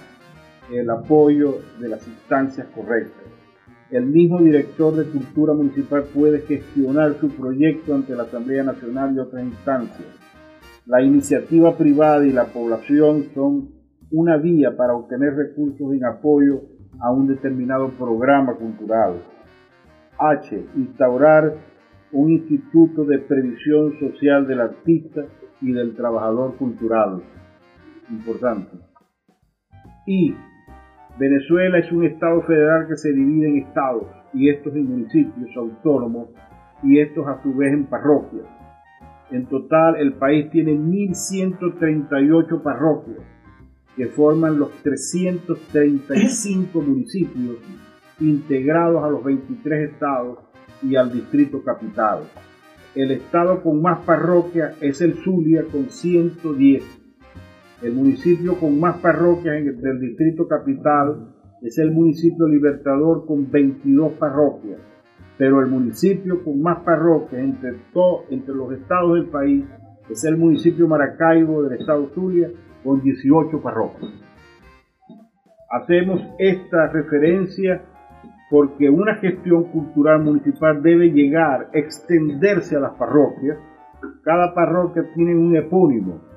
el 0.71 0.89
apoyo 0.89 1.55
de 1.79 1.89
las 1.89 2.07
instancias 2.07 2.67
correctas. 2.67 3.18
El 3.91 4.05
mismo 4.05 4.39
director 4.39 4.95
de 4.95 5.05
Cultura 5.05 5.53
Municipal 5.53 6.03
puede 6.13 6.41
gestionar 6.41 7.15
su 7.19 7.29
proyecto 7.29 7.95
ante 7.95 8.15
la 8.15 8.23
Asamblea 8.23 8.63
Nacional 8.63 9.15
y 9.15 9.19
otras 9.19 9.43
instancias. 9.43 10.07
La 10.85 11.01
iniciativa 11.01 11.75
privada 11.75 12.25
y 12.25 12.31
la 12.31 12.45
población 12.45 13.25
son 13.33 13.69
una 14.11 14.37
vía 14.37 14.77
para 14.77 14.93
obtener 14.93 15.33
recursos 15.35 15.91
en 15.93 16.05
apoyo 16.05 16.61
a 16.99 17.11
un 17.11 17.27
determinado 17.27 17.89
programa 17.89 18.55
cultural. 18.55 19.21
H. 20.19 20.65
Instaurar 20.75 21.55
un 22.11 22.31
instituto 22.31 23.05
de 23.05 23.19
previsión 23.19 23.93
social 23.99 24.45
del 24.47 24.61
artista 24.61 25.25
y 25.61 25.71
del 25.71 25.95
trabajador 25.95 26.55
cultural. 26.57 27.23
Importante. 28.09 28.77
Y 30.05 30.35
Venezuela 31.19 31.77
es 31.79 31.91
un 31.91 32.05
estado 32.05 32.41
federal 32.43 32.87
que 32.87 32.95
se 32.95 33.11
divide 33.11 33.49
en 33.49 33.57
estados 33.57 34.05
y 34.33 34.49
estos 34.49 34.73
en 34.73 34.85
municipios 34.85 35.49
autónomos 35.57 36.29
y 36.81 36.99
estos 36.99 37.27
a 37.27 37.43
su 37.43 37.53
vez 37.53 37.73
en 37.73 37.87
parroquias. 37.87 38.45
En 39.29 39.45
total 39.47 39.97
el 39.97 40.13
país 40.13 40.49
tiene 40.49 40.71
1.138 40.71 42.63
parroquias 42.63 43.19
que 43.97 44.07
forman 44.07 44.57
los 44.57 44.71
335 44.81 46.81
municipios 46.81 47.57
integrados 48.21 49.03
a 49.03 49.09
los 49.09 49.21
23 49.21 49.91
estados 49.91 50.39
y 50.81 50.95
al 50.95 51.11
distrito 51.11 51.61
capital. 51.61 52.19
El 52.95 53.11
estado 53.11 53.61
con 53.61 53.81
más 53.81 53.99
parroquias 54.05 54.81
es 54.81 55.01
el 55.01 55.15
Zulia 55.15 55.65
con 55.69 55.89
110. 55.89 56.98
El 57.81 57.93
municipio 57.93 58.59
con 58.59 58.77
más 58.77 58.97
parroquias 58.97 59.55
del 59.81 59.99
distrito 60.01 60.49
capital 60.49 61.33
es 61.61 61.77
el 61.77 61.91
municipio 61.91 62.45
Libertador 62.45 63.25
con 63.25 63.49
22 63.49 64.13
parroquias. 64.13 64.79
Pero 65.37 65.61
el 65.61 65.67
municipio 65.67 66.43
con 66.43 66.61
más 66.61 66.79
parroquias 66.83 67.41
entre, 67.41 67.77
entre 68.31 68.53
los 68.53 68.73
estados 68.73 69.13
del 69.13 69.27
país 69.27 69.63
es 70.09 70.25
el 70.25 70.35
municipio 70.35 70.89
Maracaibo 70.89 71.63
del 71.63 71.79
estado 71.79 72.09
Zulia 72.13 72.49
con 72.83 73.01
18 73.01 73.61
parroquias. 73.61 74.11
Hacemos 75.71 76.21
esta 76.37 76.87
referencia 76.87 77.81
porque 78.49 78.89
una 78.89 79.15
gestión 79.15 79.65
cultural 79.65 80.21
municipal 80.21 80.81
debe 80.81 81.11
llegar, 81.11 81.69
extenderse 81.71 82.75
a 82.75 82.79
las 82.81 82.93
parroquias. 82.95 83.57
Cada 84.23 84.53
parroquia 84.53 85.03
tiene 85.13 85.33
un 85.33 85.55
epónimo. 85.55 86.28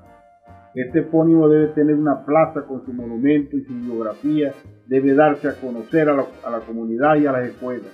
Este 0.74 1.00
epónimo 1.00 1.48
debe 1.48 1.68
tener 1.68 1.94
una 1.94 2.24
plaza 2.24 2.62
con 2.62 2.84
su 2.84 2.92
monumento 2.92 3.56
y 3.56 3.64
su 3.64 3.74
biografía, 3.74 4.52
debe 4.86 5.14
darse 5.14 5.48
a 5.48 5.54
conocer 5.54 6.08
a 6.08 6.14
la, 6.14 6.24
a 6.44 6.50
la 6.50 6.60
comunidad 6.60 7.16
y 7.16 7.26
a 7.26 7.32
las 7.32 7.48
escuelas. 7.48 7.90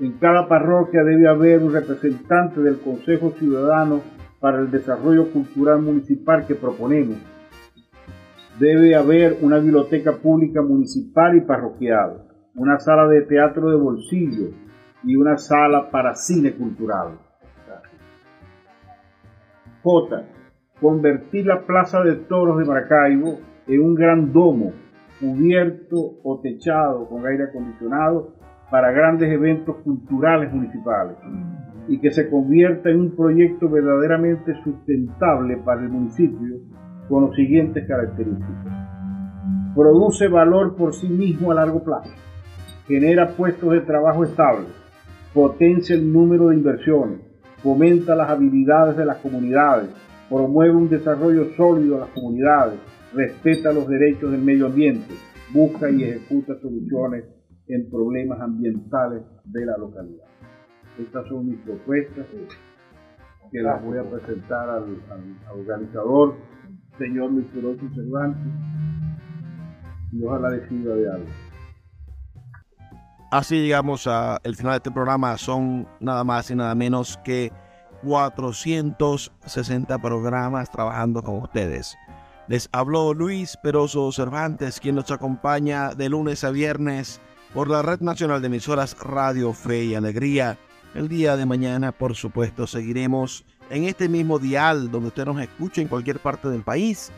En 0.00 0.12
cada 0.18 0.48
parroquia 0.48 1.02
debe 1.04 1.28
haber 1.28 1.62
un 1.62 1.72
representante 1.72 2.60
del 2.60 2.80
Consejo 2.80 3.30
Ciudadano 3.38 4.00
para 4.40 4.58
el 4.58 4.70
Desarrollo 4.70 5.32
Cultural 5.32 5.80
Municipal 5.80 6.46
que 6.46 6.54
proponemos. 6.54 7.16
Debe 8.58 8.94
haber 8.94 9.38
una 9.40 9.58
biblioteca 9.58 10.12
pública 10.12 10.60
municipal 10.62 11.36
y 11.36 11.40
parroquial 11.40 12.24
una 12.56 12.78
sala 12.78 13.08
de 13.08 13.22
teatro 13.22 13.70
de 13.70 13.76
bolsillo 13.76 14.50
y 15.02 15.16
una 15.16 15.36
sala 15.36 15.90
para 15.90 16.14
cine 16.14 16.54
cultural. 16.54 17.18
J. 19.82 20.24
Convertir 20.84 21.46
la 21.46 21.64
Plaza 21.64 22.02
de 22.02 22.14
Toros 22.28 22.58
de 22.58 22.66
Maracaibo 22.66 23.38
en 23.66 23.80
un 23.80 23.94
gran 23.94 24.34
domo 24.34 24.72
cubierto 25.18 25.96
o 26.22 26.40
techado 26.42 27.08
con 27.08 27.26
aire 27.26 27.44
acondicionado 27.44 28.34
para 28.70 28.92
grandes 28.92 29.32
eventos 29.32 29.76
culturales 29.76 30.52
municipales 30.52 31.16
y 31.88 31.98
que 31.98 32.10
se 32.10 32.28
convierta 32.28 32.90
en 32.90 33.00
un 33.00 33.16
proyecto 33.16 33.70
verdaderamente 33.70 34.62
sustentable 34.62 35.56
para 35.64 35.80
el 35.80 35.88
municipio 35.88 36.56
con 37.08 37.28
las 37.28 37.34
siguientes 37.34 37.88
características. 37.88 39.72
Produce 39.74 40.28
valor 40.28 40.76
por 40.76 40.92
sí 40.92 41.08
mismo 41.08 41.50
a 41.50 41.54
largo 41.54 41.82
plazo 41.82 42.12
genera 42.86 43.28
puestos 43.28 43.72
de 43.72 43.80
trabajo 43.80 44.22
estables, 44.24 44.68
potencia 45.32 45.96
el 45.96 46.12
número 46.12 46.48
de 46.48 46.56
inversiones, 46.56 47.20
fomenta 47.62 48.14
las 48.14 48.28
habilidades 48.28 48.98
de 48.98 49.06
las 49.06 49.16
comunidades, 49.16 49.88
promueve 50.28 50.74
un 50.74 50.88
desarrollo 50.88 51.54
sólido 51.56 51.94
de 51.94 52.00
las 52.00 52.10
comunidades, 52.10 52.78
respeta 53.12 53.72
los 53.72 53.88
derechos 53.88 54.30
del 54.30 54.42
medio 54.42 54.66
ambiente, 54.66 55.14
busca 55.52 55.90
y 55.90 56.04
ejecuta 56.04 56.54
soluciones 56.60 57.24
en 57.68 57.90
problemas 57.90 58.40
ambientales 58.40 59.22
de 59.44 59.66
la 59.66 59.76
localidad. 59.78 60.26
Estas 60.98 61.26
son 61.28 61.46
mis 61.46 61.58
propuestas 61.60 62.26
que 63.50 63.62
las 63.62 63.82
voy 63.84 63.98
a 63.98 64.02
presentar 64.04 64.68
al, 64.68 65.00
organizador, 65.52 66.34
señor 66.98 67.30
Luis 67.32 67.46
Cervantes, 67.52 68.52
y 70.12 70.24
ojalá 70.24 70.50
decida 70.50 70.94
de 70.94 71.10
algo. 71.10 71.28
Así 73.30 73.62
llegamos 73.62 74.06
al 74.06 74.54
final 74.54 74.74
de 74.74 74.76
este 74.76 74.90
programa. 74.92 75.36
Son 75.36 75.88
nada 75.98 76.22
más 76.22 76.50
y 76.52 76.54
nada 76.54 76.74
menos 76.76 77.18
que 77.24 77.50
460 78.04 79.98
programas 79.98 80.70
trabajando 80.70 81.22
con 81.22 81.38
ustedes. 81.38 81.96
Les 82.46 82.68
habló 82.72 83.14
Luis 83.14 83.56
Peroso 83.62 84.12
Cervantes, 84.12 84.78
quien 84.78 84.96
nos 84.96 85.10
acompaña 85.10 85.94
de 85.94 86.10
lunes 86.10 86.44
a 86.44 86.50
viernes 86.50 87.20
por 87.54 87.70
la 87.70 87.82
Red 87.82 88.00
Nacional 88.00 88.42
de 88.42 88.48
Emisoras 88.48 88.96
Radio 89.00 89.52
Fe 89.54 89.84
y 89.84 89.94
Alegría. 89.94 90.58
El 90.94 91.08
día 91.08 91.36
de 91.36 91.46
mañana, 91.46 91.92
por 91.92 92.14
supuesto, 92.14 92.66
seguiremos 92.66 93.44
en 93.70 93.84
este 93.84 94.08
mismo 94.08 94.38
dial 94.38 94.90
donde 94.90 95.08
usted 95.08 95.24
nos 95.24 95.40
escuche 95.40 95.80
en 95.80 95.88
cualquier 95.88 96.18
parte 96.18 96.48
del 96.48 96.62
país, 96.62 97.10